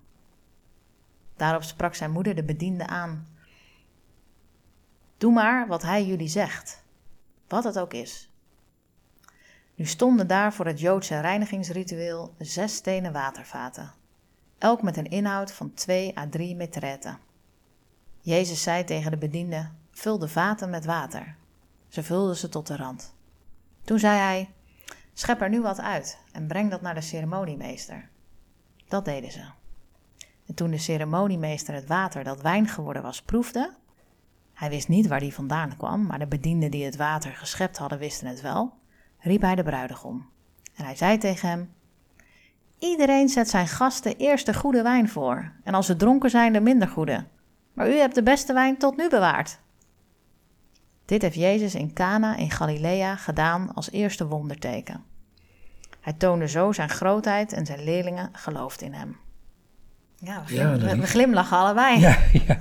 Daarop 1.36 1.62
sprak 1.62 1.94
zijn 1.94 2.10
moeder 2.10 2.34
de 2.34 2.44
bediende 2.44 2.86
aan: 2.86 3.26
Doe 5.16 5.32
maar 5.32 5.66
wat 5.66 5.82
hij 5.82 6.06
jullie 6.06 6.28
zegt, 6.28 6.84
wat 7.46 7.64
het 7.64 7.78
ook 7.78 7.92
is. 7.92 8.30
Nu 9.74 9.84
stonden 9.84 10.26
daar 10.26 10.52
voor 10.52 10.66
het 10.66 10.80
Joodse 10.80 11.20
reinigingsritueel 11.20 12.34
zes 12.38 12.74
stenen 12.74 13.12
watervaten, 13.12 13.94
elk 14.58 14.82
met 14.82 14.96
een 14.96 15.10
inhoud 15.10 15.52
van 15.52 15.74
2 15.74 16.18
à 16.18 16.28
3 16.30 16.56
metreten. 16.56 17.27
Jezus 18.28 18.62
zei 18.62 18.84
tegen 18.84 19.10
de 19.10 19.16
bediende: 19.16 19.68
Vul 19.90 20.18
de 20.18 20.28
vaten 20.28 20.70
met 20.70 20.84
water. 20.84 21.36
Ze 21.88 22.02
vulden 22.02 22.36
ze 22.36 22.48
tot 22.48 22.66
de 22.66 22.76
rand. 22.76 23.14
Toen 23.84 23.98
zei 23.98 24.18
hij: 24.18 24.50
Schep 25.12 25.40
er 25.40 25.48
nu 25.48 25.60
wat 25.60 25.80
uit 25.80 26.18
en 26.32 26.46
breng 26.46 26.70
dat 26.70 26.80
naar 26.80 26.94
de 26.94 27.00
ceremoniemeester. 27.00 28.08
Dat 28.88 29.04
deden 29.04 29.32
ze. 29.32 29.44
En 30.46 30.54
toen 30.54 30.70
de 30.70 30.78
ceremoniemeester 30.78 31.74
het 31.74 31.86
water 31.86 32.24
dat 32.24 32.42
wijn 32.42 32.68
geworden 32.68 33.02
was 33.02 33.22
proefde, 33.22 33.72
hij 34.54 34.70
wist 34.70 34.88
niet 34.88 35.06
waar 35.06 35.20
die 35.20 35.34
vandaan 35.34 35.76
kwam, 35.76 36.06
maar 36.06 36.18
de 36.18 36.26
bedienden 36.26 36.70
die 36.70 36.84
het 36.84 36.96
water 36.96 37.32
geschept 37.32 37.78
hadden 37.78 37.98
wisten 37.98 38.26
het 38.26 38.40
wel, 38.40 38.72
riep 39.18 39.40
hij 39.40 39.54
de 39.54 39.62
bruidegom. 39.62 40.28
En 40.74 40.84
hij 40.84 40.96
zei 40.96 41.18
tegen 41.18 41.48
hem: 41.48 41.72
Iedereen 42.78 43.28
zet 43.28 43.48
zijn 43.48 43.68
gasten 43.68 44.16
eerst 44.16 44.46
de 44.46 44.54
goede 44.54 44.82
wijn 44.82 45.08
voor, 45.08 45.52
en 45.64 45.74
als 45.74 45.86
ze 45.86 45.96
dronken 45.96 46.30
zijn, 46.30 46.52
de 46.52 46.60
minder 46.60 46.88
goede. 46.88 47.24
Maar 47.78 47.88
u 47.88 47.94
hebt 47.94 48.14
de 48.14 48.22
beste 48.22 48.52
wijn 48.52 48.78
tot 48.78 48.96
nu 48.96 49.08
bewaard. 49.08 49.58
Dit 51.04 51.22
heeft 51.22 51.34
Jezus 51.34 51.74
in 51.74 51.92
Cana 51.92 52.36
in 52.36 52.50
Galilea 52.50 53.16
gedaan 53.16 53.74
als 53.74 53.90
eerste 53.90 54.26
wonderteken. 54.26 55.04
Hij 56.00 56.12
toonde 56.12 56.48
zo 56.48 56.72
zijn 56.72 56.88
grootheid 56.88 57.52
en 57.52 57.66
zijn 57.66 57.84
leerlingen 57.84 58.30
geloofden 58.32 58.86
in 58.86 58.92
hem. 58.92 59.16
Ja, 60.16 60.44
we, 60.46 60.54
ja, 60.54 60.78
we, 60.78 60.96
we 60.96 61.06
glimlachen 61.06 61.56
allebei. 61.56 62.00
Ja, 62.06 62.18
ja. 62.32 62.58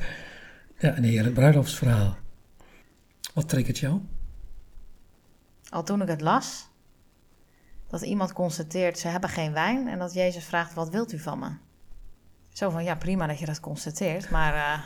ja 0.78 0.98
een 0.98 1.04
heerlijk 1.04 1.34
bruiloftsverhaal. 1.34 2.16
Wat 3.34 3.50
triggert 3.50 3.78
jou? 3.78 4.02
Al 5.70 5.84
toen 5.84 6.02
ik 6.02 6.08
het 6.08 6.22
las, 6.22 6.70
dat 7.88 8.02
iemand 8.02 8.34
constateert 8.34 9.00
ze 9.00 9.08
hebben 9.08 9.30
geen 9.30 9.54
wijn 9.54 9.88
en 9.88 10.00
dat 10.00 10.14
Jezus 10.14 10.46
vraagt 10.46 10.74
wat 10.74 10.90
wilt 10.90 11.14
u 11.14 11.20
van 11.20 11.40
me? 11.40 11.50
Zo 12.54 12.70
van 12.70 12.84
ja 12.84 12.96
prima 12.96 13.28
dat 13.28 13.40
je 13.40 13.46
dat 13.46 13.60
constateert, 13.60 14.30
maar 14.30 14.54
uh, 14.54 14.84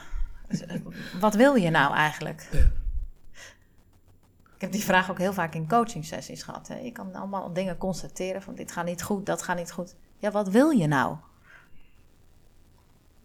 wat 1.19 1.35
wil 1.35 1.55
je 1.55 1.69
nou 1.69 1.95
eigenlijk? 1.95 2.47
Ja. 2.51 2.71
Ik 4.55 4.67
heb 4.67 4.71
die 4.71 4.83
vraag 4.83 5.11
ook 5.11 5.17
heel 5.17 5.33
vaak 5.33 5.55
in 5.55 5.67
coaching 5.67 6.05
sessies 6.05 6.43
gehad. 6.43 6.67
Hè. 6.67 6.77
Je 6.77 6.91
kan 6.91 7.15
allemaal 7.15 7.53
dingen 7.53 7.77
constateren 7.77 8.41
van 8.41 8.55
dit 8.55 8.71
gaat 8.71 8.85
niet 8.85 9.03
goed, 9.03 9.25
dat 9.25 9.41
gaat 9.41 9.57
niet 9.57 9.71
goed. 9.71 9.95
Ja, 10.17 10.31
wat 10.31 10.49
wil 10.49 10.69
je 10.69 10.87
nou? 10.87 11.17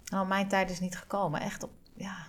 Nou, 0.04 0.26
mijn 0.26 0.48
tijd 0.48 0.70
is 0.70 0.80
niet 0.80 0.96
gekomen. 0.96 1.40
Echt 1.40 1.62
op, 1.62 1.70
ja. 1.94 2.26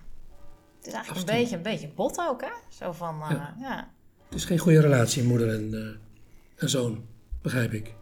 Het 0.78 0.88
is 0.88 0.94
eigenlijk 0.94 1.30
een 1.30 1.36
beetje, 1.36 1.56
een 1.56 1.62
beetje 1.62 1.88
bot 1.88 2.20
ook, 2.20 2.42
hè? 2.42 2.52
Zo 2.70 2.92
van, 2.92 3.22
uh, 3.22 3.30
ja. 3.30 3.56
ja. 3.60 3.92
Het 4.26 4.38
is 4.38 4.46
geen 4.46 4.58
goede 4.58 4.82
relatie, 4.82 5.24
moeder 5.24 5.54
en, 5.54 5.74
uh, 5.74 6.62
en 6.62 6.70
zoon, 6.70 7.06
begrijp 7.42 7.72
ik. 7.74 7.94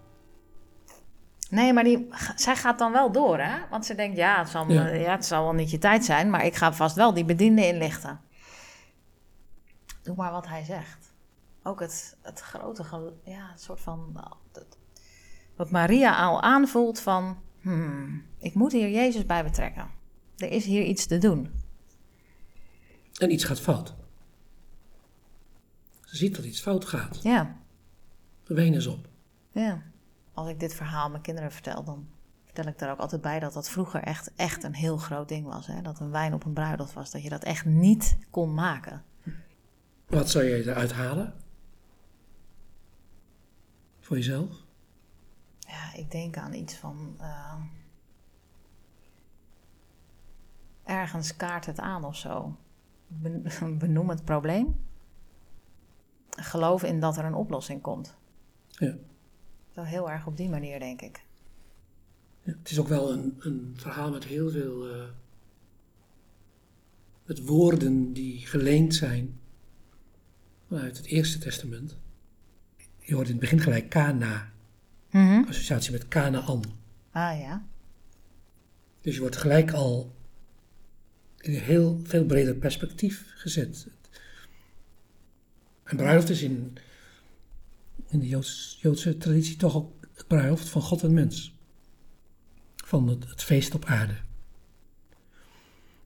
Nee, 1.55 1.73
maar 1.73 1.83
die, 1.83 2.07
zij 2.35 2.55
gaat 2.55 2.79
dan 2.79 2.91
wel 2.91 3.11
door, 3.11 3.39
hè? 3.39 3.67
Want 3.69 3.85
ze 3.85 3.95
denkt, 3.95 4.17
ja 4.17 4.39
het, 4.39 4.49
zal, 4.49 4.71
ja. 4.71 4.87
ja, 4.87 5.11
het 5.11 5.25
zal 5.25 5.43
wel 5.43 5.53
niet 5.53 5.71
je 5.71 5.77
tijd 5.77 6.05
zijn, 6.05 6.29
maar 6.29 6.45
ik 6.45 6.55
ga 6.55 6.73
vast 6.73 6.95
wel 6.95 7.13
die 7.13 7.25
bediende 7.25 7.67
inlichten. 7.67 8.19
Doe 10.01 10.15
maar 10.15 10.31
wat 10.31 10.47
hij 10.47 10.63
zegt. 10.63 11.13
Ook 11.63 11.79
het, 11.79 12.17
het 12.21 12.39
grote, 12.39 12.83
ja, 13.23 13.49
het 13.51 13.61
soort 13.61 13.81
van, 13.81 14.21
wat 15.55 15.71
Maria 15.71 16.17
al 16.17 16.41
aanvoelt 16.41 16.99
van, 16.99 17.37
hmm, 17.61 18.25
ik 18.37 18.53
moet 18.53 18.71
hier 18.71 18.89
Jezus 18.89 19.25
bij 19.25 19.43
betrekken. 19.43 19.89
Er 20.37 20.51
is 20.51 20.65
hier 20.65 20.83
iets 20.83 21.05
te 21.05 21.17
doen. 21.17 21.51
En 23.17 23.31
iets 23.31 23.43
gaat 23.43 23.59
fout. 23.59 23.95
Ze 26.01 26.15
ziet 26.15 26.35
dat 26.35 26.45
iets 26.45 26.61
fout 26.61 26.85
gaat. 26.85 27.19
Ja. 27.23 27.57
De 28.43 28.65
is 28.65 28.87
op. 28.87 29.07
Ja. 29.51 29.81
Als 30.35 30.49
ik 30.49 30.59
dit 30.59 30.73
verhaal 30.73 31.09
mijn 31.09 31.21
kinderen 31.21 31.51
vertel, 31.51 31.83
dan 31.83 32.07
vertel 32.43 32.65
ik 32.65 32.79
daar 32.79 32.91
ook 32.91 32.99
altijd 32.99 33.21
bij 33.21 33.39
dat 33.39 33.53
dat 33.53 33.69
vroeger 33.69 34.03
echt, 34.03 34.31
echt 34.35 34.63
een 34.63 34.73
heel 34.73 34.97
groot 34.97 35.27
ding 35.27 35.45
was. 35.45 35.67
Hè? 35.67 35.81
Dat 35.81 35.99
een 35.99 36.11
wijn 36.11 36.33
op 36.33 36.45
een 36.45 36.53
bruiloft 36.53 36.93
was, 36.93 37.11
dat 37.11 37.23
je 37.23 37.29
dat 37.29 37.43
echt 37.43 37.65
niet 37.65 38.17
kon 38.29 38.53
maken. 38.53 39.03
Wat 40.07 40.29
zou 40.29 40.43
je 40.43 40.69
eruit 40.69 40.91
halen? 40.91 41.33
Voor 43.99 44.15
jezelf? 44.17 44.63
Ja, 45.59 45.93
ik 45.93 46.11
denk 46.11 46.37
aan 46.37 46.53
iets 46.53 46.75
van. 46.75 47.15
Uh, 47.19 47.55
ergens 50.83 51.35
kaart 51.35 51.65
het 51.65 51.79
aan 51.79 52.03
of 52.03 52.15
zo. 52.15 52.57
Benoem 53.77 54.09
het 54.09 54.25
probleem 54.25 54.85
geloof 56.35 56.83
in 56.83 56.99
dat 56.99 57.17
er 57.17 57.25
een 57.25 57.33
oplossing 57.33 57.81
komt. 57.81 58.17
Ja. 58.67 58.95
Zo 59.75 59.81
heel 59.81 60.11
erg 60.11 60.25
op 60.25 60.37
die 60.37 60.49
manier, 60.49 60.79
denk 60.79 61.01
ik. 61.01 61.23
Ja, 62.41 62.53
het 62.59 62.71
is 62.71 62.79
ook 62.79 62.87
wel 62.87 63.11
een, 63.11 63.35
een 63.39 63.73
verhaal 63.75 64.11
met 64.11 64.23
heel 64.23 64.49
veel. 64.49 64.95
Uh, 64.95 65.03
met 67.25 67.45
woorden 67.45 68.13
die 68.13 68.45
geleend 68.45 68.95
zijn 68.95 69.39
vanuit 70.67 70.97
het 70.97 71.05
Eerste 71.05 71.37
Testament. 71.37 71.97
Je 72.99 73.13
hoort 73.13 73.25
in 73.25 73.31
het 73.31 73.41
begin 73.41 73.59
gelijk 73.59 73.89
Kana. 73.89 74.51
Mm 75.11 75.45
Associatie 75.47 75.91
met 75.91 76.07
Canaan. 76.07 76.61
Ah 77.11 77.39
ja. 77.39 77.65
Dus 79.01 79.13
je 79.13 79.19
wordt 79.19 79.35
gelijk 79.35 79.71
al 79.71 80.15
in 81.37 81.53
een 81.53 81.61
heel 81.61 81.99
veel 82.03 82.25
breder 82.25 82.55
perspectief 82.55 83.31
gezet. 83.35 83.87
En 85.83 85.97
bruiloft 85.97 86.29
is 86.29 86.41
in, 86.41 86.77
in 88.09 88.19
de 88.19 88.27
Joodse 88.81 89.17
traditie 89.17 89.55
toch 89.55 89.75
ook 89.75 90.07
het 90.13 90.27
bruiloft 90.27 90.69
van 90.69 90.81
God 90.81 91.03
en 91.03 91.13
mens. 91.13 91.55
Van 92.75 93.07
het, 93.07 93.29
het 93.29 93.43
feest 93.43 93.75
op 93.75 93.85
aarde. 93.85 94.15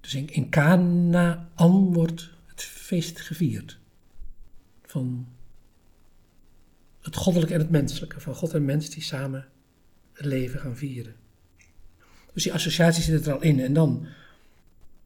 Dus 0.02 0.16
in, 0.16 0.30
in 0.30 0.50
Canaan 0.50 1.93
wordt 1.93 2.30
het 2.45 2.62
feest 2.62 3.20
gevierd. 3.20 3.80
Van 4.86 5.28
het 7.02 7.16
goddelijke 7.16 7.54
en 7.54 7.60
het 7.60 7.70
menselijke. 7.70 8.20
Van 8.20 8.36
God 8.36 8.54
en 8.54 8.66
mens 8.66 8.89
die 8.89 9.04
samen 9.04 9.47
het 10.14 10.26
leven 10.26 10.60
gaan 10.60 10.78
vieren. 10.78 11.16
Dus 12.34 12.43
die 12.43 12.54
associatie 12.54 13.04
zit 13.04 13.26
er 13.26 13.34
al 13.34 13.41
in. 13.41 13.60
En 13.60 13.74
dan 13.74 14.08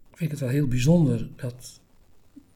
vind 0.10 0.22
ik 0.22 0.32
het 0.32 0.40
wel 0.40 0.50
heel 0.50 0.68
bijzonder 0.68 1.30
dat, 1.36 1.80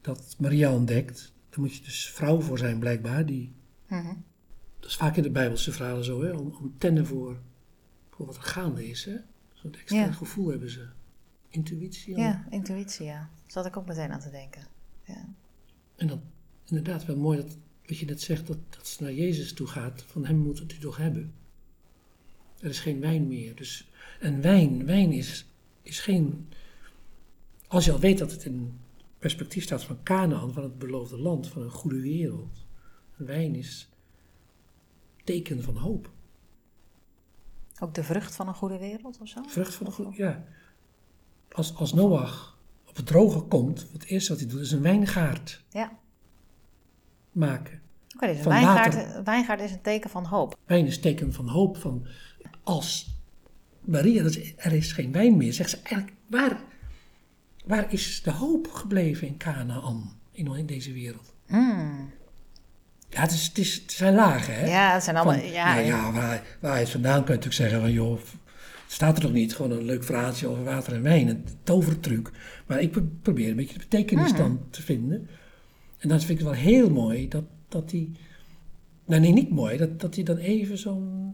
dat 0.02 0.36
Maria 0.38 0.74
ontdekt 0.74 1.36
daar 1.58 1.66
moet 1.66 1.76
je 1.76 1.84
dus 1.84 2.10
vrouw 2.10 2.42
voor 2.42 2.58
zijn, 2.58 2.80
blijkbaar. 2.80 3.26
Die, 3.26 3.52
mhm. 3.88 4.14
Dat 4.80 4.90
is 4.90 4.96
vaak 4.96 5.16
in 5.16 5.24
de 5.24 5.32
Bijbelse 5.32 5.72
verhalen 5.72 6.04
zo, 6.04 6.22
hè? 6.22 6.32
Om, 6.32 6.56
om 6.62 6.76
tennen 6.78 7.06
voor, 7.06 7.40
voor 8.10 8.26
wat 8.26 8.36
er 8.36 8.42
gaande 8.42 8.90
is. 8.90 9.10
Zo'n 9.54 9.74
extra 9.74 10.12
gevoel 10.12 10.48
hebben 10.48 10.70
ze. 10.70 10.88
Intuïtie. 11.50 12.18
Ja, 12.18 12.48
intuïtie, 12.50 13.06
ja. 13.06 13.20
Daar 13.20 13.30
zat 13.46 13.66
ik 13.66 13.78
ook 13.78 13.88
meteen 13.88 14.12
aan 14.12 14.20
te 14.20 14.30
denken. 14.30 14.68
Ja. 15.04 15.26
En 15.96 16.08
dan 16.08 16.22
inderdaad 16.66 17.06
wel 17.06 17.18
mooi 17.18 17.38
dat 17.38 17.58
wat 17.86 17.98
je 17.98 18.06
net 18.06 18.22
zegt, 18.22 18.48
dat, 18.48 18.58
dat 18.70 18.88
ze 18.88 19.04
naar 19.04 19.14
Jezus 19.14 19.54
toe 19.54 19.68
gaat. 19.68 20.04
Van 20.08 20.26
hem 20.26 20.38
moet 20.38 20.60
het 20.60 20.74
u 20.74 20.78
toch 20.78 20.98
hebben. 20.98 21.34
Er 22.60 22.70
is 22.70 22.80
geen 22.80 23.00
wijn 23.00 23.28
meer. 23.28 23.56
Dus, 23.56 23.90
en 24.20 24.42
wijn, 24.42 24.86
wijn 24.86 25.12
is, 25.12 25.46
is 25.82 26.00
geen... 26.00 26.50
Als 27.68 27.86
je 27.86 27.92
al 27.92 28.00
weet 28.00 28.18
dat 28.18 28.32
het 28.32 28.46
in 28.46 28.80
perspectief 29.20 29.64
staat 29.64 29.84
van 29.84 30.04
Canaan, 30.04 30.54
van 30.54 30.64
het 30.64 30.80
beloofde 30.80 31.18
land, 31.18 31.48
van 31.48 31.62
een 31.62 31.72
goede 31.72 32.02
wereld. 32.02 32.66
Wijn 33.18 33.55
is 33.55 33.89
teken 35.24 35.63
van 35.63 35.76
hoop. 35.78 36.09
Ook 37.80 37.93
de 37.93 38.03
vrucht 38.03 38.36
van 38.36 38.47
een 38.47 38.53
goede 38.53 38.78
wereld 38.78 39.18
of 39.22 39.28
zo? 39.28 39.41
Vrucht 39.47 39.74
van 39.74 39.86
een 39.86 39.91
goede, 39.91 40.11
ja. 40.18 40.43
Als, 41.51 41.76
als 41.76 41.93
Noach 41.93 42.57
op 42.86 42.95
het 42.95 43.05
droge 43.05 43.41
komt, 43.41 43.88
het 43.93 44.03
eerste 44.05 44.32
wat 44.32 44.39
hij 44.41 44.49
doet 44.49 44.59
is 44.61 44.72
een 44.72 44.82
wijngaard 44.82 45.63
Ja. 45.70 45.91
maken. 47.32 47.82
Oké, 48.15 48.28
dus 48.28 48.38
een 48.38 48.43
wijngaard, 48.43 48.95
water. 48.95 49.24
wijngaard 49.24 49.61
is 49.61 49.72
een 49.72 49.82
teken 49.82 50.09
van 50.09 50.26
hoop. 50.26 50.57
Wijn 50.65 50.86
is 50.86 50.99
teken 50.99 51.34
van 51.34 51.47
hoop. 51.47 51.78
Van 51.78 52.07
als 52.63 53.15
Maria, 53.82 54.24
er 54.55 54.74
is 54.74 54.91
geen 54.91 55.11
wijn 55.11 55.38
meer, 55.38 55.53
zegt 55.53 55.70
ze 55.70 55.78
eigenlijk, 55.82 56.18
waar, 56.28 56.61
waar 57.65 57.93
is 57.93 58.22
de 58.24 58.32
hoop 58.32 58.68
gebleven 58.72 59.28
in 59.28 59.38
Canaan, 59.38 60.20
in, 60.32 60.55
in 60.55 60.65
deze 60.65 60.93
wereld? 60.93 61.34
Mm. 61.47 62.11
Ja, 63.18 63.24
het, 63.24 63.32
is, 63.32 63.45
het, 63.47 63.57
is, 63.57 63.74
het 63.76 63.91
zijn 63.91 64.13
lagen, 64.15 64.53
hè? 64.55 64.65
Ja, 64.68 64.93
het 64.93 65.03
zijn 65.03 65.15
allemaal... 65.15 65.39
Van, 65.39 65.49
ja, 65.51 65.78
ja, 65.80 65.86
ja, 65.86 66.11
waar, 66.11 66.43
waar 66.59 66.72
hij 66.72 66.80
het 66.80 66.89
vandaan 66.89 67.24
kun 67.24 67.34
je 67.34 67.39
natuurlijk 67.39 67.53
zeggen 67.53 67.80
van, 67.80 67.91
joh, 67.91 68.18
het 68.18 68.93
staat 68.95 69.15
er 69.18 69.22
toch 69.24 69.32
niet, 69.34 69.55
gewoon 69.55 69.72
een 69.72 69.86
leuk 69.86 70.03
verhaaltje 70.03 70.47
over 70.47 70.63
water 70.63 70.93
en 70.93 71.01
wijn, 71.01 71.28
een 71.28 71.45
tovertruc. 71.63 72.32
Maar 72.68 72.82
ik 72.82 72.91
pro- 72.91 73.09
probeer 73.22 73.49
een 73.49 73.55
beetje 73.55 73.74
de 73.74 73.80
betekenis 73.89 74.32
Mhm. 74.32 74.38
dan 74.41 74.59
te 74.70 74.82
vinden. 74.82 75.28
En 75.97 76.09
dan 76.09 76.18
vind 76.20 76.30
ik 76.39 76.45
het 76.45 76.47
wel 76.55 76.63
heel 76.63 76.89
mooi 76.89 77.28
dat, 77.28 77.43
dat 77.68 77.91
hij, 77.91 78.09
nou 79.05 79.22
nee, 79.22 79.32
niet 79.34 79.49
mooi, 79.49 79.78
dat, 79.78 79.99
dat 79.99 80.15
hij 80.15 80.24
dan 80.24 80.38
even 80.38 80.78
zo'n, 80.78 81.34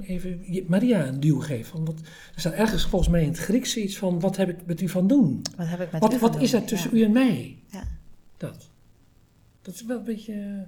even 0.00 0.44
Maria 0.66 1.06
een 1.06 1.20
duw 1.20 1.40
geeft. 1.40 1.68
Van 1.68 1.84
wat, 1.84 2.00
er 2.34 2.40
staat 2.40 2.52
ergens 2.52 2.84
volgens 2.86 3.10
mij 3.10 3.22
in 3.22 3.28
het 3.28 3.38
Grieks 3.38 3.76
iets 3.76 3.96
van, 3.98 4.20
wat 4.20 4.36
heb 4.36 4.48
ik 4.48 4.56
met 4.66 4.80
u 4.80 4.88
van 4.88 5.06
doen? 5.06 5.42
Wat 5.56 5.66
heb 5.68 5.80
ik 5.80 5.92
met 5.92 6.00
Wat, 6.00 6.14
u 6.14 6.18
wat 6.18 6.40
is 6.40 6.52
er 6.52 6.64
tussen 6.64 6.90
Ja. 6.96 6.96
u 6.96 7.04
en 7.04 7.12
mij? 7.12 7.58
Ja. 7.70 7.82
Dat. 8.36 8.68
Dat 9.62 9.74
is 9.74 9.84
wel 9.84 9.98
een 9.98 10.04
beetje. 10.04 10.66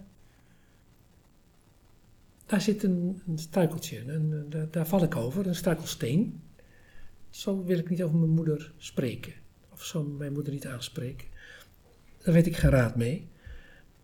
Daar 2.47 2.61
zit 2.61 2.83
een, 2.83 3.23
een 3.27 3.39
struikeltje. 3.39 4.13
Een, 4.13 4.47
daar, 4.49 4.71
daar 4.71 4.87
val 4.87 5.03
ik 5.03 5.17
over, 5.17 5.47
een 5.47 5.55
struikelsteen. 5.55 6.43
Zo 7.31 7.65
wil 7.65 7.79
ik 7.79 7.91
niet 7.91 8.03
over 8.03 8.17
mijn 8.17 8.31
moeder 8.31 8.73
spreken. 8.77 9.33
Of 9.73 9.85
zo 9.85 10.03
mijn 10.03 10.33
moeder 10.33 10.53
niet 10.53 10.67
aanspreken. 10.67 11.29
Daar 12.25 12.35
weet 12.35 12.47
ik 12.47 12.57
geen 12.57 12.71
raad 12.71 12.97
mee. 12.97 13.29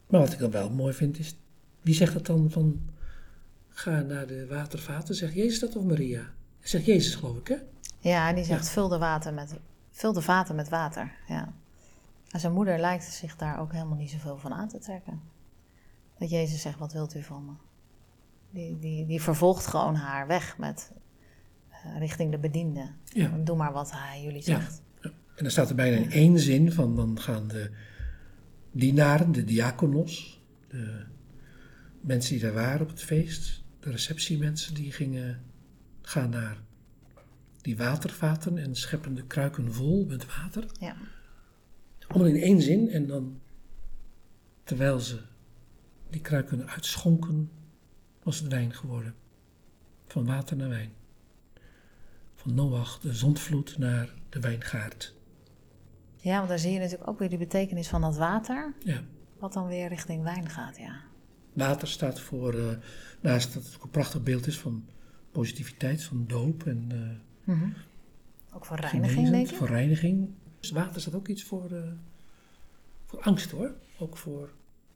Maar 0.07 0.21
wat 0.21 0.33
ik 0.33 0.39
dan 0.39 0.51
wel 0.51 0.71
mooi 0.71 0.93
vind 0.93 1.19
is. 1.19 1.37
Wie 1.81 1.95
zegt 1.95 2.13
dat 2.13 2.27
dan 2.27 2.51
van. 2.51 2.81
Ga 3.69 4.01
naar 4.01 4.27
de 4.27 4.47
watervaten. 4.47 5.15
Zegt 5.15 5.35
Jezus 5.35 5.59
dat 5.59 5.77
of 5.77 5.85
Maria? 5.85 6.33
Zegt 6.61 6.85
Jezus, 6.85 7.15
geloof 7.15 7.37
ik, 7.37 7.49
hè? 7.49 7.57
Ja, 7.99 8.33
die 8.33 8.45
zegt 8.45 8.69
vul 8.69 8.89
de, 8.89 8.99
water 8.99 9.35
met, 9.35 9.55
vul 9.91 10.13
de 10.13 10.23
vaten 10.23 10.55
met 10.55 10.69
water. 10.69 11.13
Ja. 11.29 11.53
En 12.31 12.41
zijn 12.41 12.53
moeder 12.53 12.79
lijkt 12.79 13.05
zich 13.05 13.37
daar 13.37 13.61
ook 13.61 13.73
helemaal 13.73 13.97
niet 13.97 14.11
zoveel 14.11 14.39
van 14.39 14.53
aan 14.53 14.69
te 14.69 14.79
trekken. 14.79 15.21
Dat 16.19 16.31
Jezus 16.31 16.61
zegt, 16.61 16.79
wat 16.79 16.93
wilt 16.93 17.15
u 17.15 17.23
van 17.23 17.45
me? 17.45 17.53
Die, 18.53 18.79
die, 18.79 19.07
die 19.07 19.23
vervolgt 19.23 19.67
gewoon 19.67 19.95
haar 19.95 20.27
weg 20.27 20.59
met, 20.59 20.93
eh, 21.71 21.99
richting 21.99 22.31
de 22.31 22.39
bediende. 22.39 22.91
Ja. 23.05 23.29
Doe 23.45 23.57
maar 23.57 23.73
wat 23.73 23.93
hij 23.93 24.23
jullie 24.23 24.43
Ja. 24.45 24.61
zegt. 24.61 24.83
En 25.35 25.43
dan 25.49 25.51
staat 25.51 25.69
er 25.69 25.75
bijna 25.75 25.97
in 25.97 26.11
één 26.11 26.39
zin 26.39 26.73
van 26.73 26.97
dan 26.97 27.21
gaan 27.21 27.49
de 27.49 27.71
dienaren, 28.73 29.33
de 29.33 29.45
diakonos, 29.45 30.43
de 30.69 31.05
mensen 32.01 32.33
die 32.33 32.43
daar 32.43 32.53
waren 32.53 32.81
op 32.81 32.89
het 32.89 33.03
feest, 33.03 33.65
de 33.81 33.91
receptiemensen, 33.91 34.75
die 34.75 34.93
gingen 34.93 35.43
gaan 36.03 36.31
naar 36.31 36.57
die 37.61 37.77
watervaten 37.77 38.59
en 38.59 38.75
scheppen 38.77 39.15
de 39.15 39.27
kruiken 39.27 39.73
vol 39.73 40.05
met 40.07 40.27
water. 40.27 40.65
Ja. 40.81 40.97
Allemaal 42.09 42.29
in 42.35 42.43
één 42.43 42.61
zin 42.63 42.91
en 42.91 43.07
dan, 43.07 43.41
terwijl 44.65 45.01
ze 45.01 45.21
die 46.11 46.21
kruiken 46.21 46.69
uitschonken, 46.69 47.51
was 48.23 48.39
het 48.39 48.49
wijn 48.49 48.75
geworden. 48.75 49.15
Van 50.07 50.27
water 50.27 50.57
naar 50.57 50.69
wijn. 50.69 50.93
Van 52.35 52.55
Noach, 52.55 52.99
de 53.01 53.15
zondvloed, 53.15 53.79
naar 53.79 54.15
de 54.29 54.41
wijngaard. 54.41 55.15
ja, 56.17 56.37
want 56.37 56.49
daar 56.49 56.59
zie 56.59 56.73
je 56.73 56.79
natuurlijk 56.79 57.09
ook 57.11 57.19
weer 57.19 57.29
die 57.29 57.39
betekenis 57.39 57.89
van 57.89 58.01
dat 58.01 58.17
water. 58.17 58.75
Ja. 58.85 59.01
Wat 59.39 59.53
dan 59.53 59.67
weer 59.67 59.89
richting 59.89 60.23
wijn 60.23 60.49
gaat, 60.49 60.77
ja. 60.77 61.01
Water 61.53 61.89
staat 61.89 62.21
voor, 62.21 62.55
eh, 62.55 62.77
naast 63.21 63.55
dat 63.55 63.65
het 63.65 63.75
ook 63.77 63.83
een 63.83 63.91
prachtig 63.91 64.23
beeld 64.23 64.47
is 64.47 64.59
van 64.59 64.85
positiviteit, 65.33 66.03
van 66.03 66.25
doop 66.27 66.67
en 66.67 66.87
eh 66.91 67.55
Mhm. 67.55 67.69
Ook 68.55 68.65
voor 68.65 68.77
reiniging, 68.77 69.31
denk 69.31 69.51
ik. 69.51 69.57
voor 69.57 69.67
reiniging. 69.67 70.31
Dus 70.61 70.71
water 70.71 71.01
staat 71.01 71.15
ook 71.15 71.29
iets 71.29 71.43
voor, 71.45 71.71
eh, 71.71 71.83
voor 73.05 73.21
angst 73.23 73.51
hoor. 73.51 73.75
Ook 73.99 74.17
voor 74.17 74.51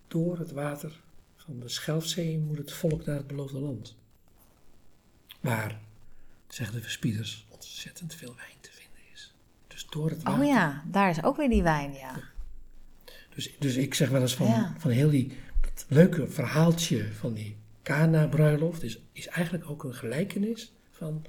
door 0.08 0.38
het 0.38 0.52
water 0.52 1.02
van 1.46 1.60
de 1.60 1.68
Schelfzee 1.68 2.38
moet 2.38 2.58
het 2.58 2.72
volk 2.72 3.06
naar 3.06 3.16
het 3.16 3.26
beloofde 3.26 3.58
land. 3.58 3.96
Waar, 5.40 5.80
zeggen 6.48 6.76
de 6.76 6.82
verspieders, 6.82 7.46
ontzettend 7.48 8.14
veel 8.14 8.34
wijn 8.36 8.56
te 8.60 8.70
vinden 8.72 9.00
is. 9.12 9.34
Dus 9.66 9.86
door 9.90 10.10
het 10.10 10.22
water. 10.22 10.40
Oh 10.40 10.46
ja, 10.46 10.84
daar 10.86 11.10
is 11.10 11.22
ook 11.22 11.36
weer 11.36 11.48
die 11.48 11.62
wijn, 11.62 11.92
ja. 11.92 12.14
Dus, 13.34 13.58
dus 13.58 13.76
ik 13.76 13.94
zeg 13.94 14.08
wel 14.08 14.20
eens 14.20 14.34
van, 14.34 14.46
Ja. 14.46 14.74
van 14.78 14.90
heel 14.90 15.10
die 15.10 15.36
dat 15.60 15.86
leuke 15.88 16.28
verhaaltje 16.28 17.12
van 17.12 17.34
die 17.34 17.56
Cana-bruiloft 17.82 18.82
is, 18.82 18.98
is 19.12 19.26
eigenlijk 19.28 19.70
ook 19.70 19.84
een 19.84 19.94
gelijkenis 19.94 20.72
van, 20.90 21.24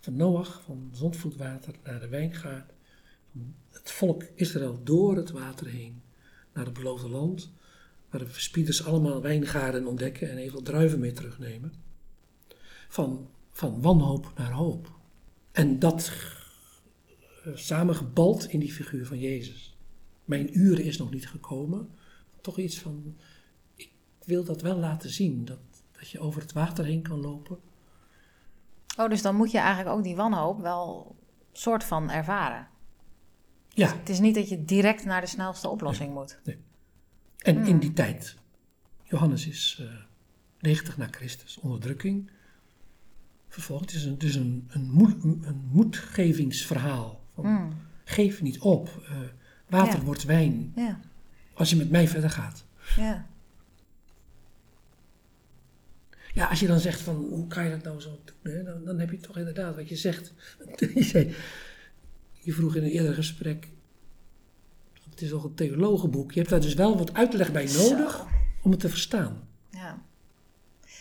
van 0.00 0.16
Noach, 0.16 0.62
van 0.64 0.90
zondvloedwater 0.92 1.74
naar 1.84 2.00
de 2.00 2.08
wijngaard. 2.08 2.72
Het 3.70 3.90
volk 3.90 4.24
Israël 4.34 4.80
door 4.84 5.16
het 5.16 5.30
water 5.30 5.66
heen 5.66 6.02
naar 6.52 6.64
het 6.64 6.74
beloofde 6.74 7.08
land, 7.08 7.50
waar 8.10 8.20
de 8.20 8.26
verspieders 8.26 8.84
allemaal 8.84 9.22
wijngaarden 9.22 9.86
ontdekken 9.86 10.30
en 10.30 10.36
even 10.36 10.64
druiven 10.64 10.98
mee 10.98 11.12
terugnemen. 11.12 11.72
Van, 12.88 13.28
van 13.50 13.80
wanhoop 13.82 14.32
naar 14.36 14.52
hoop. 14.52 14.92
En 15.52 15.78
dat 15.78 16.12
samengebald 17.54 18.48
in 18.50 18.60
die 18.60 18.72
figuur 18.72 19.06
van 19.06 19.18
Jezus. 19.18 19.76
Mijn 20.24 20.58
uur 20.58 20.80
is 20.80 20.98
nog 20.98 21.10
niet 21.10 21.28
gekomen. 21.28 21.88
Toch 22.40 22.58
iets 22.58 22.78
van, 22.78 23.16
ik 23.74 23.90
wil 24.24 24.44
dat 24.44 24.62
wel 24.62 24.76
laten 24.76 25.10
zien, 25.10 25.44
dat, 25.44 25.58
dat 25.92 26.08
je 26.08 26.20
over 26.20 26.40
het 26.40 26.52
water 26.52 26.84
heen 26.84 27.02
kan 27.02 27.20
lopen. 27.20 27.58
Oh, 28.98 29.08
dus 29.08 29.22
dan 29.22 29.36
moet 29.36 29.50
je 29.50 29.58
eigenlijk 29.58 29.96
ook 29.96 30.04
die 30.04 30.16
wanhoop 30.16 30.60
wel 30.60 31.16
soort 31.52 31.84
van 31.84 32.10
ervaren. 32.10 32.68
Ja, 33.68 33.96
Het 33.96 34.08
is 34.08 34.18
niet 34.18 34.34
dat 34.34 34.48
je 34.48 34.64
direct 34.64 35.04
naar 35.04 35.20
de 35.20 35.26
snelste 35.26 35.68
oplossing 35.68 36.14
moet. 36.14 36.40
En 37.38 37.66
in 37.66 37.78
die 37.78 37.92
tijd, 37.92 38.34
Johannes 39.04 39.46
is 39.46 39.78
eh 39.80 39.86
90 40.60 40.96
na 40.96 41.08
Christus, 41.10 41.58
onderdrukking. 41.58 42.30
Vervolgens, 43.48 43.92
het 43.92 44.00
is 44.02 44.06
een, 44.08 44.18
dus 44.18 44.34
een, 44.34 44.66
een, 44.68 44.90
moed, 44.90 45.24
een 45.24 45.68
moedgevingsverhaal. 45.72 47.26
Van, 47.34 47.44
Mm. 47.46 47.72
Geef 48.04 48.42
niet 48.42 48.58
op, 48.58 49.02
eh, 49.08 49.16
water 49.68 49.98
Ja. 49.98 50.04
wordt 50.04 50.24
wijn, 50.24 50.72
Ja, 50.76 51.00
als 51.54 51.70
je 51.70 51.76
met 51.76 51.90
mij 51.90 52.08
verder 52.08 52.30
gaat. 52.30 52.64
ja. 52.96 53.26
Ja, 56.34 56.46
als 56.46 56.60
je 56.60 56.66
dan 56.66 56.78
zegt 56.80 57.00
van 57.00 57.16
hoe 57.16 57.46
kan 57.46 57.64
je 57.64 57.70
dat 57.70 57.82
nou 57.82 58.00
zo 58.00 58.20
doen, 58.24 58.52
hè? 58.52 58.62
Dan, 58.62 58.84
dan 58.84 58.98
heb 58.98 59.10
je 59.10 59.18
toch 59.18 59.36
inderdaad 59.38 59.76
wat 59.76 59.88
je 59.88 59.96
zegt. 59.96 60.32
je, 60.94 61.02
zei, 61.02 61.34
je 62.32 62.52
vroeg 62.52 62.76
in 62.76 62.82
een 62.82 62.90
eerder 62.90 63.14
gesprek, 63.14 63.68
het 65.18 65.26
is 65.26 65.32
toch 65.32 65.44
een 65.44 65.54
theologenboek, 65.54 66.32
je 66.32 66.38
hebt 66.38 66.50
daar 66.50 66.60
dus 66.60 66.74
wel 66.74 66.98
wat 66.98 67.14
uitleg 67.14 67.52
bij 67.52 67.64
nodig 67.64 68.12
Zo. 68.16 68.26
om 68.62 68.70
het 68.70 68.80
te 68.80 68.88
verstaan. 68.88 69.48
Ja. 69.70 69.98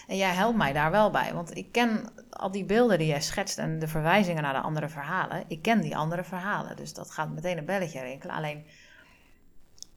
En 0.07 0.17
jij 0.17 0.33
helpt 0.33 0.57
mij 0.57 0.73
daar 0.73 0.91
wel 0.91 1.11
bij, 1.11 1.33
want 1.33 1.57
ik 1.57 1.71
ken 1.71 2.09
al 2.29 2.51
die 2.51 2.65
beelden 2.65 2.97
die 2.97 3.07
jij 3.07 3.21
schetst 3.21 3.57
en 3.57 3.79
de 3.79 3.87
verwijzingen 3.87 4.43
naar 4.43 4.53
de 4.53 4.61
andere 4.61 4.89
verhalen. 4.89 5.43
Ik 5.47 5.61
ken 5.61 5.81
die 5.81 5.97
andere 5.97 6.23
verhalen, 6.23 6.75
dus 6.75 6.93
dat 6.93 7.11
gaat 7.11 7.29
meteen 7.33 7.57
een 7.57 7.65
belletje 7.65 8.01
rinkelen. 8.01 8.35
Alleen, 8.35 8.65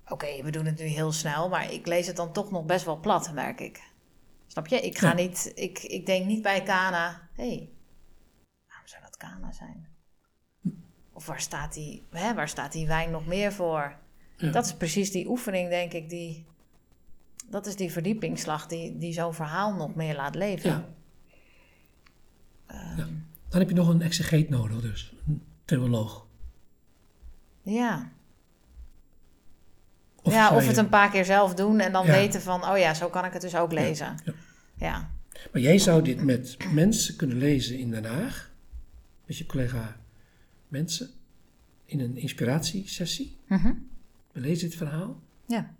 oké, 0.08 0.42
we 0.42 0.50
doen 0.50 0.66
het 0.66 0.78
nu 0.78 0.84
heel 0.84 1.12
snel, 1.12 1.48
maar 1.48 1.72
ik 1.72 1.86
lees 1.86 2.06
het 2.06 2.16
dan 2.16 2.32
toch 2.32 2.50
nog 2.50 2.64
best 2.64 2.84
wel 2.84 3.00
plat, 3.00 3.32
merk 3.32 3.60
ik. 3.60 3.82
Snap 4.46 4.66
je? 4.66 4.80
Ik 4.80 4.98
ga 4.98 5.08
Ja. 5.08 5.14
niet, 5.14 5.52
ik, 5.54 5.78
ik 5.78 6.06
denk 6.06 6.26
niet 6.26 6.42
bij 6.42 6.62
Kana, 6.62 7.28
hé, 7.34 7.48
hey, 7.48 7.70
waarom 8.68 8.86
zou 8.86 9.02
dat 9.02 9.16
Kana 9.16 9.52
zijn? 9.52 9.88
Of 11.12 11.26
waar 11.26 11.40
staat, 11.40 11.72
die, 11.72 12.06
hè, 12.10 12.34
waar 12.34 12.48
staat 12.48 12.72
die 12.72 12.86
wijn 12.86 13.10
nog 13.10 13.26
meer 13.26 13.52
voor? 13.52 13.98
Ja. 14.40 14.50
Dat 14.50 14.64
is 14.64 14.74
precies 14.74 15.10
die 15.10 15.28
oefening, 15.28 15.68
denk 15.68 15.92
ik, 15.92 16.08
die... 16.08 16.44
Dat 17.48 17.66
is 17.66 17.76
die 17.76 17.90
verdiepingsslag 17.92 18.66
die, 18.66 18.98
die 18.98 19.12
zo'n 19.12 19.34
verhaal 19.34 19.74
nog 19.74 19.94
meer 19.94 20.14
laat 20.16 20.34
leven. 20.34 20.70
Ja. 20.70 20.88
Ja. 22.68 23.08
Dan 23.48 23.60
heb 23.60 23.68
je 23.68 23.74
nog 23.74 23.88
een 23.88 24.02
exegeet 24.02 24.48
nodig 24.48 24.80
dus, 24.80 25.14
een 25.28 25.42
theoloog. 25.64 26.26
Ja, 27.62 28.10
Of 30.22 30.32
ja 30.32 30.54
of 30.56 30.62
je- 30.62 30.68
het 30.68 30.76
een 30.76 30.88
paar 30.88 31.10
keer 31.10 31.24
zelf 31.24 31.54
doen 31.54 31.80
en 31.80 31.92
dan 31.92 32.06
Ja. 32.06 32.12
weten 32.12 32.40
van... 32.42 32.64
oh 32.68 32.78
ja, 32.78 32.94
zo 32.94 33.08
kan 33.08 33.24
ik 33.24 33.32
het 33.32 33.42
dus 33.42 33.56
ook 33.56 33.72
lezen. 33.72 34.16
ja. 34.24 34.32
Ja, 34.76 35.10
Maar 35.52 35.62
jij 35.62 35.78
zou 35.78 36.02
dit 36.02 36.22
met 36.24 36.56
mensen 36.72 37.16
kunnen 37.16 37.36
lezen 37.36 37.78
in 37.78 37.90
Den 37.90 38.04
Haag, 38.04 38.50
met 39.26 39.36
je 39.38 39.46
collega 39.46 39.96
mensen, 40.68 41.10
in 41.84 42.00
een 42.00 42.16
inspiratiesessie. 42.16 43.36
We 43.46 43.74
lezen 44.32 44.68
dit 44.68 44.78
verhaal. 44.78 45.20
Ja. 45.46 45.74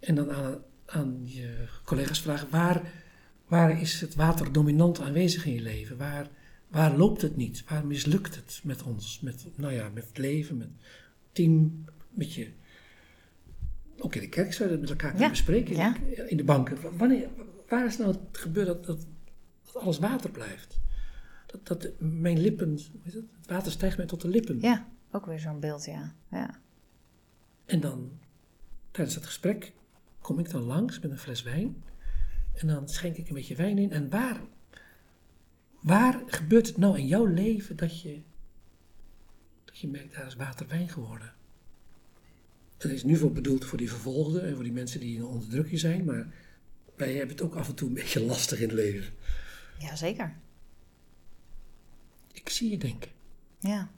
En 0.00 0.14
dan 0.14 0.32
aan, 0.32 0.58
aan 0.86 1.20
je 1.24 1.68
collega's 1.84 2.20
vragen, 2.20 2.50
waar, 2.50 2.92
waar 3.46 3.80
is 3.80 4.00
het 4.00 4.14
water 4.14 4.52
dominant 4.52 5.00
aanwezig 5.00 5.46
in 5.46 5.52
je 5.52 5.62
leven? 5.62 5.96
Waar, 5.96 6.28
waar 6.68 6.96
loopt 6.96 7.22
het 7.22 7.36
niet? 7.36 7.64
Waar 7.68 7.86
mislukt 7.86 8.34
het 8.34 8.60
met 8.64 8.82
ons? 8.82 9.20
Met, 9.20 9.46
nou 9.54 9.72
ja, 9.72 9.88
met 9.88 10.06
het 10.06 10.18
leven, 10.18 10.56
met 10.56 10.66
het 10.66 10.76
team, 11.32 11.84
met 12.10 12.34
je... 12.34 12.50
Ook 13.98 14.14
in 14.14 14.20
de 14.20 14.28
kerk 14.28 14.52
zou 14.52 14.64
je 14.68 14.70
dat 14.74 14.80
met 14.80 14.90
elkaar 14.90 15.10
kunnen 15.10 15.26
Ja, 15.28 15.32
bespreken. 15.32 15.76
ja. 15.76 15.96
In 16.26 16.36
de 16.36 16.44
banken. 16.44 16.96
Wanneer, 16.96 17.28
waar 17.68 17.86
is 17.86 17.98
nou 17.98 18.10
het 18.10 18.38
gebeurd 18.38 18.66
dat, 18.66 18.84
dat, 18.84 19.06
dat 19.64 19.82
alles 19.82 19.98
water 19.98 20.30
blijft? 20.30 20.78
Dat, 21.46 21.66
dat 21.66 21.88
mijn 21.98 22.40
lippen, 22.40 22.78
het 23.02 23.24
water 23.46 23.72
stijgt 23.72 23.96
mij 23.96 24.06
tot 24.06 24.20
de 24.20 24.28
lippen. 24.28 24.60
Ja, 24.60 24.88
ook 25.10 25.26
weer 25.26 25.38
zo'n 25.38 25.60
beeld, 25.60 25.84
ja. 25.84 26.14
ja. 26.30 26.60
En 27.66 27.80
dan, 27.80 28.18
tijdens 28.90 29.16
dat 29.16 29.26
gesprek, 29.26 29.72
kom 30.20 30.38
ik 30.38 30.50
dan 30.50 30.62
langs 30.62 31.00
met 31.00 31.10
een 31.10 31.18
fles 31.18 31.42
wijn. 31.42 31.82
En 32.54 32.66
dan 32.66 32.88
schenk 32.88 33.16
ik 33.16 33.28
een 33.28 33.34
beetje 33.34 33.56
wijn 33.56 33.78
in. 33.78 33.92
En 33.92 34.10
waar, 34.10 34.40
waar 35.80 36.22
gebeurt 36.26 36.66
het 36.66 36.76
nou 36.76 36.98
in 36.98 37.06
jouw 37.06 37.24
leven 37.24 37.76
dat 37.76 38.00
je, 38.00 38.22
dat 39.64 39.78
je 39.78 39.88
merkt, 39.88 40.14
daar 40.14 40.26
is 40.26 40.34
water 40.34 40.66
wijn 40.66 40.88
geworden? 40.88 41.34
En 42.78 42.88
dat 42.88 42.90
is 42.90 43.04
nu 43.04 43.16
voor 43.16 43.32
bedoeld 43.32 43.64
voor 43.64 43.78
die 43.78 43.90
vervolgden 43.90 44.42
en 44.42 44.54
voor 44.54 44.64
die 44.64 44.72
mensen 44.72 45.00
die 45.00 45.16
in 45.16 45.24
onderdrukking 45.24 45.80
zijn. 45.80 46.04
Maar 46.04 46.34
wij 46.96 47.14
hebben 47.14 47.36
het 47.36 47.44
ook 47.44 47.54
af 47.54 47.68
en 47.68 47.74
toe 47.74 47.88
een 47.88 47.94
beetje 47.94 48.24
lastig 48.32 48.60
in 48.60 48.68
het 48.68 48.76
leven. 48.76 49.12
Jazeker. 49.78 50.36
Ik 52.32 52.48
zie 52.48 52.70
je 52.70 52.78
denken. 52.78 53.10
Ja. 53.58 53.90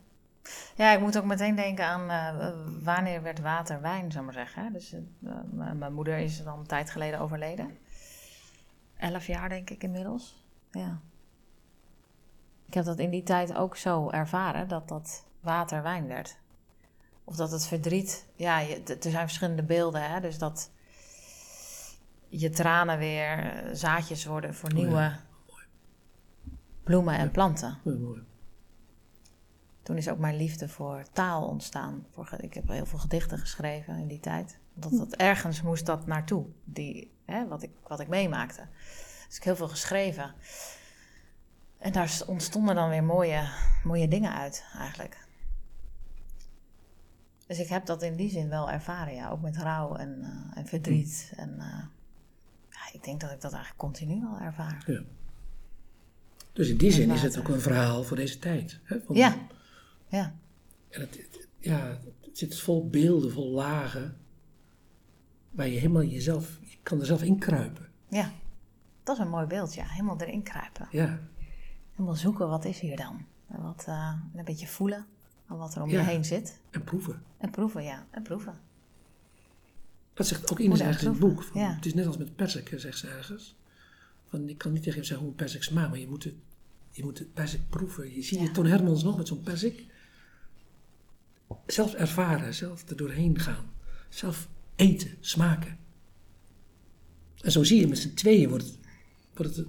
Ja, 0.76 0.92
ik 0.92 1.00
moet 1.00 1.18
ook 1.18 1.24
meteen 1.24 1.54
denken 1.54 1.84
aan 1.84 2.10
eh, 2.10 2.50
wanneer 2.82 3.22
werd 3.22 3.40
water 3.40 3.80
wijn, 3.80 4.12
zou 4.12 4.26
ik 4.26 4.34
maar 4.34 4.44
zeggen. 4.44 4.72
Dus 4.72 4.92
eh, 4.92 5.32
mijn 5.74 5.92
moeder 5.94 6.18
is 6.18 6.42
dan 6.42 6.58
een 6.58 6.66
tijd 6.66 6.90
geleden 6.90 7.20
overleden. 7.20 7.78
Elf 8.96 9.26
jaar 9.26 9.48
denk 9.48 9.70
ik 9.70 9.82
inmiddels. 9.82 10.44
Ja. 10.70 11.00
Ik 12.66 12.74
heb 12.74 12.84
dat 12.84 12.98
in 12.98 13.10
die 13.10 13.22
tijd 13.22 13.54
ook 13.54 13.76
zo 13.76 14.10
ervaren, 14.10 14.68
dat 14.68 14.88
dat 14.88 15.24
water 15.40 15.82
wijn 15.82 16.06
werd. 16.06 16.38
Of 17.24 17.36
dat 17.36 17.50
het 17.50 17.66
verdriet, 17.66 18.26
ja, 18.36 18.58
je, 18.58 18.82
er 18.82 19.10
zijn 19.10 19.26
verschillende 19.26 19.62
beelden, 19.62 20.10
hè. 20.10 20.20
Dus 20.20 20.38
dat 20.38 20.70
je 22.28 22.50
tranen 22.50 22.98
weer 22.98 23.38
eh, 23.38 23.68
zaadjes 23.74 24.24
worden 24.24 24.54
voor 24.54 24.70
Oh 24.70 24.78
ja, 24.78 24.84
nieuwe 24.84 25.12
bloemen 26.84 27.14
en 27.14 27.24
Ja. 27.24 27.30
planten. 27.30 27.78
Mooi. 27.84 28.26
Toen 29.88 29.96
is 29.96 30.08
ook 30.08 30.18
mijn 30.18 30.36
liefde 30.36 30.68
voor 30.68 31.02
taal 31.12 31.46
ontstaan. 31.46 32.06
Ik 32.38 32.54
heb 32.54 32.68
heel 32.68 32.86
veel 32.86 32.98
gedichten 32.98 33.38
geschreven 33.38 33.98
in 33.98 34.06
die 34.06 34.20
tijd. 34.20 34.58
Dat, 34.74 34.90
dat 34.90 35.12
ergens 35.14 35.62
moest 35.62 35.86
dat 35.86 36.06
naartoe, 36.06 36.46
die, 36.64 37.10
hè, 37.24 37.46
wat, 37.46 37.62
ik, 37.62 37.70
wat 37.86 38.00
ik 38.00 38.08
meemaakte. 38.08 38.66
Dus 39.26 39.36
ik 39.36 39.42
heb 39.42 39.44
heel 39.44 39.54
veel 39.56 39.68
geschreven. 39.68 40.34
En 41.78 41.92
daar 41.92 42.20
ontstonden 42.26 42.74
dan 42.74 42.88
weer 42.88 43.04
mooie, 43.04 43.48
mooie 43.84 44.08
dingen 44.08 44.32
uit, 44.34 44.64
eigenlijk. 44.78 45.26
Dus 47.46 47.58
ik 47.58 47.68
heb 47.68 47.86
dat 47.86 48.02
in 48.02 48.16
die 48.16 48.30
zin 48.30 48.48
wel 48.48 48.70
ervaren, 48.70 49.14
ja. 49.14 49.30
Ook 49.30 49.40
met 49.40 49.56
rouw 49.56 49.94
en, 49.96 50.18
eh, 50.22 50.58
en 50.58 50.66
verdriet. 50.66 51.32
En 51.36 51.54
eh, 51.58 51.84
ja, 52.70 52.92
ik 52.92 53.04
denk 53.04 53.20
dat 53.20 53.30
ik 53.30 53.40
dat 53.40 53.52
eigenlijk 53.52 53.80
continu 53.82 54.26
al 54.26 54.38
ervaar. 54.38 54.82
Ja. 54.86 55.00
Dus 56.52 56.68
in 56.68 56.76
die 56.76 56.92
zin 56.92 57.10
is 57.10 57.22
het 57.22 57.38
ook 57.38 57.48
een 57.48 57.60
verhaal 57.60 58.02
voor 58.02 58.16
deze 58.16 58.38
tijd. 58.38 58.80
Hè? 58.84 59.00
Van- 59.06 59.16
Ja, 59.16 59.36
ja, 60.08 60.34
En 60.88 61.00
het, 61.00 61.16
het- 61.16 61.48
ja, 61.58 61.98
het 62.20 62.38
zit 62.38 62.60
vol 62.60 62.88
beelden, 62.88 63.32
vol 63.32 63.50
lagen. 63.50 64.16
Waar 65.50 65.68
je 65.68 65.78
helemaal 65.78 66.02
jezelf, 66.04 66.58
je 66.62 66.76
kan 66.82 67.00
er 67.00 67.06
zelf 67.06 67.22
in 67.22 67.38
kruipen. 67.38 67.88
ja. 68.08 68.32
Dat 69.02 69.16
is 69.18 69.22
een 69.24 69.30
mooi 69.30 69.46
beeld, 69.46 69.74
ja. 69.74 69.84
Helemaal 69.86 70.20
erin 70.20 70.42
kruipen. 70.42 70.88
Ja, 70.90 71.20
Helemaal 71.92 72.14
zoeken, 72.14 72.48
wat 72.48 72.64
is 72.64 72.80
hier 72.80 72.96
dan? 72.96 73.24
En 73.46 73.62
wat, 73.62 73.84
eh, 73.86 74.12
een 74.34 74.44
beetje 74.44 74.66
voelen 74.66 75.06
wat 75.46 75.74
er 75.74 75.82
om 75.82 75.88
Ja. 75.90 76.00
je 76.00 76.06
heen 76.06 76.24
zit. 76.24 76.60
en 76.70 76.84
proeven. 76.84 77.22
En 77.38 77.50
proeven, 77.50 77.82
ja. 77.82 78.06
En 78.10 78.22
proeven. 78.22 78.60
Dat 80.14 80.26
zegt 80.26 80.50
ook 80.50 80.58
Moet 80.58 80.80
ergens 80.80 81.02
in 81.04 81.10
het 81.10 81.18
boek. 81.18 81.42
Van, 81.42 81.60
ja. 81.60 81.74
Het 81.74 81.86
is 81.86 81.94
net 81.94 82.06
als 82.06 82.16
met 82.16 82.36
persik, 82.36 82.72
zegt 82.76 82.98
ze 82.98 83.08
ergens. 83.08 83.56
Van, 84.28 84.48
ik 84.48 84.58
kan 84.58 84.72
niet 84.72 84.82
tegen 84.82 84.98
je 85.00 85.04
zeggen 85.06 85.24
hoe 85.26 85.34
een 85.34 85.42
persik 85.42 85.62
smaakt, 85.62 85.88
maar 85.90 85.98
je 85.98 86.08
moet 86.08 86.24
het, 86.24 86.34
je 86.90 87.02
moet 87.04 87.18
het 87.18 87.34
persik 87.34 87.60
proeven. 87.68 88.14
Je 88.14 88.22
ziet 88.22 88.38
Ja. 88.38 88.44
je 88.44 88.50
Ton 88.50 88.66
Hermans 88.66 89.02
nog 89.02 89.16
met 89.16 89.28
zo'n 89.28 89.40
persik. 89.42 89.86
Zelf 91.66 91.94
ervaren, 91.94 92.54
zelf 92.54 92.88
er 92.88 92.96
doorheen 92.96 93.38
gaan. 93.38 93.72
Zelf 94.08 94.48
eten, 94.76 95.16
smaken. 95.20 95.78
En 97.40 97.52
zo 97.52 97.64
zie 97.64 97.80
je 97.80 97.88
met 97.88 97.98
z'n 97.98 98.14
tweeën 98.14 98.48
wordt, 98.48 98.78
wordt, 99.34 99.56
het, 99.56 99.66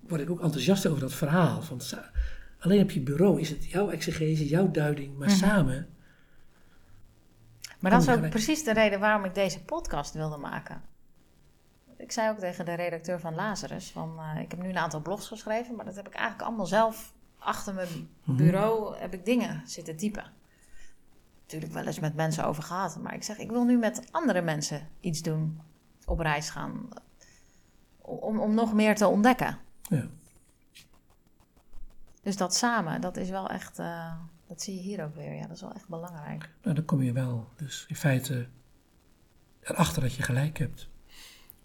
word 0.00 0.20
ik 0.20 0.30
ook 0.30 0.42
enthousiast 0.42 0.86
over 0.86 1.00
dat 1.00 1.14
verhaal. 1.14 1.62
Van, 1.62 1.80
alleen 2.58 2.82
op 2.82 2.90
je 2.90 3.00
bureau 3.00 3.40
is 3.40 3.50
het 3.50 3.64
jouw 3.64 3.90
exegese, 3.90 4.48
jouw 4.48 4.70
duiding, 4.70 5.18
maar 5.18 5.30
samen... 5.30 5.88
Maar 7.80 7.92
dat 7.92 8.02
is 8.02 8.08
ook 8.08 8.30
precies 8.30 8.64
de 8.64 8.72
reden 8.72 9.00
waarom 9.00 9.24
ik 9.24 9.34
deze 9.34 9.64
podcast 9.64 10.14
wilde 10.14 10.36
maken. 10.36 10.82
Ik 11.96 12.12
zei 12.12 12.30
ook 12.30 12.38
tegen 12.38 12.64
de 12.64 12.74
redacteur 12.74 13.20
van 13.20 13.34
Lazarus: 13.34 13.90
van, 13.90 14.18
eh, 14.18 14.42
Ik 14.42 14.50
heb 14.50 14.62
nu 14.62 14.68
een 14.68 14.78
aantal 14.78 15.00
blogs 15.00 15.28
geschreven, 15.28 15.74
maar 15.74 15.84
dat 15.84 15.96
heb 15.96 16.06
ik 16.06 16.14
eigenlijk 16.14 16.48
allemaal 16.48 16.66
zelf 16.66 17.12
achter 17.38 17.74
mijn 17.74 18.08
bureau 18.24 18.96
heb 18.96 19.14
ik 19.14 19.24
dingen 19.24 19.62
zitten 19.66 19.96
typen. 19.96 20.32
Natuurlijk 21.54 21.84
wel 21.84 21.92
eens 21.92 22.00
met 22.00 22.14
mensen 22.14 22.44
over 22.46 22.62
gehad, 22.62 22.98
maar 22.98 23.14
ik 23.14 23.22
zeg: 23.22 23.38
Ik 23.38 23.50
wil 23.50 23.64
nu 23.64 23.76
met 23.78 24.02
andere 24.10 24.42
mensen 24.42 24.88
iets 25.00 25.22
doen, 25.22 25.60
op 26.04 26.18
reis 26.18 26.50
gaan, 26.50 26.88
om, 27.98 28.38
om 28.40 28.54
nog 28.54 28.72
meer 28.74 28.94
te 28.94 29.06
ontdekken. 29.06 29.58
Ja. 29.88 30.06
Dus 32.22 32.36
dat 32.36 32.54
samen, 32.54 33.00
dat 33.00 33.16
is 33.16 33.30
wel 33.30 33.48
echt, 33.48 33.78
eh, 33.78 34.12
dat 34.46 34.62
zie 34.62 34.74
je 34.74 34.80
hier 34.80 35.04
ook 35.04 35.14
weer. 35.14 35.34
Ja, 35.34 35.46
dat 35.46 35.56
is 35.56 35.60
wel 35.60 35.72
echt 35.74 35.88
belangrijk. 35.88 36.50
Nou, 36.62 36.74
dan 36.74 36.84
kom 36.84 37.02
je 37.02 37.12
wel 37.12 37.48
dus 37.56 37.84
in 37.88 37.96
feite 37.96 38.48
erachter 39.60 40.02
dat 40.02 40.14
je 40.14 40.22
gelijk 40.22 40.58
hebt. 40.58 40.88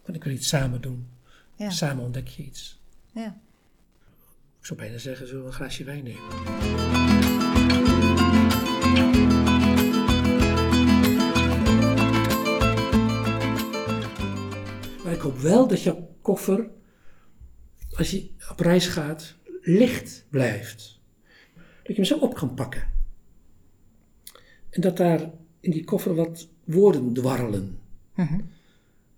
Want 0.04 0.16
ik 0.18 0.24
wil 0.24 0.34
iets 0.34 0.48
samen 0.48 0.82
doen. 0.82 1.10
Ja, 1.56 1.70
Samen 1.70 2.04
ontdek 2.04 2.28
je 2.28 2.44
iets. 2.44 2.82
ja. 3.12 3.38
Ik 4.60 4.66
zou 4.66 4.80
bijna 4.80 4.98
zeggen, 4.98 5.28
zullen 5.28 5.42
we 5.42 5.48
een 5.48 5.56
glaasje 5.56 5.84
wijn 5.84 6.04
nemen? 6.04 7.19
Ik 15.20 15.26
hoop 15.26 15.38
wel 15.38 15.68
dat 15.68 15.82
jouw 15.82 16.16
koffer, 16.22 16.70
als 17.98 18.12
je 18.12 18.30
op 18.52 18.60
reis 18.60 18.88
gaat, 18.88 19.36
licht 19.62 20.26
blijft. 20.30 21.00
Dat 21.56 21.88
je 21.88 21.94
hem 21.94 22.04
zo 22.04 22.18
op 22.18 22.34
kan 22.34 22.54
pakken. 22.54 22.88
En 24.70 24.82
dat 24.82 24.98
daar 24.98 25.32
in 25.60 25.72
die 25.72 25.84
koffer 25.84 26.16
wat 26.16 26.48
woorden 26.64 27.14
dwarrelen. 27.14 27.80
Mhm. 28.16 28.40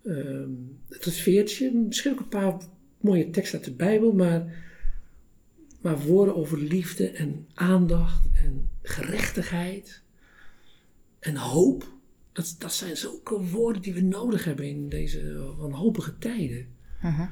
Ehm, 0.04 0.50
het 0.90 1.14
veertje, 1.14 1.74
misschien 1.74 2.12
ook 2.12 2.20
een 2.20 2.28
paar 2.28 2.58
mooie 2.98 3.30
teksten 3.30 3.58
uit 3.58 3.68
de 3.68 3.74
Bijbel, 3.74 4.12
maar, 4.12 4.66
maar 5.82 6.00
woorden 6.00 6.36
over 6.36 6.58
liefde 6.58 7.10
en 7.10 7.48
aandacht 7.54 8.26
en 8.34 8.70
gerechtigheid 8.82 10.02
en 11.20 11.36
hoop. 11.36 11.94
Dat, 12.42 12.56
dat 12.58 12.74
zijn 12.74 12.98
zulke 12.98 13.42
woorden 13.42 13.82
die 13.82 13.94
we 13.94 14.02
nodig 14.02 14.44
hebben 14.44 14.70
in 14.70 14.90
deze 14.90 15.54
wanhopige 15.58 16.18
tijden. 16.18 16.76
Mhm. 17.02 17.28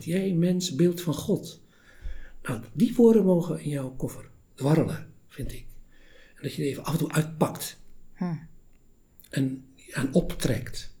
Jij, 0.00 0.32
mens, 0.32 0.74
beeld 0.74 1.00
van 1.00 1.14
God. 1.14 1.62
Nou, 2.42 2.62
die 2.72 2.94
woorden 2.94 3.24
mogen 3.24 3.60
in 3.60 3.68
jouw 3.68 3.90
koffer 3.90 4.30
dwarrelen, 4.54 5.12
vind 5.28 5.52
ik. 5.52 5.66
En 6.34 6.42
dat 6.42 6.54
je 6.54 6.62
die 6.62 6.70
even 6.70 6.84
af 6.84 6.92
en 6.92 6.98
toe 6.98 7.12
uitpakt 7.12 7.82
Hm. 8.14 8.34
en 9.30 9.64
aan 9.92 10.12
optrekt. 10.12 10.96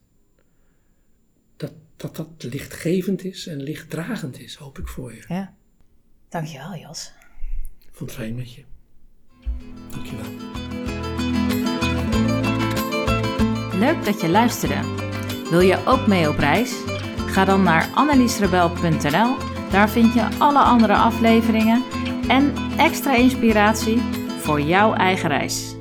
Dat, 1.56 1.72
dat 1.96 2.16
dat 2.16 2.42
lichtgevend 2.42 3.24
is 3.24 3.46
en 3.46 3.62
lichtdragend 3.62 4.38
is, 4.38 4.54
hoop 4.54 4.78
ik 4.78 4.88
voor 4.88 5.14
je. 5.14 5.24
Ja. 5.28 5.54
Dankjewel, 6.28 6.76
Jos. 6.76 7.12
Ik 7.78 7.88
vond 7.92 8.10
het 8.10 8.18
fijn 8.18 8.34
met 8.34 8.52
je. 8.52 8.64
Dankjewel. 9.90 10.43
Leuk 13.78 14.04
dat 14.04 14.20
je 14.20 14.28
luisterde. 14.28 14.78
Wil 15.50 15.60
je 15.60 15.78
ook 15.86 16.06
mee 16.06 16.28
op 16.28 16.38
reis? 16.38 16.74
Ga 17.26 17.44
dan 17.44 17.62
naar 17.62 17.88
anneliesrebel.nl. 17.94 19.36
Daar 19.70 19.90
vind 19.90 20.14
je 20.14 20.28
alle 20.38 20.58
andere 20.58 20.94
afleveringen 20.94 21.82
en 22.28 22.54
extra 22.76 23.14
inspiratie 23.14 24.02
voor 24.40 24.60
jouw 24.60 24.94
eigen 24.94 25.28
reis. 25.28 25.73